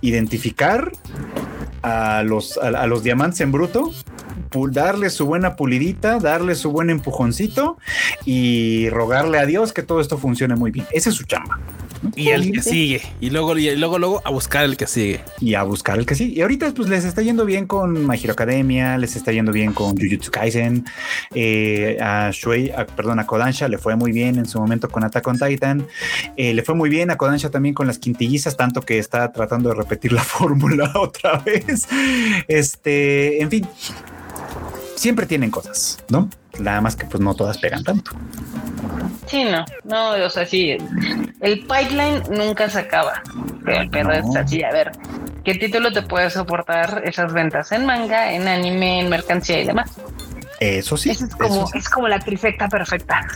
[0.00, 0.92] identificar
[1.82, 3.90] a los, a, los diamantes en bruto,
[4.70, 7.78] darle su buena pulidita, darle su buen empujoncito
[8.24, 10.86] y rogarle a Dios que todo esto funcione muy bien.
[10.90, 11.58] Esa es su chamba.
[12.16, 13.02] Y el que sigue.
[13.20, 15.20] Y luego, y luego, luego a buscar el que sigue.
[15.40, 16.32] y a buscar el que sí.
[16.34, 19.72] Y ahorita pues les está yendo bien con My Hero Academia, les está yendo bien
[19.72, 20.84] con Jujutsu Kaisen,
[21.34, 25.04] eh, a Shuei, a- perdón, a Kodansha le fue muy bien en su momento con
[25.04, 25.86] Attack on Titan,
[26.36, 29.68] eh, le fue muy bien a Kodansha también con las quintillizas, tanto que está tratando
[29.70, 31.86] de repetir la fórmula otra vez.
[32.48, 33.66] Este, en fin,
[34.96, 36.28] siempre tienen cosas, ¿no?
[36.58, 38.10] Nada más que pues no todas pegan tanto.
[39.26, 40.76] Sí, no, no, o sea, sí,
[41.40, 43.22] el pipeline nunca se acaba,
[43.64, 44.12] pero, No.
[44.12, 44.90] es así, a ver,
[45.44, 49.92] ¿qué título te puede soportar esas ventas en manga, en anime, en mercancía y demás?
[50.60, 51.78] Eso sí, Eso es como, eso sí.
[51.78, 53.26] es como la trifecta perfecta.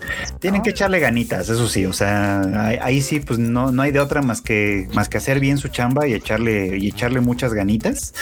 [0.40, 3.92] Tienen que echarle ganitas, eso sí, o sea, ahí, ahí sí, pues no, no hay
[3.92, 7.55] de otra más que, más que hacer bien su chamba y echarle, y echarle muchas
[7.55, 8.12] ganitas.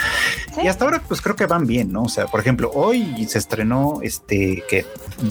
[0.54, 0.60] Sí.
[0.62, 2.02] Y hasta ahora, pues creo que van bien, ¿no?
[2.04, 4.86] O sea, por ejemplo, hoy se estrenó este que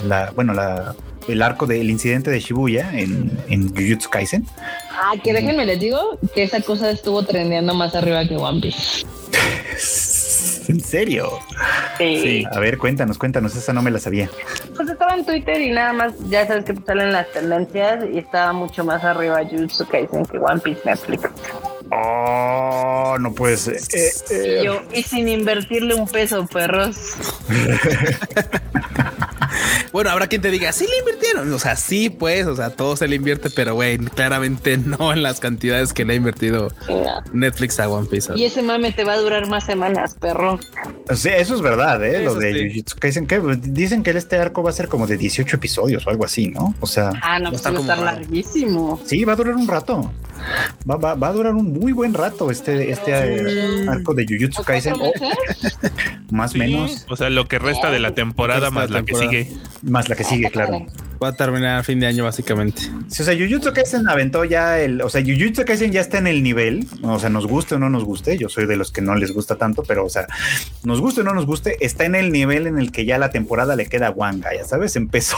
[0.06, 0.94] la, bueno, la,
[1.30, 4.46] el arco del incidente de Shibuya en, en Jujutsu Kaisen.
[4.92, 9.06] Ah, que déjenme les digo que esa cosa estuvo trendeando más arriba que One Piece.
[10.68, 11.40] ¿En serio?
[11.98, 12.46] Sí.
[12.52, 14.30] A ver, cuéntanos, cuéntanos, esa no me la sabía.
[14.76, 18.54] Pues estaba en Twitter y nada más, ya sabes que salen las tendencias y estaba
[18.54, 21.30] mucho más arriba Jujutsu Kaisen que One Piece Netflix.
[21.92, 23.76] Oh, no puede ser.
[23.94, 26.96] Eh, eh, Y yo, y sin invertirle un peso, perros.
[29.92, 31.52] Bueno, habrá quien te diga, sí le invirtieron.
[31.54, 35.24] O sea, sí, pues, o sea, todo se le invierte, pero güey, claramente no en
[35.24, 36.72] las cantidades que le ha invertido
[37.34, 38.34] Netflix a One Piece.
[38.36, 40.60] Y ese mame te va a durar más semanas, perro.
[41.14, 42.24] Sí, eso es verdad, ¿eh?
[42.24, 45.56] Lo de Jujutsu Kaisen, que dicen que este arco va a ser como de 18
[45.56, 46.74] episodios o algo así, ¿no?
[46.80, 49.02] O sea, ah, no, pues va a estar larguísimo.
[49.06, 50.12] Sí, va a durar un rato.
[50.90, 53.14] Va, va, va, a durar un muy buen rato este, este
[53.88, 54.96] arco de Jujutsu Kaisen.
[56.32, 57.06] más o menos.
[57.10, 59.52] O sea, lo que resta de la temporada más la, que sigue.
[59.84, 60.86] Más la que sigue, claro.
[61.22, 62.82] Va a terminar a fin de año, básicamente.
[63.08, 65.04] Sí, o sea, Jujutsu Kaisen aventó ya el.
[65.04, 66.88] O sea, Jujutsu Kaisen ya está en el nivel.
[67.04, 68.40] O sea, nos guste o no nos guste.
[68.40, 70.26] Yo soy de los que no les gusta tanto, pero, o sea,
[70.84, 73.30] nos guste o no nos guste, está en el nivel en el que ya la
[73.30, 74.96] temporada le queda Wanga, ya sabes.
[74.96, 75.38] Empezó.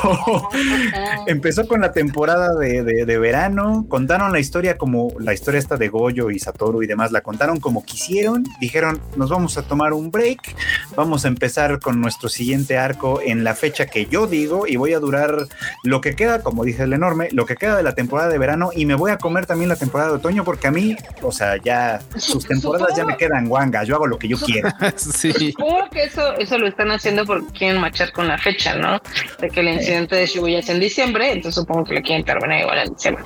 [1.28, 3.86] empezó con la temporada de, de verano.
[3.90, 7.12] Contaron la historia como la historia esta de Goyo y Satoru y demás.
[7.12, 8.46] La contaron como quisieron.
[8.62, 10.56] Dijeron, nos vamos a tomar un break.
[10.96, 14.94] Vamos a empezar con nuestro siguiente arco en la fecha que yo digo y voy
[14.94, 15.50] a durar
[15.84, 18.72] lo que queda, como dice el enorme, lo que queda de la temporada de verano
[18.76, 21.58] y me voy a comer también la temporada de otoño porque a mí, o sea,
[21.58, 24.70] ya sus temporadas ya me quedan guanga, yo hago lo que yo quiero.
[24.96, 25.34] sí.
[25.52, 29.02] Supongo que eso, eso lo están haciendo porque quieren marchar con la fecha, ¿no?
[29.40, 32.62] De que el incidente de Shibuya es en diciembre, entonces supongo que lo quieren terminar
[32.62, 33.24] igual en diciembre.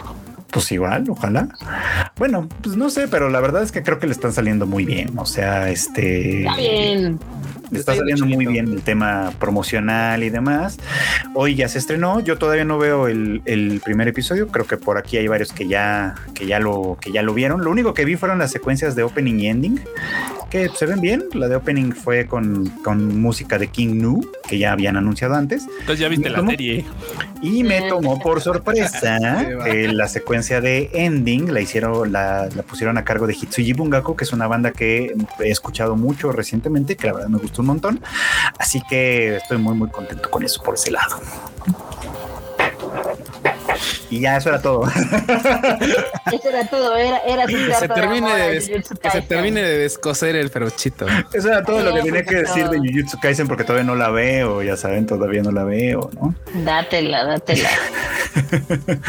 [0.51, 1.49] Pues igual, ojalá.
[2.15, 4.85] Bueno, pues no sé, pero la verdad es que creo que le están saliendo muy
[4.85, 5.17] bien.
[5.19, 6.39] O sea, este.
[6.39, 7.19] Está bien
[7.72, 10.77] está saliendo muy bien el tema promocional y demás.
[11.34, 12.19] Hoy ya se estrenó.
[12.19, 14.48] Yo todavía no veo el, primer episodio.
[14.48, 17.64] Creo que por aquí hay varios que ya, que ya lo, que ya lo vieron.
[17.64, 19.80] Lo único que vi fueron las secuencias de opening y ending,
[20.49, 21.26] que se ven bien.
[21.34, 22.72] La de opening fue con,
[23.19, 25.64] música de King Nu, que ya habían anunciado antes.
[25.80, 26.85] Entonces ya viste la serie.
[27.41, 29.18] Y me tomó por sorpresa
[29.65, 34.15] que la secuencia de ending la hicieron, la, la pusieron a cargo de Hitsuji Bungaku,
[34.15, 37.67] que es una banda que he escuchado mucho recientemente, que la verdad me gustó un
[37.67, 38.03] montón.
[38.57, 41.19] Así que estoy muy, muy contento con eso por ese lado.
[44.09, 44.87] Y ya eso era todo.
[46.31, 51.05] eso era todo, era, era se termine de, que se termine de descoser el ferochito.
[51.33, 54.09] Eso era todo lo que tenía que decir de Jujutsu Kaisen porque todavía no la
[54.09, 56.35] veo, ya saben, todavía no la veo, ¿no?
[56.63, 57.69] Dátela, dátela.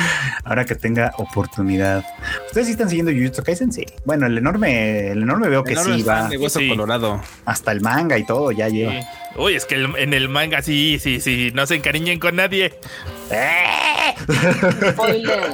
[0.44, 2.04] Ahora que tenga oportunidad.
[2.46, 3.72] ¿Ustedes sí están siguiendo Jujutsu Kaisen?
[3.72, 3.84] Sí.
[4.04, 6.28] Bueno, el enorme, el enorme veo que sí va.
[6.68, 7.22] colorado.
[7.44, 8.94] Hasta el manga y todo ya lleva.
[9.38, 12.78] Uy, es que en el manga sí, sí, sí, no se encariñen con nadie.
[14.90, 15.52] Spoiler.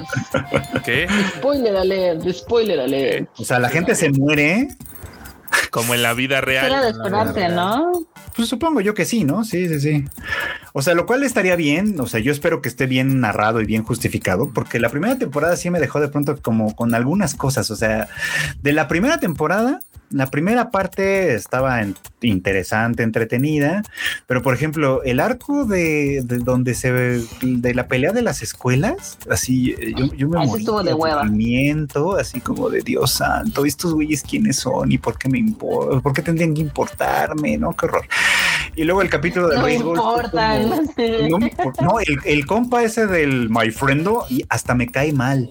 [0.85, 1.06] ¿Qué?
[1.36, 3.28] Spoiler alert, spoiler alert.
[3.36, 4.69] O sea, la gente se muere.
[5.70, 6.66] Como en la vida real.
[6.66, 8.06] Era de esperarte, ¿no?
[8.35, 9.44] Pues supongo yo que sí, ¿no?
[9.44, 10.05] Sí, sí, sí.
[10.73, 11.98] O sea, lo cual estaría bien.
[12.01, 15.56] O sea, yo espero que esté bien narrado y bien justificado, porque la primera temporada
[15.56, 17.70] sí me dejó de pronto como con algunas cosas.
[17.70, 18.09] O sea,
[18.62, 19.81] de la primera temporada
[20.15, 21.81] la primera parte estaba
[22.20, 23.82] interesante, entretenida,
[24.28, 29.19] pero por ejemplo, el arco de, donde se ve de la pelea de las escuelas,
[29.28, 29.74] así
[30.16, 34.99] yo, me morí de movimiento, así como de Dios santo, estos güeyes quiénes son y
[34.99, 38.07] por qué me importa, por qué tendrían que importarme, no, qué horror.
[38.77, 39.97] Y luego el capítulo de no béisbol.
[41.81, 45.51] no, el, el compa ese del my friendo y hasta me cae mal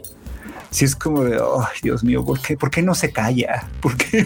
[0.74, 3.68] si es como de, ay, Dios mío, ¿por qué, ¿por qué no se calla?
[3.80, 4.26] ¿Por qué?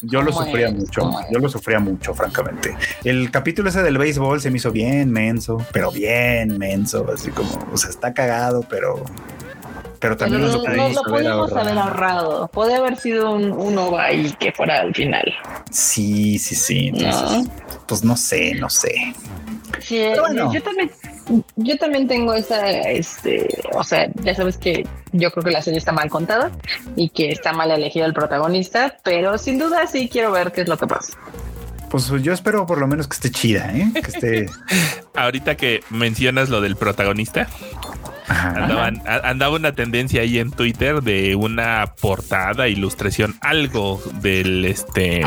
[0.00, 2.74] yo lo sufría mucho, yo lo sufría mucho, francamente.
[3.04, 7.50] El capítulo ese del béisbol se me hizo bien menso, pero bien menso, así como,
[7.70, 9.04] o sea, está cagado, pero
[9.98, 10.64] pero también no, lo, lo
[11.04, 12.48] podemos haber ahorrado.
[12.48, 15.32] Puede haber sido un, un OVA y que fuera al final.
[15.70, 16.88] Sí, sí, sí.
[16.88, 17.48] Entonces,
[17.86, 19.14] Pues no sé, no sé.
[19.80, 20.90] Sí, yo también
[21.56, 25.78] yo también tengo esa, este, o sea, ya sabes que yo creo que la serie
[25.78, 26.50] está mal contada
[26.96, 30.68] y que está mal elegido el protagonista, pero sin duda sí quiero ver qué es
[30.68, 31.16] lo que pasa.
[31.90, 33.92] Pues yo espero por lo menos que esté chida, ¿eh?
[33.92, 34.46] que esté.
[35.14, 37.48] Ahorita que mencionas lo del protagonista,
[38.28, 45.22] andaba una tendencia ahí en Twitter de una portada, ilustración, algo del este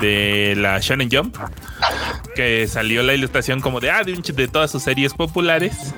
[0.00, 1.36] de la Shonen Jump
[2.34, 5.94] que salió la ilustración como de ah de, de todas sus series populares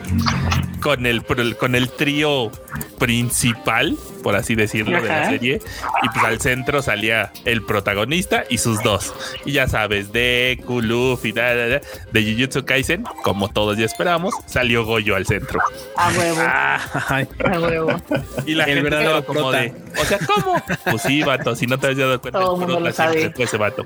[0.81, 2.51] con el con el trío
[2.99, 5.61] principal por así decirlo, de la serie.
[6.03, 9.15] Y pues al centro salía el protagonista y sus dos.
[9.45, 11.81] Y ya sabes, de Luffy, da, de
[12.13, 15.61] Jujutsu Kaisen, como todos ya esperamos, salió Goyo al centro.
[15.97, 16.41] A huevo.
[17.55, 18.03] A huevo.
[18.47, 20.63] Y la gente verdadero como de, o sea, ¿cómo?
[20.85, 23.33] Pues sí, vato, si no te habías dado cuenta, Todo el mundo lo sabe.
[23.37, 23.85] ese vato.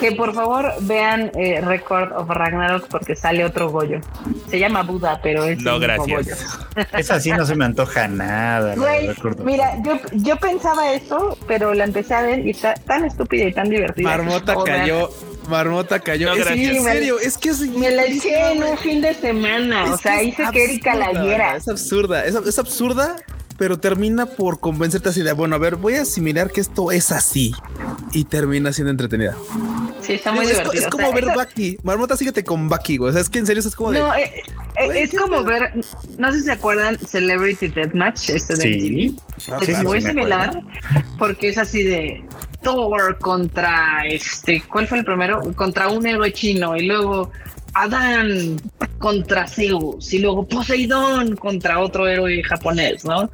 [0.00, 4.00] Que por favor vean eh, Record of Ragnarok porque sale otro Goyo.
[4.48, 6.28] Se llama Buda, pero es No, gracias.
[6.92, 8.74] Esa así no se me antoja nada.
[9.44, 13.52] Mira, yo, yo pensaba eso, pero la empecé a ver y está tan estúpida y
[13.52, 14.08] tan divertida.
[14.08, 15.10] Marmota cayó
[15.48, 16.28] Marmota cayó.
[16.28, 16.76] No, Es- gracias.
[16.76, 19.84] en serio, es que es Me la eché en un fin de semana.
[19.84, 21.56] Es o sea, hice que Erika la viera.
[21.56, 23.16] Es absurda, es, es absurda,
[23.58, 27.10] pero termina por convencerte así de, bueno, a ver, voy a asimilar que esto es
[27.12, 27.52] así.
[28.12, 29.36] Y termina siendo entretenida.
[30.00, 30.84] Sí, está muy es, divertido.
[30.84, 31.78] es como sea, ver esa- Bucky.
[31.82, 33.10] Marmota, síguete con Bucky, güey.
[33.10, 33.98] O sea, es que en serio eso es como de...
[33.98, 34.32] No, eh,
[34.80, 35.72] eh, Güey, es ¿qué como ver,
[36.18, 39.16] no sé si se acuerdan, Celebrity Deathmatch, este de Sí.
[39.38, 39.62] MTV.
[39.68, 40.62] Es muy sí similar
[41.18, 42.24] porque es así de
[42.62, 45.40] Thor contra este, ¿cuál fue el primero?
[45.54, 47.30] Contra un héroe chino y luego
[47.82, 48.56] Adán
[48.98, 53.30] contra Zeus y luego Poseidón contra otro héroe japonés, ¿no?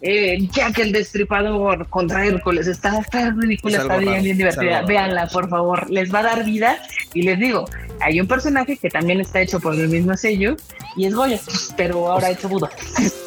[0.00, 4.82] Eh, Jack el Destripador contra Hércules, está, está ridícula, está bien, bien divertida.
[4.82, 6.78] Véanla, por favor, les va a dar vida.
[7.14, 7.68] Y les digo,
[8.00, 10.56] hay un personaje que también está hecho por el mismo sello
[10.96, 11.40] y es Goya,
[11.76, 12.70] pero ahora hecho Buda.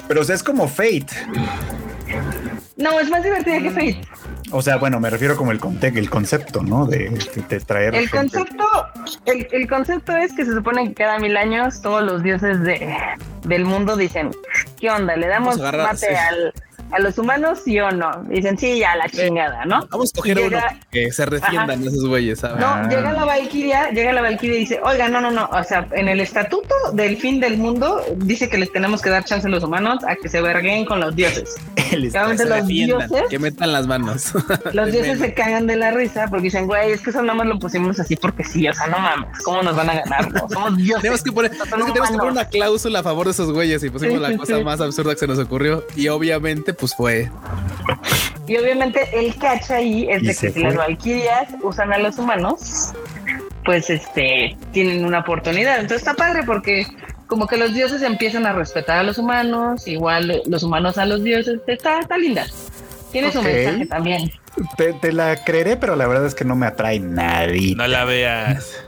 [0.08, 1.08] Pero o sea, es como Fate.
[2.78, 4.02] No, es más divertida que Fate.
[4.52, 6.86] O sea, bueno, me refiero como el, conte el concepto, ¿no?
[6.86, 7.95] De, de- de traer.
[7.95, 8.38] El gente.
[8.38, 8.65] concepto,
[9.26, 12.95] el, el concepto es que se supone que cada mil años todos los dioses de,
[13.44, 14.32] del mundo dicen,
[14.80, 15.15] ¿qué onda?
[15.15, 16.14] ¿Le damos agarrar, mate sí.
[16.14, 16.53] al,
[16.92, 18.24] a los humanos, sí o no?
[18.30, 19.88] Dicen, sí, ya la chingada, ¿no?
[19.90, 20.58] Vamos a coger uno
[20.92, 22.60] que se defiendan esos güeyes, ¿sabes?
[22.60, 22.88] No, Ah.
[22.90, 26.08] llega la Valquiria, llega la Valquiria y dice, oiga, no, no, no, o sea, en
[26.08, 29.64] el estatuto del fin del mundo dice que les tenemos que dar chance a los
[29.64, 31.56] humanos a que se verguen con los dioses.
[31.92, 34.32] Se los dioses, que metan las manos.
[34.74, 37.48] los dioses se cagan de la risa porque dicen, güey, es que eso nada más
[37.48, 40.32] lo pusimos así porque sí, o sea, no mames, ¿cómo nos van a ganar?
[40.32, 41.02] No, somos dioses.
[41.02, 44.16] Tenemos que poner, tenemos que poner una cláusula a favor de esos güeyes y pusimos
[44.16, 44.64] Sí, la sí, cosa sí.
[44.64, 45.86] más absurda que se nos ocurrió.
[45.96, 47.30] Y obviamente, pues fue.
[48.48, 52.18] Y obviamente el catch ahí es Y de que si las valquirias usan a los
[52.18, 52.90] humanos,
[53.64, 55.76] pues este tienen una oportunidad.
[55.80, 56.86] Entonces está padre porque
[57.28, 61.24] como que los dioses empiezan a respetar a los humanos, igual los humanos a los
[61.24, 61.60] dioses.
[61.68, 62.45] Está, está linda.
[63.12, 63.45] Tiene su Ok.
[63.45, 64.32] mensaje también.
[64.78, 67.76] Te, te la creeré, pero la verdad es que no me atrae nadie.
[67.76, 68.84] No la veas.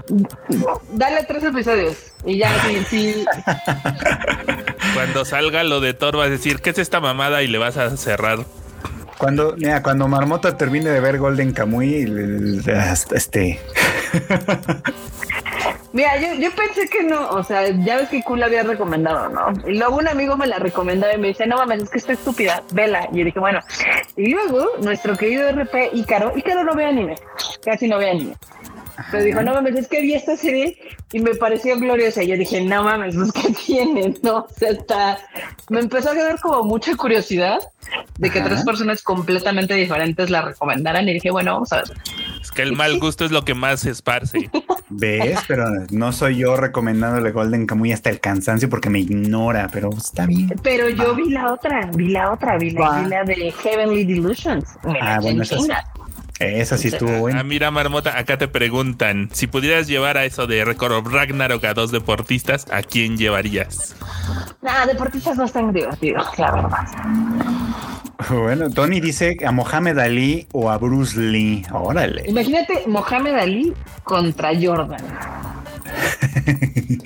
[0.92, 1.96] Dale tres episodios
[2.26, 3.26] y ya sí, sí.
[4.94, 7.44] Cuando salga lo de Thor vas a decir, ¿qué es esta mamada?
[7.44, 8.40] Y le vas a cerrar.
[9.18, 12.62] Cuando, mira, cuando Marmota termine de ver Golden Kamuy,
[13.14, 13.60] este.
[15.94, 19.30] Mira, yo, yo pensé que no, o sea, ya ves que cool la había recomendado,
[19.30, 19.54] ¿no?
[19.70, 22.14] Y luego un amigo me la recomendaba y me dice, no mames, es que está
[22.14, 23.08] estúpida, vela.
[23.12, 23.60] Y yo dije, bueno.
[24.18, 27.16] Y luego nuestro querido RP Ícaro, Ícaro no ve anime,
[27.64, 28.34] casi no ve anime.
[29.12, 30.78] Pero dijo, no mames, es que vi esta serie
[31.12, 32.24] y me pareció gloriosa.
[32.24, 34.14] Y yo dije, no mames, pues ¿qué tiene?
[34.24, 35.18] No, o sea, está...
[35.70, 37.60] Me empezó a quedar como mucha curiosidad
[38.18, 38.50] de que Ajá.
[38.50, 41.08] tres personas completamente diferentes la recomendaran.
[41.10, 41.86] Y dije, bueno, vamos a ver.
[42.54, 44.52] Es que el mal gusto es lo que más se esparce.
[44.90, 45.40] ¿Ves?
[45.48, 50.28] Pero no soy yo recomendándole Golden Kamuy hasta el cansancio porque me ignora, pero está
[50.28, 50.54] bien.
[50.62, 54.66] Pero yo vi la otra, vi la otra, vi la, vi la de Heavenly Delusions.
[54.84, 55.68] Me Ah, bueno, en esa sí.
[56.40, 57.44] Esa sí estuvo Ah, buena.
[57.44, 61.74] mira, Marmota, acá te preguntan, si pudieras llevar a eso de Record of Ragnarok a
[61.74, 63.96] dos deportistas, ¿a quién llevarías?
[64.62, 66.88] Nah, deportistas no están divertidos, la verdad.
[68.30, 71.66] Bueno, Tony dice a Mohamed Ali o a Bruce Lee.
[71.72, 72.24] Órale.
[72.28, 73.74] Imagínate Mohamed Ali
[74.04, 74.98] contra Jordan.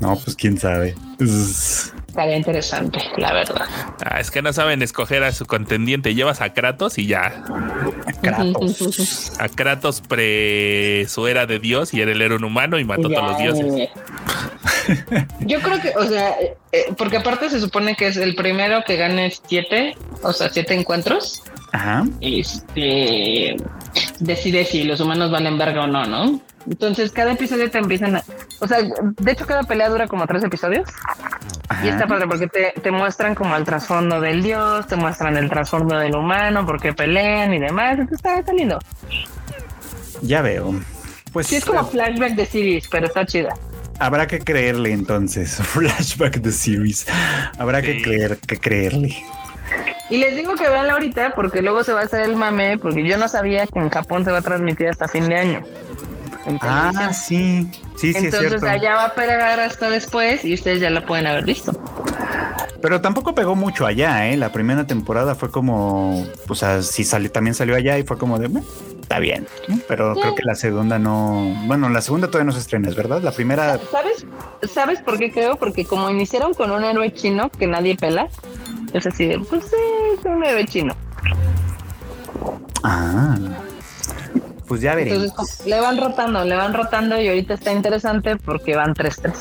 [0.00, 0.94] No, pues quién sabe.
[1.22, 1.92] Zzz.
[2.14, 3.66] Estaría interesante, la verdad.
[4.06, 6.14] Ah, es que no saben escoger a su contendiente.
[6.14, 7.42] Llevas a Kratos y ya.
[8.22, 9.32] Kratos.
[9.40, 13.10] A Kratos pre su era de Dios y era el héroe humano y mató a
[13.10, 13.88] todos los dioses.
[15.40, 16.36] Yo creo que, o sea,
[16.70, 20.72] eh, porque aparte se supone que es el primero que gane siete, o sea, siete
[20.74, 21.42] encuentros.
[21.72, 22.04] Ajá.
[22.20, 23.56] este
[24.20, 26.40] decide si los humanos valen verga o no, ¿no?
[26.66, 28.24] Entonces cada episodio te empiezan a,
[28.60, 30.88] o sea, de hecho cada pelea dura como tres episodios
[31.82, 35.48] y está padre porque te, te muestran como el trasfondo del dios, te muestran el
[35.50, 38.78] trasfondo del humano, por qué pelean y demás, entonces está, está lindo.
[40.22, 40.74] Ya veo.
[41.32, 43.54] Pues Sí es como flashback de series, pero está chida.
[43.98, 45.56] habrá que creerle entonces.
[45.62, 47.06] Flashback de series.
[47.58, 49.16] Habrá que creer, que creerle.
[50.10, 53.06] Y les digo que veanla ahorita porque luego se va a hacer el mame, porque
[53.06, 55.62] yo no sabía que en Japón se va a transmitir hasta fin de año.
[56.46, 57.68] En Ah, sí.
[57.96, 58.66] Sí, sí, es Entonces cierto.
[58.68, 61.72] allá va a pegar hasta después y ustedes ya la pueden haber visto.
[62.82, 64.36] Pero tampoco pegó mucho allá, ¿eh?
[64.36, 68.38] La primera temporada fue como, o sea, sí salió, también salió allá y fue como
[68.38, 68.66] de, "Bueno,
[69.00, 69.46] está bien.
[69.88, 70.20] Pero Sí.
[70.20, 73.22] creo que la segunda no, bueno, la segunda todavía no se estrena, ¿es verdad?
[73.22, 74.26] La primera, ¿Sabes?
[74.70, 75.56] ¿Sabes por qué creo?
[75.56, 78.28] Porque como iniciaron con un héroe chino que nadie pela,
[78.92, 79.76] es así de, pues sí,
[80.18, 80.94] es un héroe chino.
[82.82, 83.36] ah,
[84.66, 85.24] pues ya veremos.
[85.24, 89.32] Entonces le van rotando, le van rotando y ahorita está interesante porque van 3-3.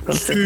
[0.00, 0.36] Entonces,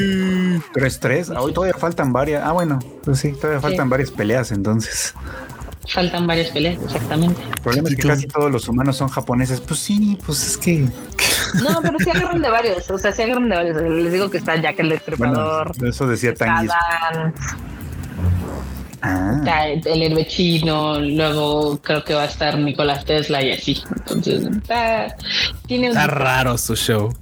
[0.75, 3.63] 3-3, hoy todavía faltan varias, ah, bueno, pues sí, todavía Sí.
[3.63, 5.15] faltan varias peleas entonces.
[5.89, 7.41] Faltan varias peleas, exactamente.
[7.43, 9.61] El problema es que casi todos los humanos son japoneses.
[9.61, 10.79] Pues sí, pues es que.
[11.63, 12.91] No, pero sí agarran de varios.
[12.91, 13.83] O sea, sí agarran de varios.
[13.83, 15.77] Les digo que está Jack el Destripador.
[15.77, 16.71] Bueno, eso decía Tanguis.
[19.07, 20.99] Ah, está el héroe chino.
[20.99, 23.83] Luego creo que va a estar Nicolás Tesla y así.
[23.97, 25.15] Entonces, está,
[25.67, 25.97] tiene un.
[25.97, 27.13] Está raro su show.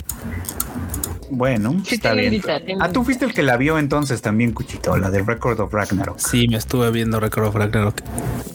[1.34, 2.42] Bueno, Sí, está bien.
[2.80, 6.18] Ah, tú fuiste el que la vio entonces también, Cuchito, la de Record of Ragnarok.
[6.18, 8.00] Sí, me estuve viendo Record of Ragnarok.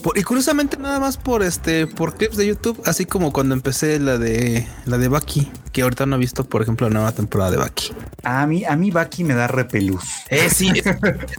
[0.03, 3.99] Por- y curiosamente nada más por este por clips de YouTube, así como cuando empecé
[3.99, 7.49] la de la de Baki, que ahorita no he visto, por ejemplo, la nueva temporada
[7.51, 7.93] de Baki.
[8.23, 10.03] A mí, a mí Baki me da repelús.
[10.29, 10.71] Eh, sí,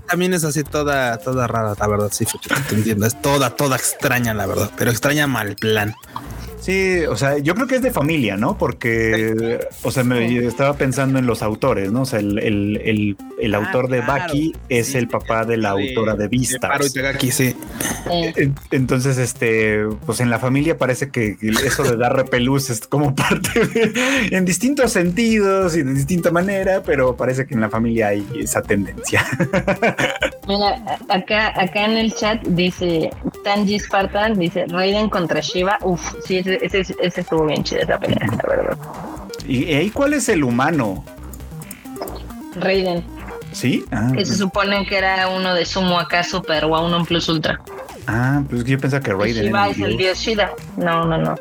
[0.09, 2.25] también es así toda toda rara, la verdad, sí,
[2.69, 5.95] te entiendo, es toda toda extraña, la verdad, pero extraña mal plan.
[6.69, 8.59] Sí, o sea, yo creo que es de familia, ¿no?
[8.59, 12.03] Porque, o sea, me estaba pensando en los autores, ¿no?
[12.03, 14.25] O sea, el, el, el, el Ah, autor de claro.
[14.25, 16.93] Baki es Sí, el papá de la autora de Paro y Vistas.
[16.93, 17.57] Tagaki, sí.
[18.11, 22.87] eh, En- Entonces, este, pues en la familia parece que eso de dar repelús es
[22.87, 27.71] como parte de, en distintos sentidos y de distinta manera, pero parece que en la
[27.71, 29.25] familia hay esa tendencia.
[30.47, 33.09] Mira, a- acá, acá en el chat dice
[33.43, 35.79] Tanji Spartan, dice Raiden contra Shiva.
[35.83, 38.79] Uf, sí, ese, ese, ese estuvo bien chida esa pelea, la verdad.
[39.47, 41.05] ¿Y ahí cuál es el humano?
[42.57, 43.05] Raiden,
[43.53, 43.85] ¿Sí?
[43.91, 47.07] Ah, que se supone que era uno de Sumo acá Super o a uno en
[47.07, 47.61] Plus Ultra.
[48.07, 50.19] ah, pues yo pensaba que Raiden Shiva era es el dios.
[50.19, 50.53] Shida.
[50.77, 51.35] No, no, no.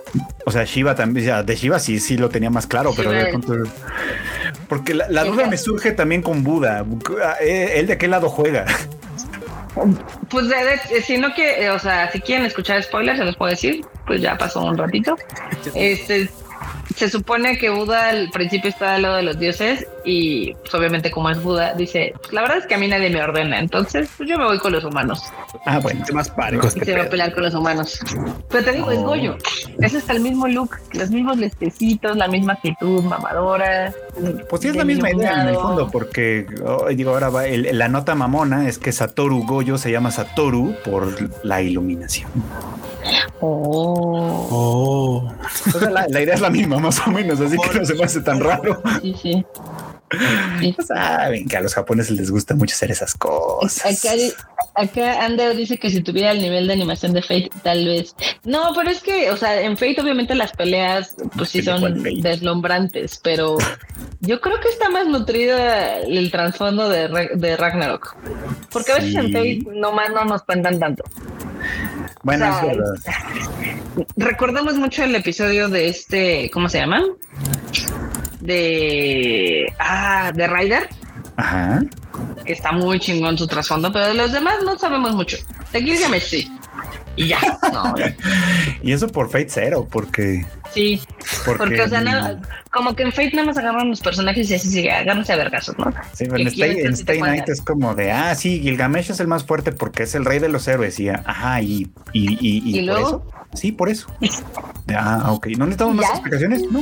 [0.46, 3.30] O sea, Shiva también, ya, de Shiva sí, sí lo tenía más claro, pero Shiva
[3.32, 3.56] ¿cuánto-
[4.70, 6.86] porque la, la duda me surge también con Buda.
[7.42, 8.66] Eh, ¿Él de qué lado juega?
[10.30, 13.36] Pues de, de- si no que, eh, o sea, si quieren escuchar spoilers, se los
[13.36, 15.18] puedo decir, pues ya pasó un ratito.
[15.76, 16.30] Este
[16.98, 21.12] se supone que Buda al principio está del lado de los dioses y pues, obviamente
[21.12, 24.10] como es Buda, dice, pues, la verdad es que a mí nadie me ordena, entonces
[24.18, 25.22] pues, yo me voy con los humanos
[25.66, 26.04] Ah, bueno.
[26.14, 28.00] Más parejo y se va a pelear con los humanos.
[28.50, 29.04] Pero te digo, es Oh.
[29.04, 29.38] Goyo.
[29.80, 33.94] Ese es el mismo look, los mismos lestecitos, la misma actitud mamadora.
[34.50, 37.78] Pues sí es la misma idea en el fondo, porque oh, digo, ahora va, el-
[37.78, 41.14] la nota mamona es que Satoru Goyo se llama Satoru por
[41.46, 42.32] la iluminación.
[43.40, 44.48] Oh.
[44.52, 45.34] Oh.
[45.76, 47.94] O sea, la, la idea es la misma, más o menos, así que no se
[47.94, 48.82] me hace tan raro.
[49.02, 49.46] Sí, sí.
[50.62, 50.76] Sí.
[50.88, 53.86] Saben que a los japoneses les gusta mucho hacer esas cosas.
[54.06, 54.14] Acá,
[54.76, 58.16] acá Ander dice que si tuviera el nivel de animación de Fate, tal vez.
[58.46, 63.20] No, pero es que, o sea, en Fate obviamente las peleas, pues sí son deslumbrantes,
[63.22, 63.58] pero
[64.22, 68.16] yo creo que está más nutrida el trasfondo de, Ra- de Ragnarok.
[68.72, 69.18] Porque a veces Sí.
[69.18, 71.04] en Fate nomás no nos cuentan tanto.
[72.34, 72.64] Es verdad.
[74.18, 77.04] Recordamos mucho el episodio de este, ¿cómo se llama?
[78.42, 79.66] De.
[79.80, 80.90] Ah, de Ryder.
[81.38, 81.82] Ajá.
[82.46, 85.38] que está muy chingón su trasfondo, pero de los demás no sabemos mucho.
[85.72, 86.52] De Gilgamesh sí.
[87.18, 87.40] Y ya.
[87.74, 87.94] No,
[88.84, 90.46] Y eso por Fate Zero, porque.
[90.74, 91.02] sí.
[91.46, 92.42] Porque, Porque, o sea, no-
[92.72, 95.78] como que en Fate nada más agarran los personajes y así sigue, agárrense a vergazos,
[95.78, 95.92] ¿no?
[96.14, 96.48] Sí, pero en
[96.94, 100.16] Stay, en Night es como de, ah, sí, Gilgamesh es el más fuerte porque es
[100.16, 101.00] el rey de los héroes.
[101.00, 103.08] Y, ajá, y, y, y, y ¿Y por luego?
[103.08, 103.26] eso.
[103.54, 104.08] Sí, por eso.
[104.96, 105.48] Ah, ok.
[105.58, 106.12] ¿No necesitamos más ¿Ya?
[106.14, 106.62] explicaciones?
[106.72, 106.82] No.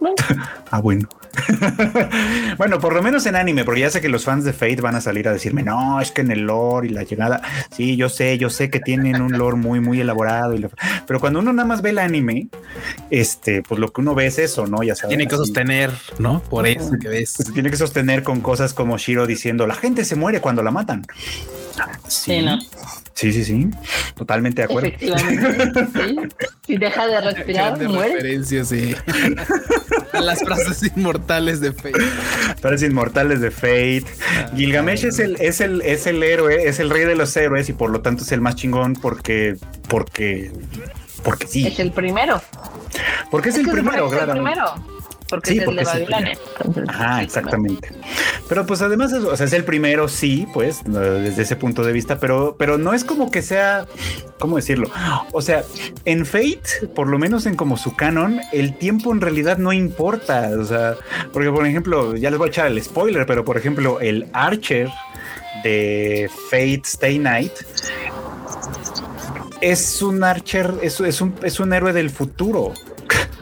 [0.00, 0.14] No.
[0.70, 1.08] Ah, bueno.
[2.58, 4.94] bueno, por lo menos en anime, porque ya sé que los fans de Fate van
[4.94, 8.08] a salir a decirme, no, es que en el lore y la llegada, sí, yo
[8.08, 10.66] sé, yo sé que tienen un lore muy, muy elaborado, y
[11.06, 12.48] pero cuando uno nada más ve el anime,
[13.10, 14.82] este, pues lo que uno ve es eso, ¿no?
[14.82, 16.42] Ya sea Tiene que así, sostener, ¿no?
[16.42, 17.34] Por eso que ves.
[17.52, 21.04] tiene que sostener con cosas como Shiro diciendo, la gente se muere cuando la matan.
[22.08, 22.58] Sí, ¿no?
[23.14, 23.70] Sí, sí, sí.
[24.16, 24.88] Totalmente de acuerdo.
[24.88, 25.86] Efectivamente.
[25.94, 26.16] sí.
[26.66, 28.14] Si deja de respirar, Grande muere.
[28.14, 28.94] referencia, sí.
[30.12, 31.92] A las frases inmortales de Fate.
[32.62, 34.04] Pares inmortales de Fate.
[34.56, 37.72] Gilgamesh es el, es el, es el héroe, es el rey de los héroes y
[37.72, 39.56] por lo tanto es el más chingón porque,
[39.88, 40.52] porque,
[41.24, 41.66] porque sí.
[41.66, 42.40] Es el primero.
[43.30, 44.74] Porque es, Es el primero, es el primero.
[45.32, 46.38] Porque Sí, es porque de Babilonia.
[46.62, 47.88] Entonces, Ajá, exactamente.
[48.50, 51.82] Pero pues además, es, o sea, es el primero, sí, pues, no, desde ese punto
[51.84, 53.86] de vista, pero, pero no es como que sea,
[54.38, 54.90] ¿cómo decirlo?
[55.32, 55.64] O sea,
[56.04, 60.50] en Fate, por lo menos en como su canon, el tiempo en realidad no importa.
[60.58, 60.96] O sea,
[61.32, 64.90] porque por ejemplo, ya les voy a echar el spoiler, pero por ejemplo, el Archer
[65.64, 67.52] de Fate Stay Night
[69.62, 72.74] es un Archer, es, es un, es un héroe del futuro.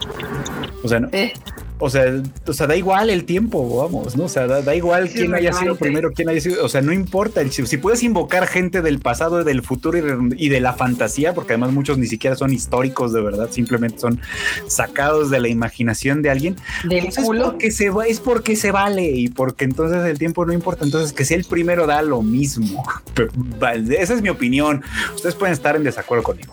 [0.84, 1.32] o sea, no, Sí.
[1.80, 4.24] O sea, o sea, da igual el tiempo, vamos, ¿no?
[4.24, 7.42] O sea, da, igual quién haya sido primero, quién haya sido, o sea, no importa,
[7.50, 9.98] si, puedes invocar gente del pasado, del futuro
[10.36, 14.20] y, de la fantasía, porque además muchos ni siquiera son históricos de verdad, simplemente son
[14.66, 19.10] sacados de la imaginación de alguien, pues es porque se va, es porque se vale
[19.10, 22.84] y porque entonces el tiempo no importa, entonces que sea el primero da lo mismo.
[23.98, 24.82] Esa es mi opinión.
[25.14, 26.52] Ustedes pueden estar en desacuerdo conmigo.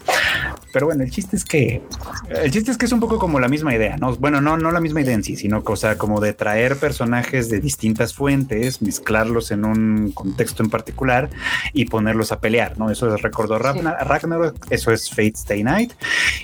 [0.74, 1.82] Pero bueno, el chiste es que
[2.30, 4.16] el chiste es que es un poco como la misma idea, ¿no?
[4.16, 7.60] Bueno, no, no la misma idea en sí, sino cosa como de traer personajes de
[7.60, 11.30] distintas fuentes, mezclarlos en un contexto en particular
[11.74, 12.91] y ponerlos a pelear, ¿no?
[12.91, 15.94] Eso es recordó Ragnarok, eso es Fate Stay Night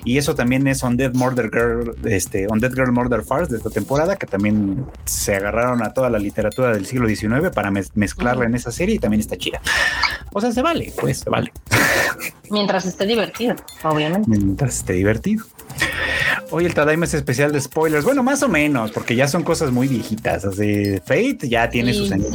[0.03, 3.57] y eso también es On Dead Murder Girl, este, On Dead Girl Murder Farce de
[3.57, 8.45] esta temporada, que también se agarraron a toda la literatura del siglo XIX para mezclarla
[8.45, 9.61] en esa serie y también está chida.
[10.31, 11.51] O sea, se vale, pues se vale.
[12.49, 14.29] Mientras esté divertido, obviamente.
[14.29, 15.45] Mientras esté divertido.
[16.51, 18.05] Hoy el Tadaima es especial de spoilers.
[18.05, 20.45] Bueno, más o menos, porque ya son cosas muy viejitas.
[20.45, 22.29] Así, Fate ya tiene sus años.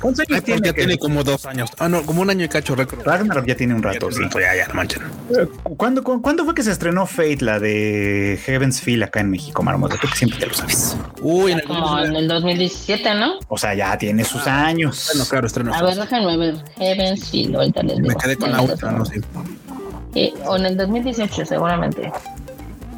[0.00, 0.60] ¿Cuántos años tiene?
[0.64, 1.70] Ya tiene como dos años.
[1.78, 3.04] Ah, no, como un año y cacho récord.
[3.04, 4.22] Ragnarok ya tiene un rato, sí.
[4.34, 5.02] Ya, ya, no manchen.
[5.76, 9.96] ¿Cuándo, ¿Cuándo fue que se estrenó Fate, la de Heaven's Feel acá en México, Marmota?
[10.00, 10.96] Tú que siempre te lo sabes.
[11.20, 13.40] Uy, en el, como en el 2017, ¿no?
[13.48, 15.10] O sea, ya tiene sus años.
[15.12, 15.74] Bueno, claro, estrenó.
[15.74, 16.54] A ver, déjame ver.
[16.76, 19.20] Heaven's Feel, ahorita les Me quedé con la otra, no sé.
[20.14, 22.12] Eh, o en el 2018, seguramente.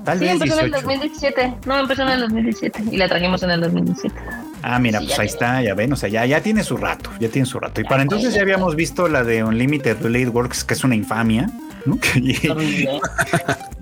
[0.05, 1.55] Tal sí, vez empezó en el 2017.
[1.67, 4.15] No, empezó en el 2017 y la trajimos en el 2017.
[4.63, 7.29] Ah, mira, pues ahí está, ya ven, o sea, ya, ya tiene su rato, ya
[7.29, 7.81] tiene su rato.
[7.81, 11.51] Y para entonces ya habíamos visto la de Unlimited Relate Works, que es una infamia.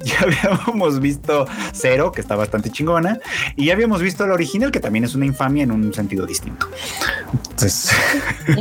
[0.05, 3.19] ya habíamos visto Cero, que está bastante chingona,
[3.57, 6.67] y ya habíamos visto la original, que también es una infamia en un sentido distinto.
[7.33, 7.93] Entonces,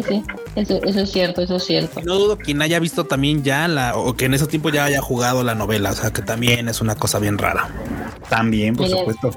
[0.08, 0.24] sí,
[0.56, 2.02] eso, es cierto, eso es cierto.
[2.02, 5.02] No dudo quien haya visto también ya la, o que en ese tiempo ya haya
[5.02, 7.70] jugado la novela, o sea, que también es una cosa bien rara.
[8.30, 9.32] También, por supuesto.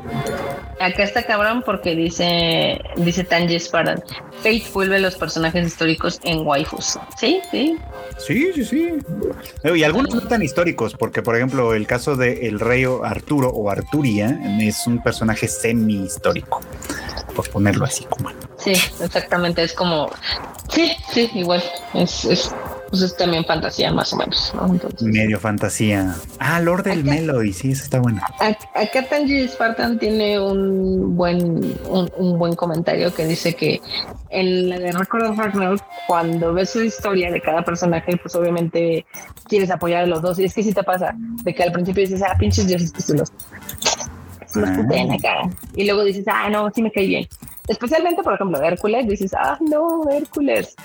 [0.81, 4.02] Acá está cabrón porque dice, dice Tanji Spartan,
[4.39, 6.98] Fate vuelve los personajes históricos en waifus.
[7.18, 7.78] Sí, sí.
[8.18, 8.93] Sí, sí, sí.
[9.64, 13.71] Y algunos no tan históricos, porque por ejemplo el caso de el rey Arturo o
[13.71, 16.61] Arturia es un personaje semi histórico,
[17.35, 18.31] por ponerlo así como.
[18.57, 20.11] Sí, exactamente, es como,
[20.69, 21.62] sí, sí, igual,
[21.95, 22.55] es, es
[22.90, 24.78] pues es también fantasía más o menos, ¿no?
[25.01, 26.15] Medio fantasía.
[26.39, 28.20] Ah, Lord del Melody, sí, eso está bueno.
[28.40, 33.81] Acá Tanji Spartan tiene un buen, un, buen comentario que dice que
[34.31, 39.05] en la de Record of Ragnarok, cuando ves su historia de cada personaje, pues obviamente
[39.48, 40.39] quieres apoyar a los dos.
[40.39, 43.02] Y es que si te pasa, de que al principio dices, ah, pinches dioses que
[43.02, 43.32] se los,
[44.55, 45.51] en la cara.
[45.74, 47.28] Y luego dices, ah, no, sí me cae bien.
[47.66, 50.77] Especialmente, por ejemplo, Hércules, dices, ah, no, Hércules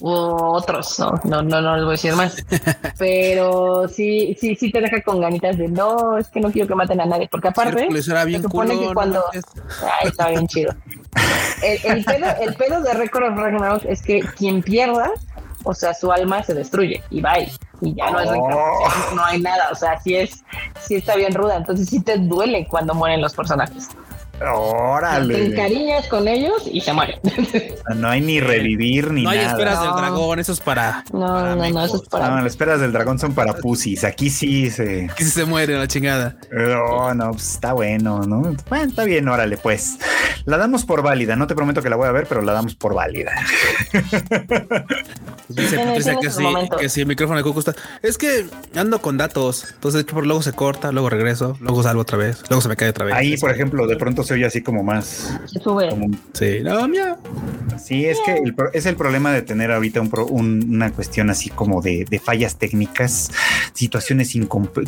[0.00, 2.44] otros, no, no, no, no les voy a decir más.
[2.98, 6.74] Pero sí, sí, sí te deja con ganitas de no, es que no quiero que
[6.74, 10.74] maten a nadie, porque aparte se supone que cuando ay, está bien chido.
[11.62, 15.10] El, pedo, el pedo de Record of Ragnarok es que quien pierda,
[15.62, 19.14] o sea, su alma se destruye y va y ya no es oh.
[19.14, 20.44] no hay nada, o sea, sí es,
[20.80, 23.88] sí está bien ruda, entonces sí te duele cuando mueren los personajes.
[24.54, 25.34] Órale.
[25.34, 27.18] Te encariñas con ellos y se mueren.
[27.96, 29.34] No hay ni revivir ni nada.
[29.34, 31.04] No hay esperas del dragón, eso es para.
[31.12, 32.28] No, no, no, eso es para.
[32.30, 34.04] No, las esperas del dragón son para pusis.
[34.04, 35.08] Aquí sí se.
[35.10, 36.36] Aquí sí se muere la chingada.
[36.50, 38.54] No, no, pues está bueno, ¿no?
[38.68, 39.98] Bueno, está bien, órale, pues.
[40.44, 41.36] La damos por válida.
[41.36, 43.32] No te prometo que la voy a ver, pero la damos por válida.
[45.48, 46.10] Dice, que, sí,
[46.78, 47.74] que sí, el micrófono de Cucu está.
[48.02, 49.66] Es que ando con datos.
[49.74, 53.04] Entonces, luego se corta, luego regreso, luego salgo otra vez, luego se me cae otra
[53.04, 53.14] vez.
[53.14, 55.38] Ahí, por ejemplo, de pronto se oye así como más.
[55.46, 55.90] Se sube.
[56.32, 57.16] sí, no, mía.
[57.82, 58.40] Sí, es que
[58.72, 63.30] es el problema de tener ahorita una cuestión así como de, fallas técnicas,
[63.72, 64.32] situaciones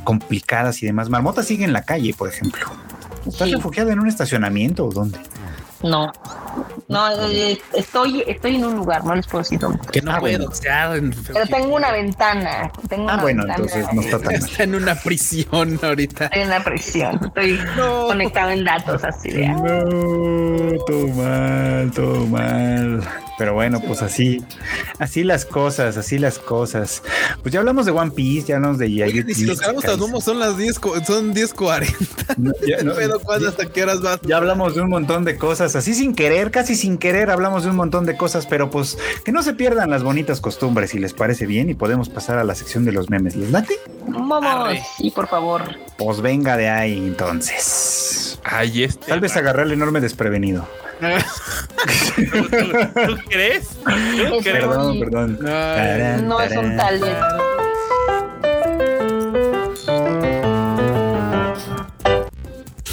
[0.05, 1.09] complicadas y demás.
[1.11, 2.67] Marmota sigue en la calle, por ejemplo.
[3.27, 5.19] ¿Estás refugiada en un estacionamiento o dónde?
[5.85, 6.11] No,
[6.89, 9.81] no, eh, estoy, estoy en un lugar, no les puedo decir dónde.
[9.93, 12.71] Que no ah, puedo, Pero tengo una ventana.
[12.89, 16.25] Tengo ah, bueno, entonces no está tan Está en una prisión ahorita.
[16.27, 19.49] Estoy en una prisión, estoy conectado en datos así de.
[19.49, 23.03] No, todo mal, todo mal.
[23.37, 24.45] Pero bueno, pues así,
[24.99, 27.03] así las cosas, así las cosas.
[27.43, 30.39] Pues ya hablamos de One Piece, ya hablamos de Oye, si los grabamos tan son
[30.39, 30.75] las 10,
[31.05, 32.55] son 10.40.
[32.67, 32.93] ya, no,
[33.49, 34.21] hasta qué horas vas?
[34.23, 37.71] Ya hablamos de un montón de cosas, así sin querer, casi sin querer hablamos de
[37.71, 41.13] un montón de cosas, pero pues que no se pierdan las bonitas costumbres si les
[41.15, 43.37] parece bien y podemos pasar a la sección de los memes.
[43.37, 43.75] ¿Les late?
[44.07, 45.63] Vamos, sí, por favor.
[45.97, 48.39] Pues venga de ahí entonces.
[48.45, 49.07] Ahí está.
[49.07, 50.67] Tal vez agarré el enorme desprevenido.
[52.17, 53.69] ¿Tú, crees?
[54.43, 55.39] Perdón, perdón.
[56.29, 57.01] no es un tal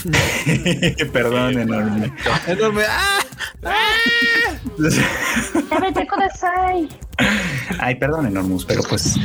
[1.14, 2.14] Perdón, enorme.
[2.48, 2.84] Enorme.
[2.90, 3.20] ¡Ah!
[7.80, 9.16] Ay, perdón, Enormus, pero pues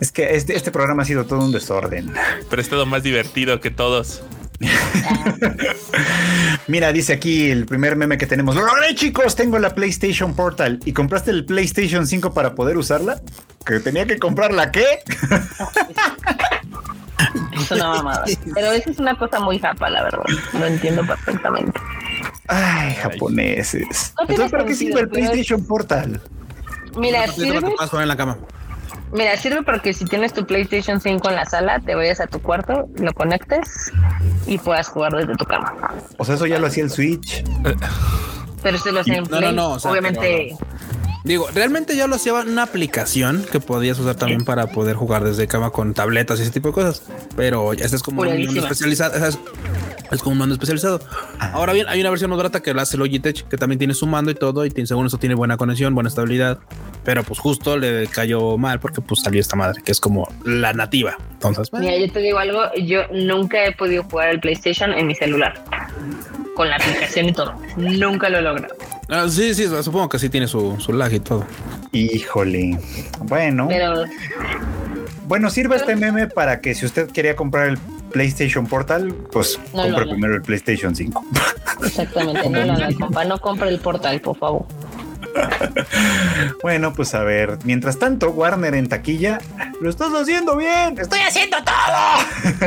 [0.00, 2.12] es que este, este programa ha sido todo un desorden.
[2.48, 4.22] Pero es todo más divertido que todos.
[6.66, 8.56] Mira, dice aquí el primer meme que tenemos.
[8.56, 9.36] Lo logré, chicos.
[9.36, 10.80] Tengo la PlayStation Portal.
[10.84, 13.20] ¿Y compraste el PlayStation 5 para poder usarla?
[13.64, 15.00] ¿Que tenía que comprarla qué?
[17.60, 18.24] Es una mamada.
[18.54, 20.22] Pero eso es una cosa muy japa, la verdad.
[20.52, 21.78] Lo entiendo perfectamente.
[22.48, 24.12] Ay, japoneses.
[24.16, 26.20] No Entonces, ¿para qué sirve el es- PlayStation Portal?
[26.96, 28.38] Mira, sirve, en la cama.
[29.12, 32.40] mira, sirve porque si tienes tu PlayStation 5 en la sala, te vayas a tu
[32.40, 33.92] cuarto, lo conectes
[34.46, 35.74] y puedas jugar desde tu cama.
[36.16, 37.44] O sea, eso ya lo hacía el Switch.
[38.62, 40.56] Pero si lo hacen en No, no, Play, no, o sea, obviamente.
[41.26, 45.48] Digo, realmente ya lo hacía una aplicación que podías usar también para poder jugar desde
[45.48, 47.02] cama con tabletas y ese tipo de cosas.
[47.34, 49.26] Pero ya este es como un mando especializado.
[49.26, 49.36] Es,
[50.12, 51.00] es como un mando especializado.
[51.40, 54.06] Ahora bien, hay una versión más barata que la hace Logitech, que también tiene su
[54.06, 56.60] mando y todo, y tiene, según eso tiene buena conexión, buena estabilidad.
[57.04, 60.74] Pero pues justo le cayó mal porque pues salió esta madre, que es como la
[60.74, 61.16] nativa.
[61.32, 65.08] Entonces, bueno, Mira, yo te digo algo, yo nunca he podido jugar al PlayStation en
[65.08, 65.60] mi celular.
[66.54, 67.52] Con la aplicación y todo.
[67.76, 68.76] Nunca lo he logrado.
[69.08, 71.44] Ah, sí, sí, supongo que sí tiene su, su lag y todo.
[71.92, 72.78] Híjole.
[73.22, 74.04] Bueno, Pero
[75.26, 77.78] bueno, sirve este meme para que si usted quería comprar el
[78.12, 80.10] PlayStation Portal, pues No, compre no, no.
[80.12, 81.24] primero el PlayStation 5.
[81.84, 83.24] exactamente, no lo haga, compa.
[83.24, 84.66] No compre el portal, por favor.
[86.62, 89.38] Bueno, pues a ver, mientras tanto, Warner en taquilla,
[89.80, 92.66] lo estás haciendo bien, estoy haciendo todo.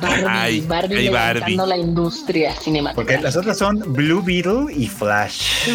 [0.00, 1.68] Barbie, Ay, Barbie ay, levantando Barbie.
[1.68, 2.94] la industria cinematográfica.
[3.14, 5.68] Porque las otras son Blue Beetle y Flash.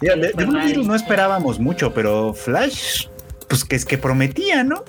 [0.00, 3.06] Mira, de, de Blue Beetle no esperábamos mucho, pero Flash,
[3.48, 4.84] pues que es que prometía, ¿no?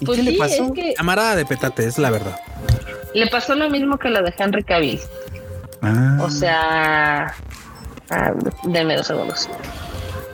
[0.00, 0.64] ¿Y Pues qué sí, le pasó?
[0.66, 2.36] es que Camarada de petate, es la verdad.
[3.14, 5.00] le pasó lo mismo que lo de Henry Cavill.
[5.82, 7.34] Ah, O sea,
[8.12, 8.32] ah,
[8.64, 9.48] denme dos segundos.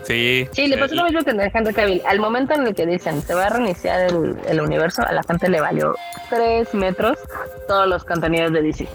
[0.05, 0.49] Sí.
[0.53, 2.03] Sí, le pasó lo mismo que de Henry Cavill.
[2.07, 5.23] Al momento en el que dicen se va a reiniciar el, el universo, a la
[5.23, 5.95] gente le valió
[6.31, 7.19] tres metros
[7.67, 8.89] todos los contenidos de DC.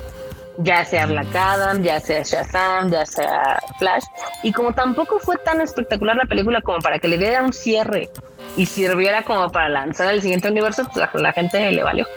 [0.58, 4.04] Ya sea Black Adam, ya sea Shazam, ya sea Flash.
[4.44, 8.10] Y como tampoco fue tan espectacular la película como para que le diera un cierre
[8.56, 12.08] y sirviera como para lanzar el siguiente universo, pues la, la gente le valió.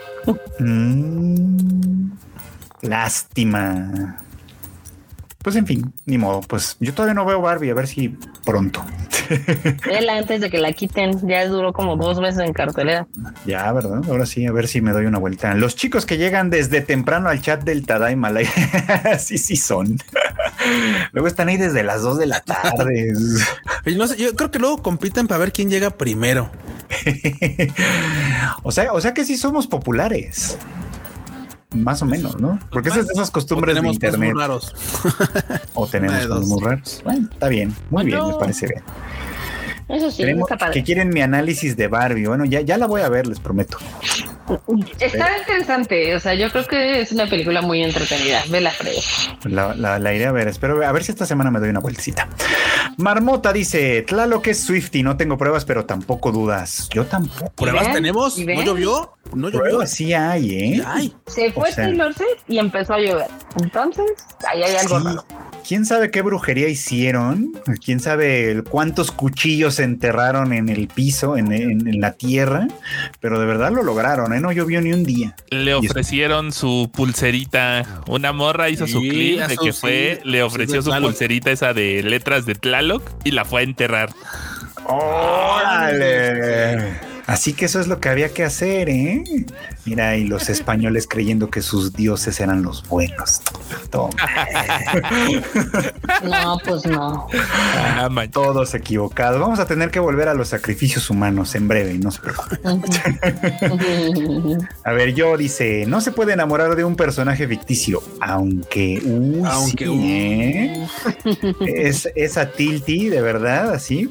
[0.59, 2.11] mm,
[2.81, 4.17] lástima.
[5.47, 6.41] Pues en fin, ni modo.
[6.41, 8.09] Pues yo todavía no veo Barbie, a ver si
[8.43, 8.83] pronto.
[9.89, 13.07] Él antes de que la quiten, ya duró como dos meses en cartelera.
[13.45, 14.01] Ya, ¿verdad?
[14.09, 15.53] Ahora sí, a ver si me doy una vuelta.
[15.53, 18.41] Los chicos que llegan desde temprano al chat del Tadaima, la-
[19.19, 19.97] sí, sí son.
[21.13, 23.13] Luego están ahí desde las 2 de la tarde.
[23.95, 26.51] No sé, yo creo que luego compiten para ver quién llega primero.
[28.63, 30.57] o sea, o sea que sí somos populares.
[31.75, 32.59] Más o menos, ¿no?
[32.71, 34.33] Porque esas, esas O costumbres de internet.
[34.33, 34.73] muy raros.
[35.73, 37.01] O tenemos de cosas muy raros.
[37.03, 38.83] Bueno, está bien, muy bien, me parece bien.
[39.89, 40.73] Eso sí, Tenemos está padre.
[40.73, 42.25] que quieren mi análisis de Barbie.
[42.27, 43.77] Bueno, ya, ya la voy a ver, les prometo.
[44.99, 48.41] Está interesante, o sea, yo creo que es una película muy entretenida.
[48.49, 48.93] Vela, Fred.
[49.43, 50.47] La, la, la iré a ver.
[50.47, 52.27] Espero a ver si esta semana me doy una vueltecita.
[52.97, 55.03] Marmota dice: Tlaloc es Swifty.
[55.03, 56.87] No tengo pruebas, pero tampoco dudas.
[56.93, 57.51] Yo tampoco.
[57.55, 57.93] ¿Pruebas ven?
[57.93, 58.37] tenemos?
[58.37, 59.13] ¿Y ¿No llovió?
[59.33, 59.59] ¿No llovió?
[59.61, 60.83] Pruebas sí hay, ¿eh?
[60.85, 63.27] Ay, Se fue O sea- Taylor Swift y empezó a llover.
[63.61, 64.05] Entonces,
[64.49, 65.05] ahí hay algo Sí.
[65.05, 65.25] raro.
[65.67, 67.51] ¿Quién sabe qué brujería hicieron?
[67.83, 72.67] ¿Quién sabe cuántos cuchillos se enterraron en el piso, en, en- en la tierra?
[73.19, 74.39] Pero de verdad lo lograron, ¿eh?
[74.39, 75.35] No llovió ni un día.
[75.49, 77.83] Le ofrecieron su pulserita.
[78.07, 79.79] Una morra hizo su clip de que sí.
[79.81, 84.09] fue, le ofreció su pulserita esa de letras de Tlaloc y la fue a enterrar.
[84.85, 86.93] ¡Órale!
[87.27, 89.21] Así que eso es lo que había que hacer, ¿eh?
[89.85, 93.41] Mira, y los españoles creyendo que sus dioses eran los buenos.
[93.91, 94.15] Toma,
[96.23, 97.27] No, pues no.
[97.75, 98.31] Ah, man.
[98.31, 99.41] todos equivocados.
[99.41, 102.59] Vamos a tener que volver a los sacrificios humanos en breve, no se preocupen.
[104.85, 109.85] A ver, yo dice, no se puede enamorar de un personaje ficticio, aunque, uy, Aunque,
[109.85, 110.87] sí, ¿eh?
[111.65, 114.09] es esa Tilty, de verdad, así.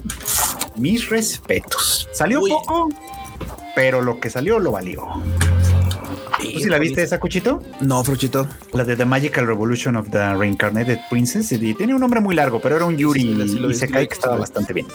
[0.77, 2.09] Mis respetos.
[2.13, 2.51] Salió Uy.
[2.51, 2.89] poco,
[3.75, 5.07] pero lo que salió lo valió.
[6.39, 7.63] ¿Tú sí la viste esa cuchito?
[7.81, 8.47] No, Fruchito.
[8.73, 11.51] La de The Magical Revolution of the Reincarnated Princess.
[11.53, 14.07] Y tiene un nombre muy largo, pero era un Yuri Sí, sí, y se cae
[14.07, 14.87] que estaba bastante bien.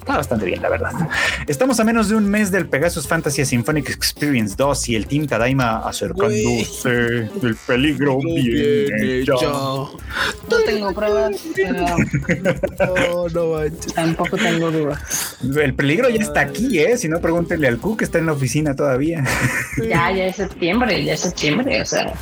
[0.00, 0.90] Está bastante bien, la verdad.
[1.46, 5.26] Estamos a menos de un mes del Pegasus Fantasy Symphonic Experience 2 y el Team
[5.26, 7.28] Tadaima acercándose.
[7.42, 9.34] El peligro viene ya.
[9.46, 11.72] No tengo pruebas, pero
[12.96, 13.94] No, no manches.
[13.94, 15.36] tampoco tengo dudas.
[15.42, 16.96] El peligro ya está aquí, ¿eh?
[16.96, 19.22] Si no, pregúntenle al Q que está en la oficina todavía.
[19.78, 22.12] Ya, ya es septiembre, ya es septiembre, o sea,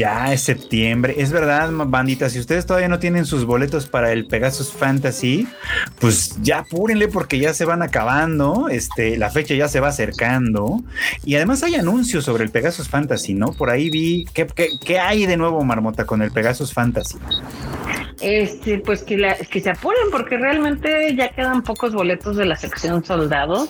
[0.00, 1.16] Ya es septiembre.
[1.18, 2.30] Es verdad, bandita.
[2.30, 5.46] Si ustedes todavía no tienen sus boletos para el Pegasus Fantasy,
[5.98, 8.70] pues ya apúrenle porque ya se van acabando.
[8.70, 10.82] Este, la fecha ya se va acercando.
[11.22, 13.52] Y además hay anuncios sobre el Pegasus Fantasy, ¿no?
[13.52, 14.24] Por ahí vi.
[14.32, 17.18] ¿Qué, qué, qué hay de nuevo, Marmota, con el Pegasus Fantasy?
[18.20, 22.56] Este, pues que, la, que se apuren porque realmente ya quedan pocos boletos de la
[22.56, 23.68] sección soldado.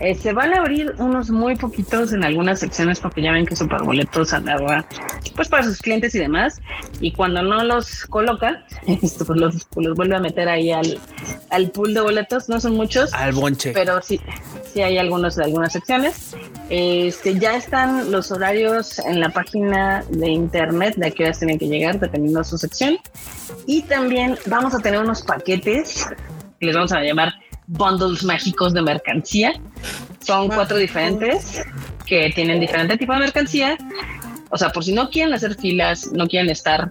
[0.00, 3.56] Eh, se van a abrir unos muy poquitos en algunas secciones porque ya ven que
[3.56, 4.86] Superboletos andaba
[5.34, 6.60] pues para sus clientes y demás.
[7.00, 8.64] Y cuando no los coloca,
[9.02, 10.98] esto, pues los, los vuelve a meter ahí al,
[11.50, 12.48] al pool de boletos.
[12.48, 13.72] No son muchos, Al bonche.
[13.72, 14.20] pero sí,
[14.72, 16.36] sí hay algunos de algunas secciones.
[16.68, 21.58] Este, ya están los horarios en la página de internet de a qué horas tienen
[21.58, 22.98] que llegar, dependiendo de su sección.
[23.66, 26.06] Y también vamos a tener unos paquetes
[26.60, 27.32] que les vamos a llamar
[27.66, 29.52] bundles mágicos de mercancía.
[30.20, 31.62] Son cuatro diferentes
[32.04, 33.76] que tienen diferente tipo de mercancía.
[34.50, 36.90] O sea, por si no quieren hacer filas, no quieren estar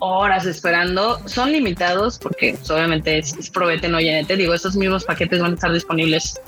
[0.00, 4.36] horas esperando, son limitados porque pues, obviamente es, es probete, no llenete.
[4.36, 6.40] Digo, estos mismos paquetes van a estar disponibles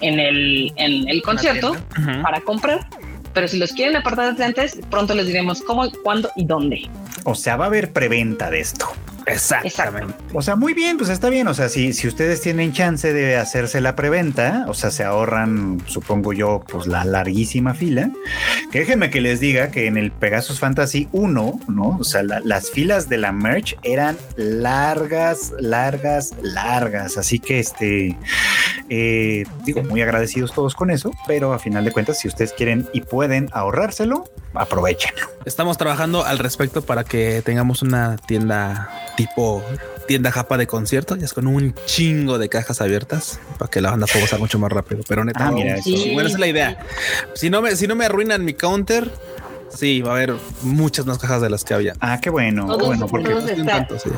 [0.00, 1.76] en el, en el concierto
[2.22, 2.86] para comprar.
[3.32, 6.88] Pero si los quieren apartar desde antes, pronto les diremos cómo, cuándo y dónde.
[7.24, 8.86] O sea, va a haber preventa de esto.
[9.26, 10.14] Exactamente.
[10.32, 11.48] O sea, muy bien, pues está bien.
[11.48, 15.82] O sea, si, si ustedes tienen chance de hacerse la preventa, o sea, se ahorran,
[15.86, 18.10] supongo yo, pues la larguísima fila.
[18.70, 21.96] Que déjenme que les diga que en el Pegasus Fantasy 1, ¿no?
[22.00, 27.16] O sea, la- las filas de la merch eran largas, largas, largas.
[27.16, 28.16] Así que este,
[28.88, 32.88] eh, digo, muy agradecidos todos con eso, pero a final de cuentas, si ustedes quieren
[32.92, 34.24] y pueden ahorrárselo,
[34.54, 35.26] aprovechenlo.
[35.44, 39.62] Estamos trabajando al respecto para que tengamos una tienda tipo
[40.06, 43.90] tienda japa de concierto, ya es con un chingo de cajas abiertas para que la
[43.90, 45.02] banda pueda usar mucho más rápido.
[45.08, 46.78] Pero neta, Ah, mira, sí, bueno, esa es la idea.
[47.34, 49.10] Si no me, si no me arruinan mi counter,
[49.70, 51.94] sí, va a haber muchas más cajas de las que había.
[52.00, 54.10] Ah, qué bueno, qué bueno, porque todos Un está- tanto, sí.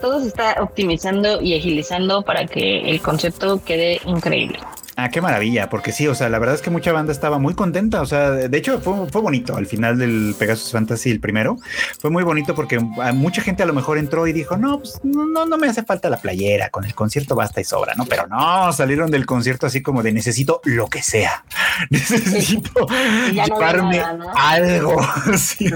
[0.00, 4.60] todo se está optimizando y agilizando para que el concepto quede increíble.
[5.02, 7.54] Ah, qué maravilla, porque sí, o sea, la verdad es que mucha banda estaba muy
[7.54, 11.56] contenta, o sea, de hecho fue, fue bonito al final del Pegasus Fantasy, el primero,
[11.98, 15.00] fue muy bonito porque a mucha gente a lo mejor entró y dijo, no, pues
[15.02, 18.06] no, no me hace falta la playera, con el concierto basta y sobra, ¿no?
[18.06, 21.44] Pero no, salieron del concierto así como de necesito lo que sea,
[21.90, 24.32] necesito no llevarme había nada, ¿no?
[24.36, 24.96] algo,
[25.36, 25.68] Sí.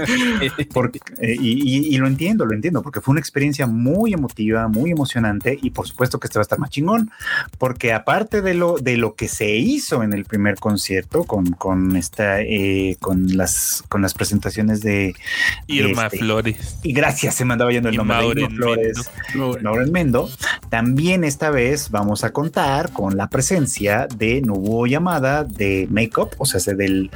[0.73, 4.67] Porque, eh, y, y- y lo entiendo, lo entiendo, porque fue una experiencia muy emotiva,
[4.69, 7.11] muy emocionante y por supuesto que este va a estar más chingón,
[7.57, 11.95] porque aparte de lo, de lo que se hizo en el primer concierto con, con
[11.97, 15.13] esta, eh, con las, con las presentaciones de
[15.67, 16.77] Irma Este, Flores.
[16.83, 19.11] y gracias, se me andaba yendo el Y nombre de Irma Flores.
[19.61, 20.29] Lauren Mendo.
[20.69, 26.45] También esta vez vamos a contar con la presencia de Nobuo Yamada de Makeup, o
[26.45, 27.09] sea, del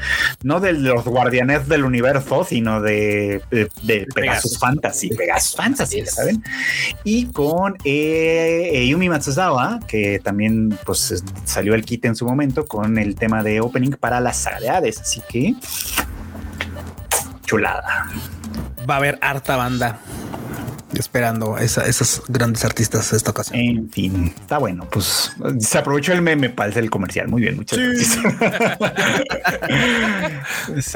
[0.44, 4.60] no de los guardianes del universo, sino de, de, de Pegasus Pegasus.
[4.60, 6.06] Fantasy, Pegasus Fantasy.
[6.06, 6.44] ¿saben?
[7.04, 12.66] Y con eh, Yumi Matsuzawa, que también pues es- salió el kit en su momento
[12.66, 15.56] con el tema de opening para las saga de Hades, así que
[17.44, 18.08] chulada.
[18.90, 20.00] Va a haber harta banda
[20.98, 23.60] esperando esa- esos grandes artistas esta ocasión.
[23.60, 24.88] En fin, está bueno.
[24.92, 27.28] Pues se aprovechó el meme para el comercial.
[27.28, 28.18] Muy bien, muchas gracias.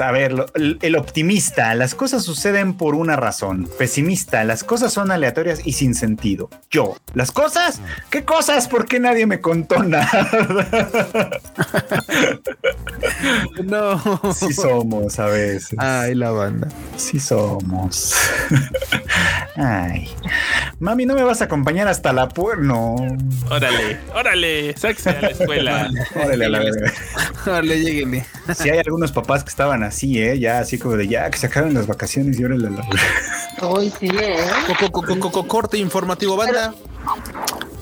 [0.00, 3.68] A ver, lo- el optimista, las cosas suceden por una razón.
[3.78, 6.48] Pesimista, las cosas son aleatorias y sin sentido.
[6.70, 8.68] Yo, las cosas, ¿qué cosas?
[8.68, 10.28] ¿Por qué nadie me contó nada?
[13.64, 14.00] No.
[14.34, 15.74] Sí somos a veces.
[15.78, 16.68] Ay, la banda.
[16.96, 18.14] Sí somos.
[19.56, 19.85] Ay.
[20.78, 22.62] Mami, ¿no me vas a acompañar hasta la puerta?
[22.62, 22.94] No.
[23.50, 25.90] Órale, órale, sáquese a la escuela.
[26.14, 26.92] Órale a la verga.
[27.44, 28.24] Dale, lleguenle.
[28.54, 30.38] Sí, hay algunos papás que estaban así, ¿eh?
[30.38, 32.86] Ya así como de ya que se acaben las vacaciones y órale a la...
[33.62, 34.36] Hoy sí, ¿eh?
[34.66, 36.74] Co- co- co- co- co- Corte informativo, banda.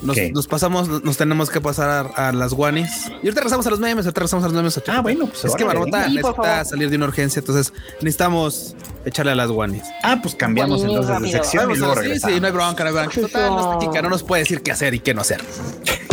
[0.05, 3.07] Nos, pasamos, nos tenemos que pasar a, a las guanis.
[3.07, 4.81] Y ahorita regresamos a los memes, ahorita regresamos a los memes.
[4.87, 8.75] Ah, bueno, pues Es que por necesita salir de una urgencia, entonces necesamos
[9.05, 9.83] echarle a las guanis.
[10.03, 12.35] Ah, pues cambiamos entonces de sección y luego sí, regresamos.
[12.35, 13.21] sí, no hay bronca, no hay bronca.
[13.21, 15.41] Total, no está chica, no nos puede decir qué hacer y qué no hacer.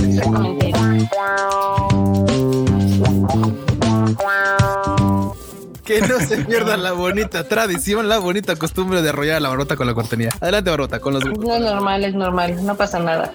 [0.03, 0.73] Exactamente.
[5.85, 9.77] Que no se pierda la bonita tradición, la bonita costumbre de arrollar a la barota
[9.77, 10.29] con la cortenía.
[10.41, 11.25] Adelante, barota, con los.
[11.25, 13.33] No es normal, es normal, no pasa nada.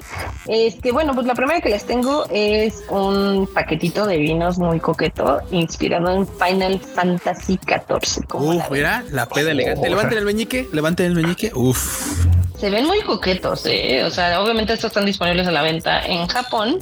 [0.48, 5.42] Este, bueno, pues la primera que les tengo es un paquetito de vinos muy coqueto,
[5.52, 8.26] inspirado en Final Fantasy XIV.
[8.28, 9.90] ¿Cómo la Uf, mira, la peda elegante.
[9.90, 11.52] Levanten el meñique, levanten el meñique.
[11.54, 12.28] Uf.
[12.58, 14.04] Se ven muy coquetos, ¿eh?
[14.04, 16.80] O sea, obviamente estos están disponibles a la venta en Japón,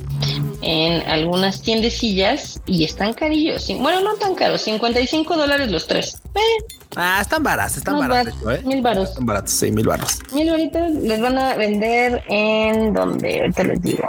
[0.66, 3.64] en algunas tiendecillas y están carillos.
[3.64, 6.22] Sí, Bueno, no tan caros, 55 dólares los tres.
[6.36, 6.40] Eh,
[6.98, 8.62] Ah, están baratos, están Not baratos, ¿eh?
[8.64, 9.10] Mil varos.
[9.10, 10.20] Están baratos, sí, mil baros.
[10.34, 14.08] Mil ahorita les van a vender en donde, ahorita les digo.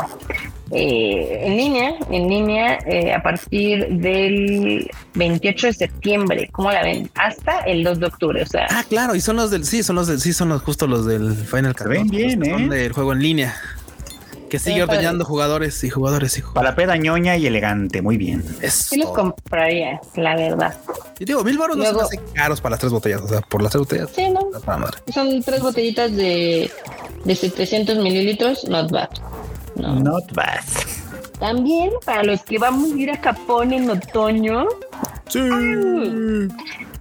[0.70, 7.10] Eh, en línea, en línea, eh, a partir del 28 de septiembre, ¿cómo la ven?
[7.16, 9.96] Hasta el 2 de octubre, o sea, Ah, claro, y son los del, sí, son
[9.96, 12.72] los del, sí, son los justo los del Final Se ven bien, los que Son
[12.72, 12.76] ¿eh?
[12.76, 13.56] del juego en línea.
[14.48, 16.54] Que sigue ordeñando jugadores y jugadores y jugadores.
[16.54, 18.44] Para peda ñoña y elegante, muy bien.
[18.62, 18.88] Eso.
[18.90, 20.76] sí los compraría, la verdad.
[21.18, 23.22] Y digo, mil baros no se hacen caros para las tres botellas.
[23.22, 24.10] O sea, por las tres botellas.
[24.14, 24.40] Sí, ¿no?
[24.52, 24.98] está para madre.
[25.12, 26.70] Son tres botellitas de,
[27.24, 29.08] de 700 mililitros, not bad.
[29.74, 29.94] No.
[30.00, 30.60] Not bad.
[31.38, 34.66] También para los que vamos a ir a Japón en otoño,
[35.28, 35.40] Sí.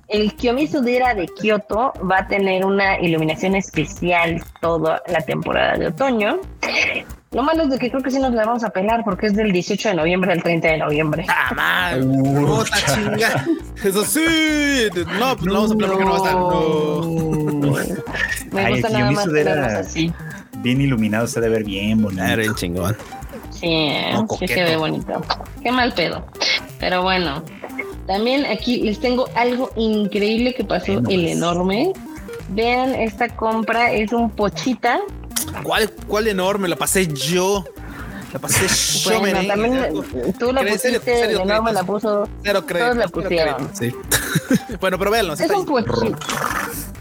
[0.08, 5.88] el Kiyomi Sudera de Kioto va a tener una iluminación especial toda la temporada de
[5.88, 6.40] otoño.
[7.36, 9.36] Lo malo es de que creo que sí nos la vamos a pelar porque es
[9.36, 11.26] del 18 de noviembre al 30 de noviembre.
[11.28, 12.06] Ah, madre.
[12.06, 13.46] Puta chinga.
[13.84, 14.88] Eso sí.
[15.20, 16.36] No, pues no vamos a hablar porque no va a estar.
[16.36, 17.72] No.
[18.54, 20.14] Me Ay, gusta el nada más tenerlos así.
[20.60, 22.24] Bien iluminado, se debe ver bien bonito.
[22.24, 22.96] Era bien chingón.
[23.50, 23.90] Sí.
[24.14, 25.22] No, sí se ve bonito.
[25.62, 26.26] Qué mal pedo.
[26.80, 27.44] Pero bueno,
[28.08, 31.92] también aquí les tengo algo increíble que pasó el enorme.
[32.48, 35.02] Vean, esta compra es un pochita.
[35.64, 36.68] ¿Cuál, cuál enorme?
[36.68, 37.66] La pasé yo.
[38.34, 39.48] La pasé yo, Bueno, merengue.
[39.48, 42.28] también tú la serio, pusiste, serio, el enorme la puso.
[42.44, 42.86] Cero crédito.
[42.92, 43.56] Todos la pusieron.
[43.72, 43.76] crédito,
[44.54, 44.76] Sí.
[44.82, 45.34] bueno, pero véanlo.
[45.34, 46.18] Es un pochita.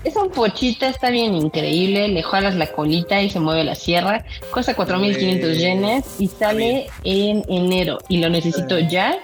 [0.04, 2.08] Es un pochita, está bien increíble.
[2.08, 4.24] Le jalas la colita y se mueve la sierra.
[4.52, 7.98] Cuesta 4500 Eh, yenes y sale en enero.
[8.08, 9.16] Y lo necesito ya.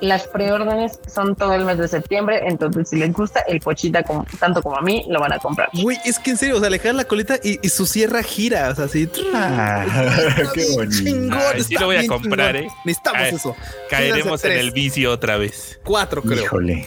[0.00, 2.40] Las preórdenes son todo el mes de septiembre.
[2.46, 5.68] Entonces, si les gusta el pochita, como, tanto como a mí, lo van a comprar.
[5.72, 8.22] Güey, es que en serio, o sea, le jalan la colita y, y su sierra
[8.22, 8.70] gira.
[8.70, 9.08] O sea, así.
[9.34, 9.84] Ah,
[10.36, 10.96] Está qué bonito.
[10.96, 12.70] chingón, sí lo voy a comprar, chingón.
[12.70, 12.74] ¿eh?
[12.84, 13.56] Necesitamos Ay, eso.
[13.90, 15.80] Caeremos en el vicio otra vez.
[15.84, 16.44] Cuatro, creo.
[16.44, 16.86] Híjole.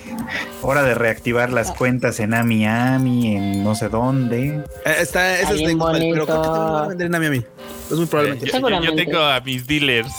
[0.61, 4.63] Hora de reactivar las cuentas en Ami Ami, en no sé dónde.
[4.85, 7.45] Eh, está, Está es de pero creo que van a vender en Miami.
[7.89, 8.45] Es muy probablemente.
[8.45, 8.95] Yo, Seguramente.
[8.95, 10.13] yo tengo a mis dealers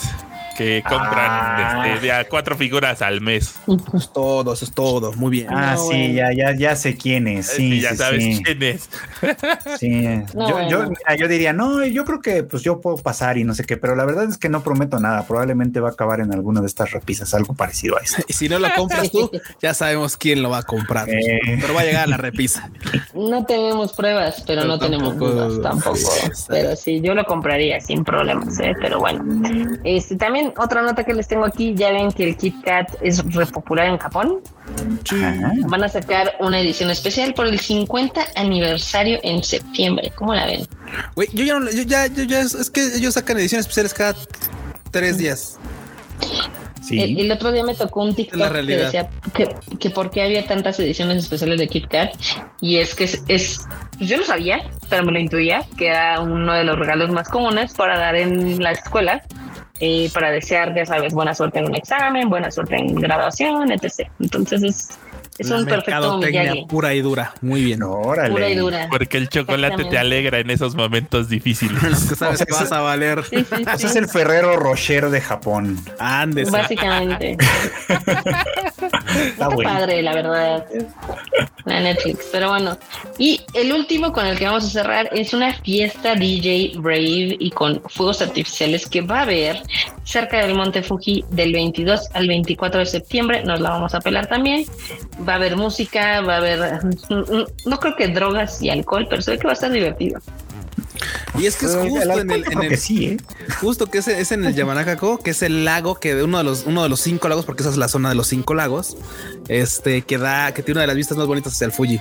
[0.60, 1.84] que compran Ah.
[1.94, 3.54] este, de a cuatro figuras al mes.
[3.66, 5.12] Eso es todo, eso es todo.
[5.14, 5.46] Muy bien.
[5.50, 6.14] Ah, No, sí, bueno.
[6.14, 7.46] ya, ya, ya sé quién es.
[7.46, 8.42] Sí, Sí, ya sí, sabes sí.
[8.44, 8.88] quién es.
[9.78, 9.90] Sí.
[10.34, 13.44] No, yo, yo, mira, yo diría, no, yo creo que pues yo puedo pasar y
[13.44, 15.26] no sé qué, pero la verdad es que no prometo nada.
[15.26, 18.16] Probablemente va a acabar en alguna de estas repisas, algo parecido a eso.
[18.28, 19.30] Y si no lo compras tú,
[19.62, 21.08] ya sabemos quién lo va a comprar.
[21.08, 21.40] Eh.
[21.60, 22.70] Pero va a llegar a la repisa.
[23.14, 25.98] No tenemos pruebas, pero Pero no tenemos dudas tampoco.
[26.48, 28.74] Pero sí, yo lo compraría sin problemas, ¿eh?
[28.80, 29.24] Pero bueno.
[29.84, 33.24] Este, también otra nota que les tengo aquí, ya ven que el Kit Kat es
[33.35, 34.40] re popular en Japón.
[35.12, 35.52] Ajá.
[35.66, 40.12] Van a sacar una edición especial por el 50 aniversario en septiembre.
[40.14, 40.66] ¿Cómo la ven?
[41.14, 44.14] Güey, yo ya no, yo ya, yo ya, es, que ellos sacan ediciones especiales cada
[44.90, 45.59] tres días.
[46.82, 47.01] Sí.
[47.01, 50.22] El, el otro día me tocó un la TikTok que decía que, que por qué
[50.22, 52.14] había tantas ediciones especiales de Kit Kat.
[52.60, 53.60] Y es que es, es-
[53.98, 57.28] pues yo lo sabía, pero me lo intuía, que era uno de los regalos más
[57.28, 59.22] comunes para dar en la escuela.
[59.81, 64.09] Eh, para desear, ya sabes, buena suerte en un examen, buena suerte en graduación, etc.
[64.20, 64.89] Entonces es,
[65.39, 66.66] es La un perfecto Miyagi.
[66.66, 67.32] pura y dura.
[67.40, 67.82] Muy bien.
[67.82, 68.31] Órale.
[68.31, 68.89] Pura y dura.
[68.90, 71.82] Porque el chocolate te alegra en esos momentos difíciles.
[71.82, 73.24] Los que sabes O sea, que vas a valer.
[73.24, 73.86] Sí, sí, Ese sí.
[73.86, 75.78] es el Ferrero Rocher de Japón.
[75.98, 76.51] Andes.
[76.51, 77.39] Básicamente.
[79.16, 80.66] Está padre, la verdad.
[81.64, 82.28] La Netflix.
[82.32, 82.76] Pero bueno.
[83.18, 87.50] Y el último con el que vamos a cerrar es una fiesta DJ Brave y
[87.50, 89.62] con fuegos artificiales que va a haber
[90.04, 93.44] cerca del Monte Fuji del 22 al 24 de septiembre.
[93.44, 94.64] Nos la vamos a pelar también.
[95.28, 96.80] Va a haber música, va a haber,
[97.10, 100.20] no creo que drogas y alcohol, pero se ve que va a estar divertido.
[101.39, 103.16] Y es que es el justo en el, en que sí, ¿eh?
[103.60, 106.44] justo que es, es en el Yamanakako, que es el lago que de uno de
[106.44, 108.97] los uno de los cinco lagos, porque esa es la zona de los cinco lagos,
[109.48, 112.01] este que da que tiene una de las vistas más bonitas hacia el Fuji.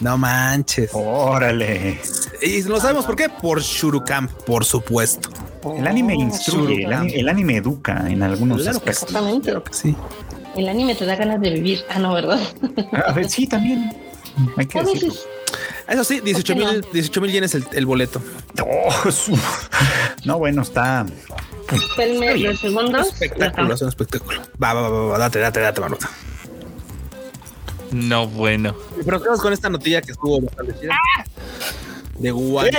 [0.00, 0.90] No manches.
[0.92, 2.00] Órale.
[2.42, 3.28] Y lo sabemos por qué?
[3.28, 5.30] Por Shurukam, por supuesto.
[5.78, 9.02] El anime instruye, el, ani- el anime educa en algunos Claro que aspectos.
[9.04, 9.50] Exactamente.
[9.50, 9.96] Claro que sí.
[10.56, 11.84] El anime te da ganas de vivir.
[11.88, 12.38] Ah, no, ¿verdad?
[13.06, 13.90] A ver, sí, también.
[14.56, 15.14] Hay que A decirlo.
[15.88, 18.22] Eso sí, 18 ¿Por qué mil 18 mil yenes el, el boleto.
[18.64, 19.38] Oh, su-
[20.24, 21.04] no, bueno, está.
[21.72, 23.08] Espérenme dos segundos.
[23.08, 24.40] espectáculo, es un espectáculo.
[24.62, 26.08] Va, va, va, va, date, date, date, Marmota.
[27.92, 28.74] No, bueno.
[29.04, 30.94] Pero quedamos con esta notilla que estuvo bastante chida.
[32.18, 32.70] De Guay.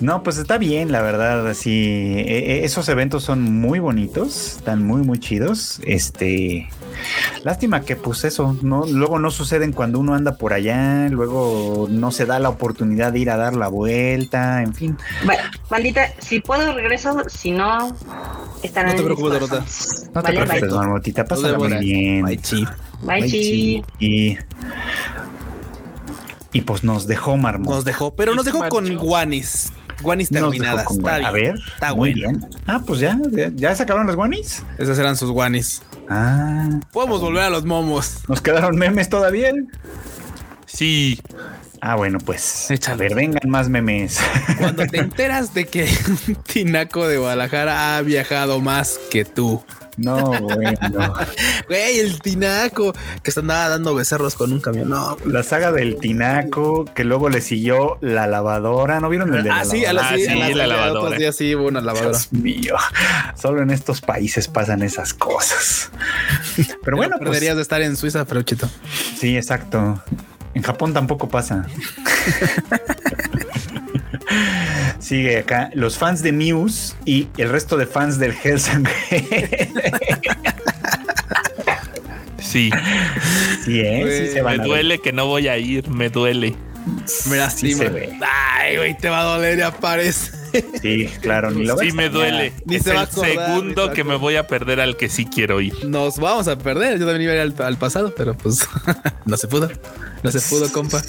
[0.00, 1.46] No, pues está bien, la verdad.
[1.48, 1.70] Así,
[2.16, 5.80] e- e- esos eventos son muy bonitos, están muy, muy chidos.
[5.84, 6.68] Este,
[7.42, 12.10] lástima que, pues eso, no, luego no suceden cuando uno anda por allá, luego no
[12.10, 14.96] se da la oportunidad de ir a dar la vuelta, en fin.
[15.24, 17.94] Bueno, maldita, si puedo regreso, si no,
[18.62, 19.56] estarán No te preocupes, Dorota.
[20.14, 20.78] No te Vale, preocupes, bye.
[20.78, 22.26] Marmotita, pásala muy bien.
[22.26, 22.64] Ay, chi.
[23.02, 23.84] Bye, Ay, chi.
[23.98, 24.38] Y,
[26.52, 27.68] y pues nos dejó Marmot.
[27.74, 29.72] Nos dejó, pero nos dejó con guanis.
[30.02, 30.84] Guanis terminadas.
[30.84, 32.38] con Está guan- A ver, Está muy bueno.
[32.38, 32.50] bien.
[32.66, 34.62] Ah, pues ya, ya, ya se acabaron los guanis.
[34.78, 35.82] Esas eran sus guanis.
[36.08, 38.18] Ah, Podemos volver a los momos.
[38.28, 39.52] nos quedaron memes todavía.
[40.66, 41.20] Sí.
[41.80, 42.70] Ah, bueno, pues.
[42.70, 42.94] Échale.
[42.94, 44.18] A ver, vengan más memes.
[44.58, 45.88] Cuando te enteras de que
[46.26, 49.62] un tinaco de Guadalajara ha viajado más que tú.
[49.96, 51.14] No, bueno.
[51.68, 52.92] Güey, el tinaco
[53.22, 54.90] que se andaba dando becerros con un camión.
[54.90, 55.16] No.
[55.24, 59.00] La saga del tinaco, que luego le siguió la lavadora.
[59.00, 60.64] ¿No vieron el de la Ah, sí, a la, Ah, sí, sí, a la, la
[60.64, 61.00] a lavadora.
[61.00, 62.10] Otros días sí hubo una lavadora.
[62.10, 62.74] Dios mío,
[63.36, 65.90] solo en estos países pasan esas cosas.
[66.84, 68.68] Pero bueno, pues, perderías de estar en Suiza, Freuchito.
[69.18, 70.02] sí, exacto.
[70.54, 71.66] En Japón tampoco pasa.
[74.98, 78.84] Sigue acá los fans de Muse y el resto de fans del Hellsang.
[82.38, 82.70] Sí.
[83.64, 84.26] sí, ¿eh?
[84.28, 84.66] sí se van Me ver.
[84.68, 86.54] duele que no voy a ir, me duele.
[87.30, 87.94] Mira, Sí sí, se man.
[87.94, 88.18] ve.
[88.22, 90.32] Ay, güey, te va a doler y aparece.
[90.80, 91.94] Sí, claro, ni lo Sí ves.
[91.94, 92.52] me duele.
[92.66, 95.08] Ni es se va a el acordar, segundo que me voy a perder al que
[95.08, 95.84] sí quiero ir.
[95.86, 96.98] Nos vamos a perder.
[96.98, 98.66] Yo también iba a ir al, al pasado, pero pues
[99.24, 99.68] no se pudo.
[100.22, 101.02] No se pudo, compa.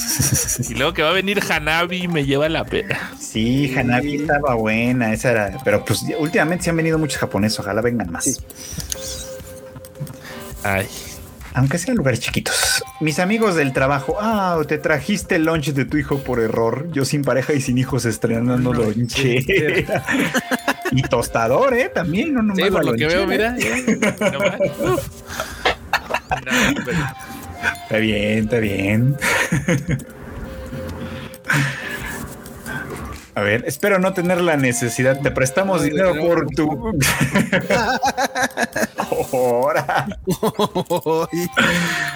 [0.67, 3.11] Y luego que va a venir Hanabi y me lleva la pena.
[3.19, 7.81] Sí, Hanabi estaba buena, esa era, pero pues últimamente se han venido muchos japoneses, ojalá
[7.81, 8.41] vengan más.
[10.63, 10.87] Ay.
[11.55, 12.83] Aunque sean lugares chiquitos.
[12.99, 16.89] Mis amigos del trabajo, ah, te trajiste el lunch de tu hijo por error.
[16.91, 19.37] Yo sin pareja y sin hijos estrenando lonche.
[20.91, 23.51] y tostador, eh, también, no nomás Sí, por lo que veo, lonchera.
[23.53, 24.31] mira.
[24.31, 24.39] No.
[24.39, 24.99] No,
[27.85, 29.15] Está bien, está bien.
[33.35, 35.19] A ver, espero no tener la necesidad.
[35.19, 36.21] Te prestamos No, dinero no.
[36.21, 36.99] por tu.
[39.33, 40.07] Ahora.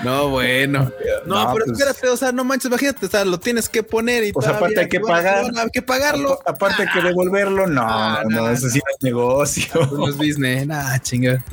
[0.04, 0.90] no, bueno.
[1.26, 3.84] No, No, pero pues- espérate, o sea, no manches, imagínate, o sea, lo tienes que
[3.84, 5.46] poner y Pues todavía aparte hay que pagar.
[5.58, 6.40] Hay que pagarlo.
[6.46, 9.66] Aparte que devolverlo, no, Ah, no, no, eso sí no es negocio.
[9.92, 11.44] No es business, nah, chinga.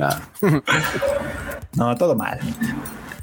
[1.74, 2.38] No, todo mal.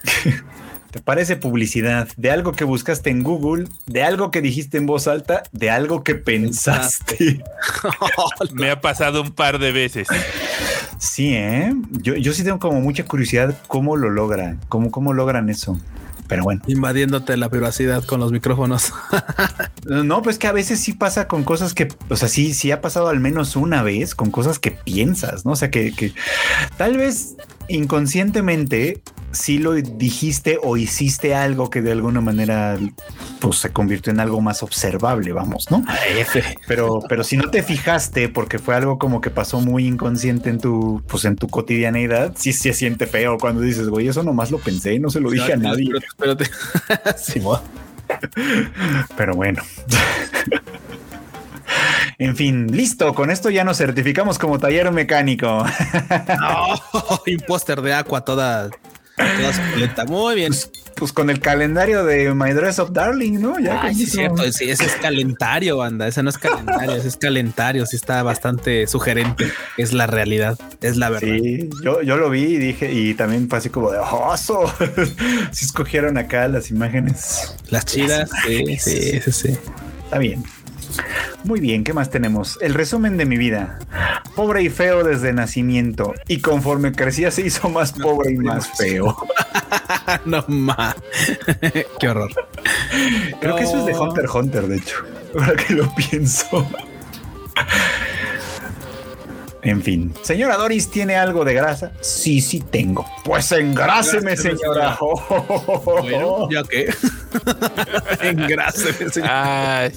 [0.94, 5.07] ¿Te parece publicidad de algo que buscaste en Google, de algo que dijiste en voz
[5.07, 7.44] alta, de algo que pensaste?
[8.53, 10.07] Me ha pasado un par de veces.
[10.99, 11.74] Sí, ¿eh?
[11.94, 15.80] Yo, yo sí tengo como mucha curiosidad cómo lo logran, cómo, cómo logran eso.
[16.28, 18.94] Pero bueno, Invadiéndote la privacidad con los micrófonos.
[19.86, 22.82] no, pues que a veces sí pasa con cosas que, o sea, sí, sí ha
[22.82, 25.53] pasado al menos una vez con cosas que piensas, ¿no?
[25.53, 26.14] O sea, que, que
[26.78, 27.36] tal vez
[27.68, 29.02] inconscientemente
[29.34, 32.77] sí lo dijiste o hiciste algo que de alguna manera
[33.40, 35.84] pues se convirtió en algo más observable, vamos, ¿no?
[36.68, 40.60] Pero, pero si no te fijaste porque fue algo como que pasó muy inconsciente en
[40.60, 44.60] tu, pues en tu cotidianeidad, sí se siente feo cuando dices, güey, eso nomás lo
[44.60, 45.90] pensé, no se lo dije a nadie.
[46.07, 47.18] Espérate, espérate.
[47.23, 47.60] Sí, mo.
[49.18, 49.64] Pero bueno.
[52.17, 53.13] En fin, listo.
[53.13, 55.65] Con esto ya nos certificamos como taller mecánico.
[56.39, 60.05] No, imposter de agua toda, toda.
[60.05, 60.53] Muy bien.
[60.95, 63.59] Pues con el calendario de My Dress of Darling, ¿no?
[63.59, 64.51] Ya Ay, sí, es cierto.
[64.51, 66.07] Sí, ese es calentario, banda.
[66.07, 67.85] Ese no es calendario, ese es calentario.
[67.85, 69.51] Sí, está bastante sugerente.
[69.77, 71.27] Es la realidad, es la verdad.
[71.27, 74.71] Sí, yo, yo lo vi y dije, y también fue así como de oso.
[75.51, 77.55] Si escogieron acá las imágenes.
[77.69, 79.57] Las chidas, sí, sí, sí, sí.
[80.05, 80.43] Está bien.
[81.44, 82.57] Muy bien, ¿qué más tenemos?
[82.61, 83.80] El resumen de mi vida.
[84.36, 86.14] Pobre y feo desde nacimiento.
[86.28, 89.15] Y conforme crecía se hizo más pobre y más feo.
[90.26, 90.95] no más.
[91.99, 92.32] Qué horror.
[93.40, 93.94] Creo que eso es de.
[93.94, 94.98] Hunter Hunter, de hecho.
[95.36, 96.68] Ahora que lo pienso.
[99.64, 100.14] En fin.
[100.23, 101.94] Señora Doris, ¿tiene algo de grasa?
[102.02, 103.06] Sí, sí tengo.
[103.23, 104.98] Pues engráseme, señora.
[105.85, 106.94] Bueno, ya que.
[108.22, 109.30] Engráseme, señor.
[109.31, 109.91] Ay,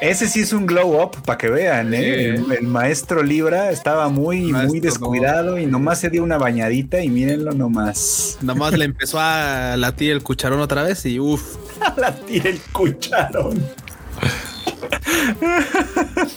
[0.00, 1.98] Ese sí es un glow up para que vean, ¿eh?
[1.98, 2.44] Sí.
[2.44, 7.08] El, el maestro Libra estaba muy, muy descuidado y nomás se dio una bañadita y
[7.08, 8.38] mírenlo nomás.
[8.40, 11.56] Nomás le empezó a latir el cucharón otra vez y uff.
[11.96, 13.62] La tira el cucharón.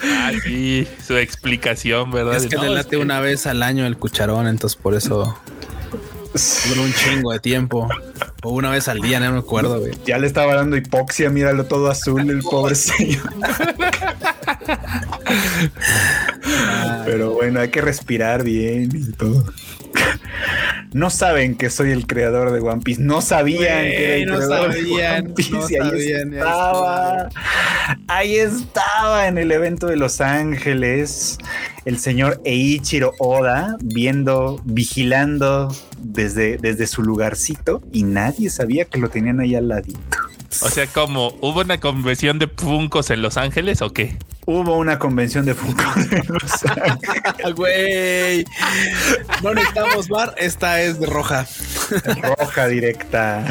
[0.04, 2.36] Ah, sí, su explicación, ¿verdad?
[2.36, 4.96] Es que No, le es late que- una vez al año el cucharón, entonces por
[4.96, 5.38] eso.
[6.68, 7.90] Duró un chingo de tiempo.
[8.44, 9.94] O una vez al día, no me acuerdo, güey.
[10.06, 13.30] Ya le estaba dando hipoxia, míralo todo azul, el pobre señor.
[17.06, 19.46] Pero bueno, hay que respirar bien y todo.
[20.94, 23.02] No saben que soy el creador de One Piece.
[23.02, 25.52] No sabían que era el no creador sabían, de One Piece.
[25.52, 27.30] no y ahí sabían, estaba.
[28.08, 31.38] Ahí estaba en el evento de Los Ángeles.
[31.86, 39.10] El señor Eiichiro Oda viendo, vigilando desde, desde su lugarcito y nadie sabía que lo
[39.10, 40.18] tenían ahí al ladito.
[40.62, 44.18] O sea, como hubo una convención de Funkos en Los Ángeles o qué?
[44.46, 47.56] Hubo una convención de Funko en Los Ángeles.
[47.56, 48.46] Güey.
[49.44, 50.34] No necesitamos bar.
[50.38, 51.46] Esta es de roja.
[52.40, 53.46] Roja directa.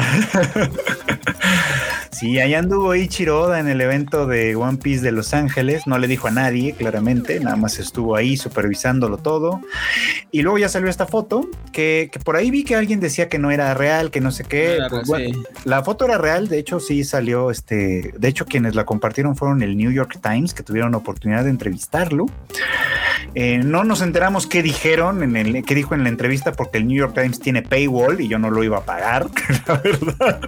[2.11, 5.87] Sí, ahí anduvo Ichiro Oda en el evento de One Piece de Los Ángeles.
[5.87, 7.39] No le dijo a nadie, claramente.
[7.39, 9.61] Nada más estuvo ahí supervisándolo todo.
[10.31, 13.39] Y luego ya salió esta foto que, que por ahí vi que alguien decía que
[13.39, 14.75] no era real, que no sé qué.
[14.77, 15.43] Claro, Pues, bueno, sí.
[15.65, 19.63] La foto era real, de hecho sí salió, este, de hecho quienes la compartieron fueron
[19.63, 22.27] el New York Times, que tuvieron la oportunidad de entrevistarlo.
[23.35, 26.87] Eh, no nos enteramos qué dijeron, en el, qué dijo en la entrevista, porque el
[26.87, 29.27] New York Times tiene paywall y yo no lo iba a pagar,
[29.67, 30.41] la verdad.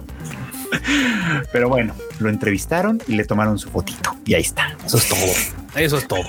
[1.52, 4.16] Pero bueno, lo entrevistaron y le tomaron su fotito.
[4.24, 4.76] Y ahí está.
[4.84, 5.80] Eso es todo.
[5.80, 6.24] Eso es todo.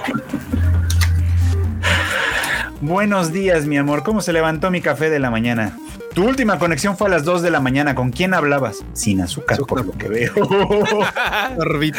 [2.83, 4.03] Buenos días, mi amor.
[4.03, 5.77] ¿Cómo se levantó mi café de la mañana?
[6.13, 7.95] Tu última conexión fue a las 2 de la mañana.
[7.95, 8.83] ¿Con quién hablabas?
[8.91, 10.33] Sin azúcar, por lo que veo.
[11.55, 11.97] Sorbito.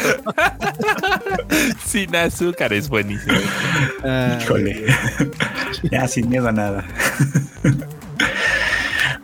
[1.83, 3.33] Sin azúcar es buenísimo.
[4.03, 4.85] Ah, Híjole.
[5.91, 6.85] ya sin miedo a nada.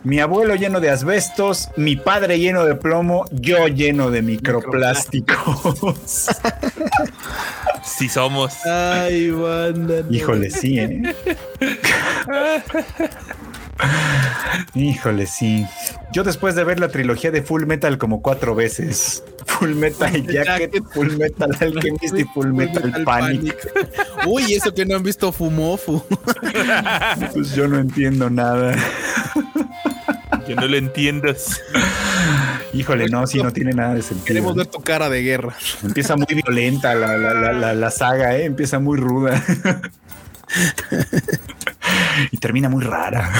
[0.04, 6.28] Mi abuelo lleno de asbestos, mi padre lleno de plomo, yo lleno de microplásticos.
[7.84, 8.64] Si somos.
[8.64, 10.02] Ay, banda.
[10.02, 10.14] no.
[10.14, 11.02] Híjole, sí, ¿eh?
[14.74, 15.66] Híjole, sí.
[16.12, 19.24] Yo después de ver la trilogía de Full Metal como cuatro veces.
[19.46, 23.56] Full Metal Jacket, Full Metal Alchemist y Full Metal Panic.
[24.26, 26.02] Uy, eso que no han visto Fumofu.
[27.32, 28.76] Pues yo no entiendo nada.
[30.48, 31.34] Yo no lo entiendo.
[32.72, 34.24] Híjole, no, sí, no tiene nada de sentido.
[34.26, 35.54] Queremos ver tu cara de guerra.
[35.82, 38.44] Empieza muy violenta la, la, la, la, la saga, ¿eh?
[38.46, 39.42] Empieza muy ruda.
[42.30, 43.30] y termina muy rara.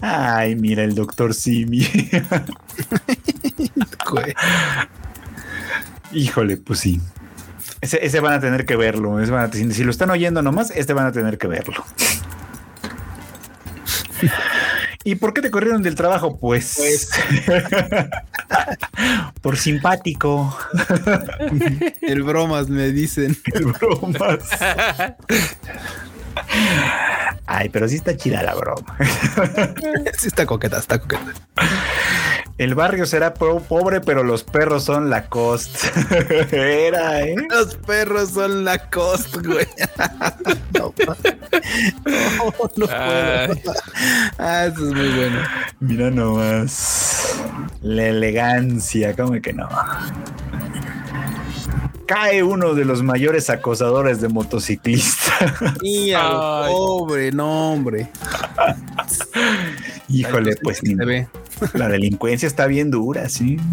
[0.00, 1.86] Ay, mira el doctor Simi.
[6.12, 7.00] Híjole, pues sí.
[7.80, 9.20] Ese, ese van a tener que verlo.
[9.20, 11.84] ese van a- si, si lo están oyendo nomás, este van a tener que verlo.
[15.04, 16.38] ¿Y por qué te corrieron del trabajo?
[16.38, 17.10] Pues, Pues.
[19.40, 20.56] por simpático.
[22.02, 23.36] El bromas me dicen.
[23.44, 24.40] Qué bromas.
[27.46, 28.96] Ay, pero sí está chida la broma.
[30.18, 31.32] Sí, está coqueta, está coqueta.
[32.58, 35.76] El barrio será po- pobre, pero los perros son la cost.
[36.52, 37.36] Era, ¿eh?
[37.48, 39.66] Los perros son la cost, güey.
[40.78, 41.16] No, no,
[42.76, 43.72] no puedo.
[44.38, 45.40] Ah, eso es muy bueno.
[45.80, 47.34] Mira nomás.
[47.82, 49.68] La elegancia, ¿cómo que no?
[52.06, 55.52] Cae uno de los mayores acosadores de motociclistas.
[55.82, 58.08] Y pobre, no, hombre.
[60.08, 61.28] Híjole, pues se ve.
[61.74, 63.58] la delincuencia está bien dura, sí.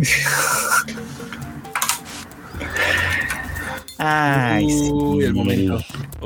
[3.98, 5.80] Ay, sí, Uy, el momento.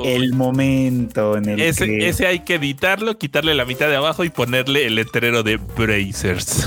[0.04, 4.24] El momento en el Ese, que ese hay que editarlo, quitarle la mitad de abajo
[4.24, 6.66] y ponerle el letrero de Brazers.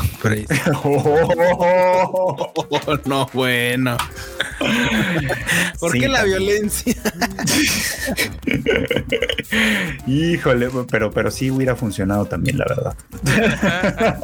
[0.84, 2.54] Oh, Oh,
[3.06, 3.98] no, bueno.
[5.80, 6.40] ¿Por Sí, qué la también.
[6.40, 6.96] violencia?
[10.08, 12.96] Híjole, pero, pero sí hubiera funcionado también, la verdad.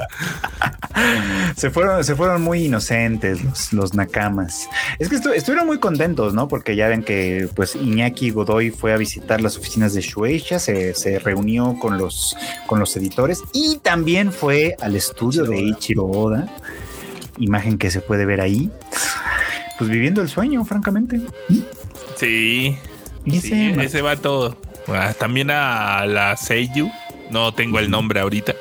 [1.56, 4.68] se fueron, se fueron muy inocentes los, los nakamas.
[4.97, 6.47] Es que estu- estuvieron muy contentos, ¿no?
[6.47, 10.93] Porque ya ven que pues Iñaki Godoy fue a visitar las oficinas de Shueisha, se,
[10.95, 12.35] se reunió con los,
[12.67, 16.47] con los editores y también fue al estudio de Ichiro Oda.
[17.37, 18.69] Imagen que se puede ver ahí.
[19.77, 21.21] Pues viviendo el sueño, francamente.
[22.17, 22.75] Sí,
[23.25, 24.57] Y sí, ese- ese va todo.
[24.87, 26.91] Ah, también a la Seiyu,
[27.31, 28.55] no tengo el nombre ahorita.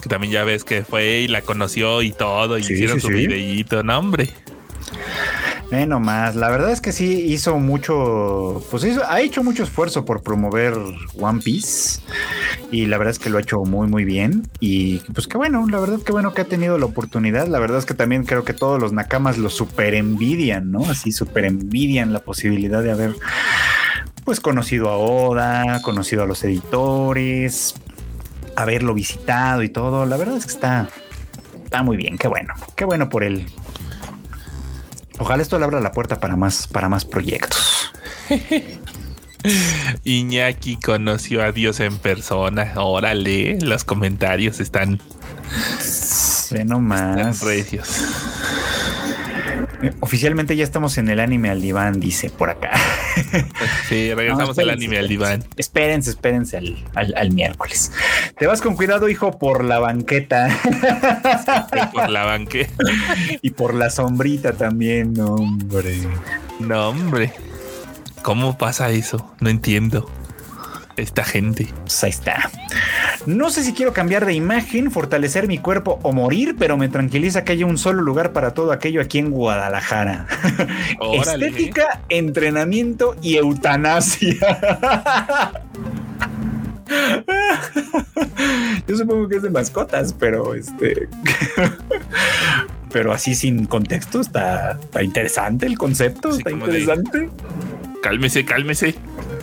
[0.00, 3.06] Que también ya ves que fue y la conoció y todo, y Sí, hicieron sí,
[3.06, 3.26] su sí.
[3.26, 4.30] videíto, no hombre.
[5.70, 6.34] Eh, no más.
[6.34, 10.74] La verdad es que sí hizo mucho, pues ha hecho mucho esfuerzo por promover
[11.18, 12.00] One Piece
[12.72, 15.64] y la verdad es que lo ha hecho muy muy bien y pues qué bueno,
[15.68, 17.46] la verdad que bueno que ha tenido la oportunidad.
[17.46, 20.84] La verdad es que también creo que todos los nakamas lo super envidian, ¿no?
[20.90, 23.14] Así super envidian la posibilidad de haber
[24.24, 27.74] pues conocido a Oda, conocido a los editores,
[28.56, 30.04] haberlo visitado y todo.
[30.04, 30.88] La verdad es que está,
[31.62, 32.18] está muy bien.
[32.18, 33.46] Qué bueno, qué bueno por él.
[35.20, 37.92] Ojalá esto le abra la puerta para más, para más proyectos.
[40.04, 42.72] Iñaki conoció a Dios en persona.
[42.76, 44.98] Órale, los comentarios están.
[46.50, 47.42] Ve nomás.
[47.42, 47.88] Recios.
[50.00, 52.72] Oficialmente ya estamos en el anime al diván, dice por acá.
[53.88, 55.44] Sí, regresamos al anime al diván.
[55.56, 57.92] Espérense, espérense al, al, al, miércoles.
[58.38, 60.48] Te vas con cuidado, hijo, por la banqueta.
[61.92, 62.84] por la banqueta.
[63.42, 65.96] y por la sombrita también, no, hombre.
[66.60, 67.32] No, hombre.
[68.22, 69.34] ¿Cómo pasa eso?
[69.40, 70.08] No entiendo.
[70.96, 71.68] Esta gente.
[71.82, 72.50] Pues ahí está.
[73.26, 77.44] No sé si quiero cambiar de imagen, fortalecer mi cuerpo o morir, pero me tranquiliza
[77.44, 80.26] que haya un solo lugar para todo aquello aquí en Guadalajara.
[81.00, 81.46] Órale.
[81.48, 84.34] Estética, entrenamiento y eutanasia.
[88.86, 91.08] Yo supongo que es de mascotas, pero este.
[92.92, 97.20] pero así sin contexto está, está interesante el concepto, sí, está interesante.
[97.20, 97.30] De...
[98.02, 98.94] Cálmese, cálmese.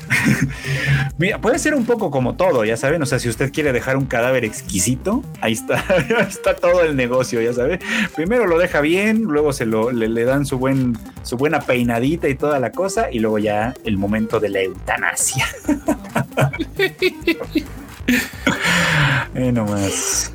[1.17, 3.01] Mira, puede ser un poco como todo, ya saben.
[3.01, 6.95] O sea, si usted quiere dejar un cadáver exquisito, ahí está, ahí está todo el
[6.95, 7.79] negocio, ya sabe.
[8.15, 12.27] Primero lo deja bien, luego se lo le, le, dan su buen, su buena peinadita
[12.27, 15.45] y toda la cosa, y luego ya el momento de la eutanasia.
[19.35, 20.31] Eh, no más.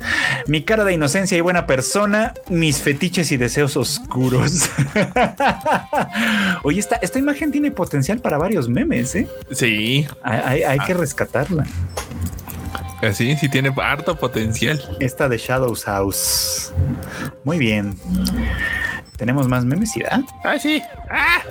[0.47, 4.69] Mi cara de inocencia y buena persona, mis fetiches y deseos oscuros.
[6.63, 9.27] Oye, esta, esta imagen tiene potencial para varios memes, ¿eh?
[9.51, 10.07] Sí.
[10.23, 10.85] Hay, hay, hay ah.
[10.85, 11.65] que rescatarla.
[13.11, 14.81] Sí, sí tiene harto potencial.
[15.01, 16.71] Esta de Shadows House.
[17.43, 17.97] Muy bien.
[19.17, 20.21] ¿Tenemos más memes, ¿verdad?
[20.43, 20.81] Ah, sí.
[21.09, 21.41] Ah,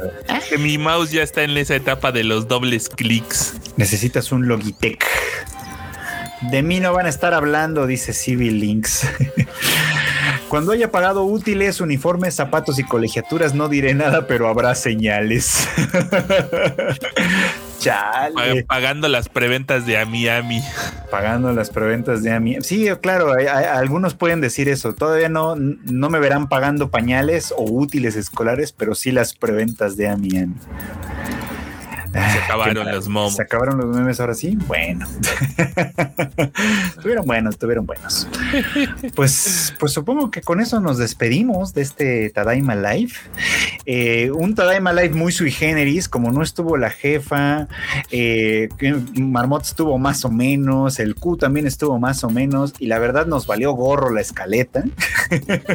[0.49, 3.55] que mi mouse ya está en esa etapa de los dobles clics.
[3.77, 5.05] Necesitas un Logitech.
[6.51, 9.06] De mí no van a estar hablando, dice Civil Links.
[10.48, 15.69] Cuando haya pagado útiles, uniformes, zapatos y colegiaturas, no diré nada, pero habrá señales.
[17.78, 18.64] Chale.
[18.64, 20.62] Pagando las preventas de Amiami.
[21.10, 22.62] Pagando las preventas de Amiami.
[22.62, 24.94] Sí, claro, hay, hay, algunos pueden decir eso.
[24.94, 30.09] Todavía no, no me verán pagando pañales o útiles escolares, pero sí las preventas de
[30.09, 30.55] Amiami.
[32.12, 33.36] Se acabaron los momos.
[33.36, 34.56] Se acabaron los memes ahora sí.
[34.66, 35.06] Bueno,
[36.97, 38.28] estuvieron buenos, estuvieron buenos.
[39.14, 43.12] Pues, pues supongo que con eso nos despedimos de este Tadaima Live.
[43.86, 47.68] Eh, un Tadaima Live muy sui generis, como no estuvo la jefa,
[48.10, 48.68] eh,
[49.14, 53.26] Marmot estuvo más o menos, el Q también estuvo más o menos, y la verdad
[53.26, 54.84] nos valió gorro la escaleta.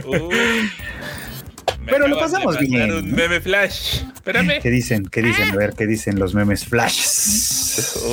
[0.05, 0.29] Uh.
[1.87, 2.91] Me Pero lo pasamos bien.
[2.91, 4.01] Un meme flash.
[4.13, 4.59] Espérame.
[4.61, 5.05] ¿Qué dicen?
[5.05, 5.51] ¿Qué dicen?
[5.51, 6.99] A ver, ¿qué dicen los memes flash?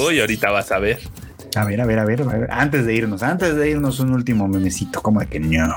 [0.07, 1.01] Uy, ahorita vas a ver.
[1.57, 2.49] A ver, a ver, a ver, a ver.
[2.53, 5.03] Antes de irnos, antes de irnos, un último memecito.
[5.03, 5.75] Como de que no.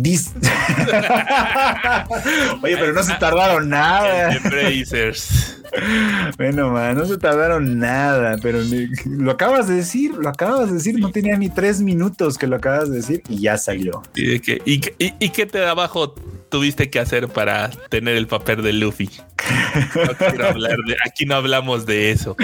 [0.00, 0.32] Dis
[2.62, 4.38] Oye, pero no se tardaron nada.
[6.36, 8.60] Bueno, man, no se tardaron nada, pero
[9.06, 12.56] lo acabas de decir, lo acabas de decir, no tenía ni tres minutos que lo
[12.56, 14.02] acabas de decir y ya salió.
[14.14, 16.14] ¿Y, de qué, y, y, y qué te de abajo
[16.50, 19.08] tuviste que hacer para tener el papel de Luffy?
[19.94, 22.36] No quiero hablar de, aquí no hablamos de eso.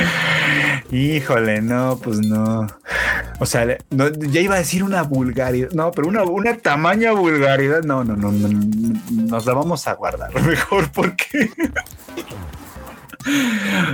[0.91, 2.67] Híjole, no, pues no.
[3.41, 7.83] O sea, no, ya iba a decir una vulgaridad, no, pero una, una tamaña vulgaridad,
[7.83, 8.49] no, no, no, no,
[9.11, 11.51] nos la vamos a guardar mejor porque...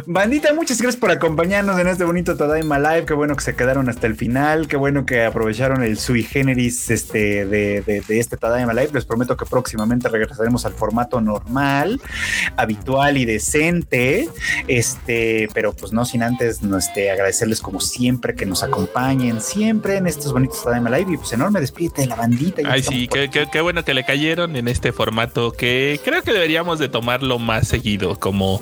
[0.06, 3.06] Bandita, muchas gracias por acompañarnos en este bonito Tadaima Live.
[3.06, 4.68] Qué bueno que se quedaron hasta el final.
[4.68, 8.90] Qué bueno que aprovecharon el sui generis este, de, de, de, este Tadaima Live.
[8.92, 12.00] Les prometo que próximamente regresaremos al formato normal,
[12.56, 14.28] habitual y decente.
[14.68, 19.96] Este, pero pues no sin antes no, este, agradecerles como siempre que nos acompañen siempre
[19.96, 21.12] en estos bonitos Tadaima Live.
[21.12, 22.62] Y pues enorme despídete de la bandita.
[22.66, 26.32] Ay, sí, qué, qué, qué bueno que le cayeron en este formato que creo que
[26.32, 28.60] deberíamos de tomarlo más seguido, como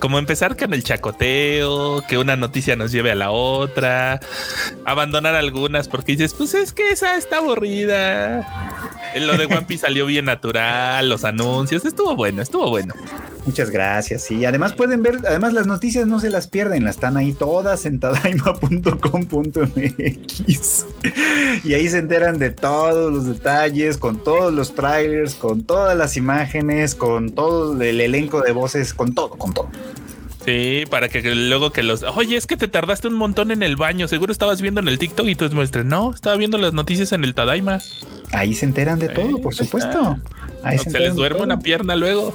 [0.00, 4.20] como empezar con el chacoteo, que una noticia nos lleve a la otra,
[4.84, 8.46] abandonar algunas porque dices, pues es que esa está aburrida.
[9.20, 12.94] Lo de One Piece salió bien natural, los anuncios, estuvo bueno, estuvo bueno.
[13.46, 14.22] Muchas gracias.
[14.22, 17.84] Sí, además pueden ver, además las noticias no se las pierden, las están ahí todas
[17.84, 20.86] en tadaima.com.mx.
[21.64, 26.16] Y ahí se enteran de todos los detalles, con todos los trailers, con todas las
[26.16, 29.68] imágenes, con todo el elenco de voces, con todo, con todo.
[30.44, 32.02] Sí, para que luego que los.
[32.02, 34.08] Oye, es que te tardaste un montón en el baño.
[34.08, 35.86] Seguro estabas viendo en el TikTok y tú muestres.
[35.86, 37.80] No, estaba viendo las noticias en el Tadaima.
[38.32, 40.18] Ahí se enteran de todo, por supuesto.
[40.62, 42.34] Ahí se, se les duerme una pierna luego.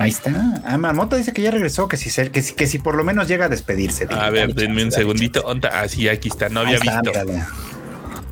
[0.00, 0.32] Ahí está.
[0.64, 3.44] Ah, Marmota dice que ya regresó, que si, que, que si por lo menos llega
[3.44, 4.06] a despedirse.
[4.10, 5.44] A ver, denme un segundito.
[5.72, 6.48] Así, ah, aquí está.
[6.48, 7.12] No había visto.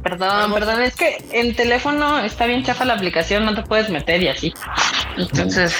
[0.02, 4.22] Perdón, perdón, es que en teléfono está bien chafa la aplicación, no te puedes meter
[4.22, 4.54] y así.
[5.18, 5.76] Entonces,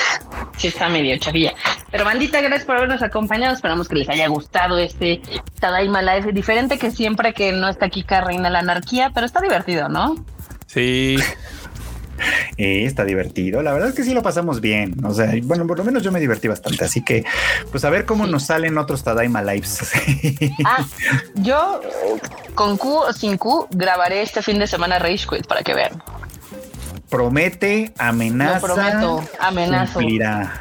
[0.59, 1.55] sí está medio chavilla.
[1.90, 3.55] Pero bandita, gracias por habernos acompañado.
[3.55, 5.23] Esperamos que les haya gustado este
[5.60, 6.32] Tadaima Live.
[6.32, 10.16] Diferente que siempre que no está aquí Reina la Anarquía, pero está divertido, ¿no?
[10.66, 11.16] Sí.
[12.61, 13.62] Eh, está divertido.
[13.62, 14.97] La verdad es que sí lo pasamos bien.
[15.05, 16.85] O sea, bueno, por lo menos yo me divertí bastante.
[16.85, 17.24] Así que,
[17.70, 19.93] pues a ver cómo nos salen otros Tadaima Lives.
[20.65, 20.85] ah,
[21.35, 21.81] yo
[22.57, 26.03] con Q o sin Q grabaré este fin de semana Rage Quit para que vean
[27.09, 28.60] promete, amenaza.
[28.60, 30.01] prometo, amenazo.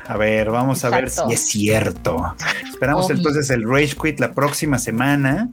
[0.08, 2.36] A ver, vamos a ver si es cierto.
[2.70, 5.50] Esperamos entonces el Rage Quit la próxima semana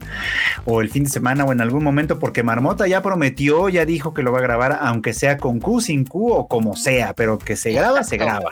[0.65, 4.13] o el fin de semana o en algún momento, porque Marmota ya prometió, ya dijo
[4.13, 7.37] que lo va a grabar, aunque sea con Q, sin Q o como sea, pero
[7.37, 8.51] que se graba, se graba.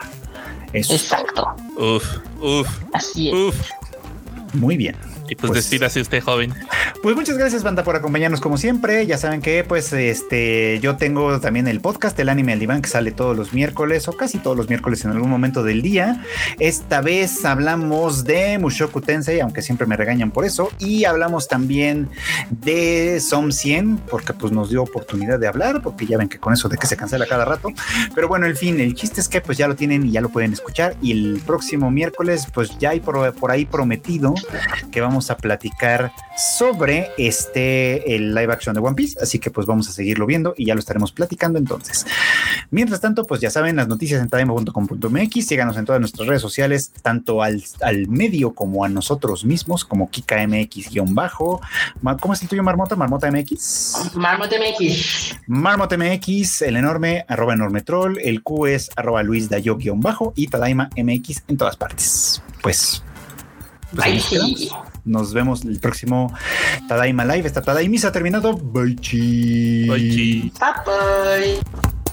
[0.72, 1.54] Exacto.
[1.76, 2.68] Uf, uf.
[2.92, 3.54] Así es.
[4.54, 4.96] Muy bien.
[5.34, 6.54] Y pues, pues despídase usted, joven.
[7.02, 9.04] Pues muchas gracias, banda, por acompañarnos como siempre.
[9.04, 12.88] Ya saben que, pues, este, yo tengo también el podcast, el anime al diván, que
[12.88, 16.22] sale todos los miércoles o casi todos los miércoles en algún momento del día.
[16.60, 22.08] Esta vez hablamos de Mushoku Tensei, aunque siempre me regañan por eso, y hablamos también
[22.48, 26.52] de Som 100, porque pues nos dio oportunidad de hablar, porque ya ven que con
[26.52, 27.70] eso de que se cancela cada rato.
[28.14, 30.28] Pero bueno, en fin, el chiste es que pues ya lo tienen y ya lo
[30.28, 30.94] pueden escuchar.
[31.02, 34.32] Y el próximo miércoles, pues ya hay por, por ahí prometido
[34.92, 39.66] que vamos a platicar sobre este el live action de One Piece, así que pues
[39.66, 42.06] vamos a seguirlo viendo y ya lo estaremos platicando entonces.
[42.70, 46.92] Mientras tanto, pues ya saben las noticias en tademo.com.mx, síganos en todas nuestras redes sociales,
[47.02, 51.60] tanto al, al medio como a nosotros mismos, como KikaMX-bajo.
[52.20, 52.96] ¿Cómo es el tuyo, Marmota?
[52.96, 54.14] Marmota MX.
[54.14, 55.36] Marmota MX.
[55.46, 60.90] Marmota MX, el enorme, arroba enorme troll, el Q es arroba Luis Dayo-bajo y Tadaima
[60.96, 62.42] MX en todas partes.
[62.62, 63.02] Pues
[63.94, 64.30] pues
[65.04, 66.32] nos vemos el próximo
[66.88, 67.46] Tadaima Live.
[67.46, 68.54] Esta Tadaima se ha terminado.
[68.54, 69.88] Bye chi.
[69.88, 70.52] Bye chi.
[70.60, 72.03] Bye bye.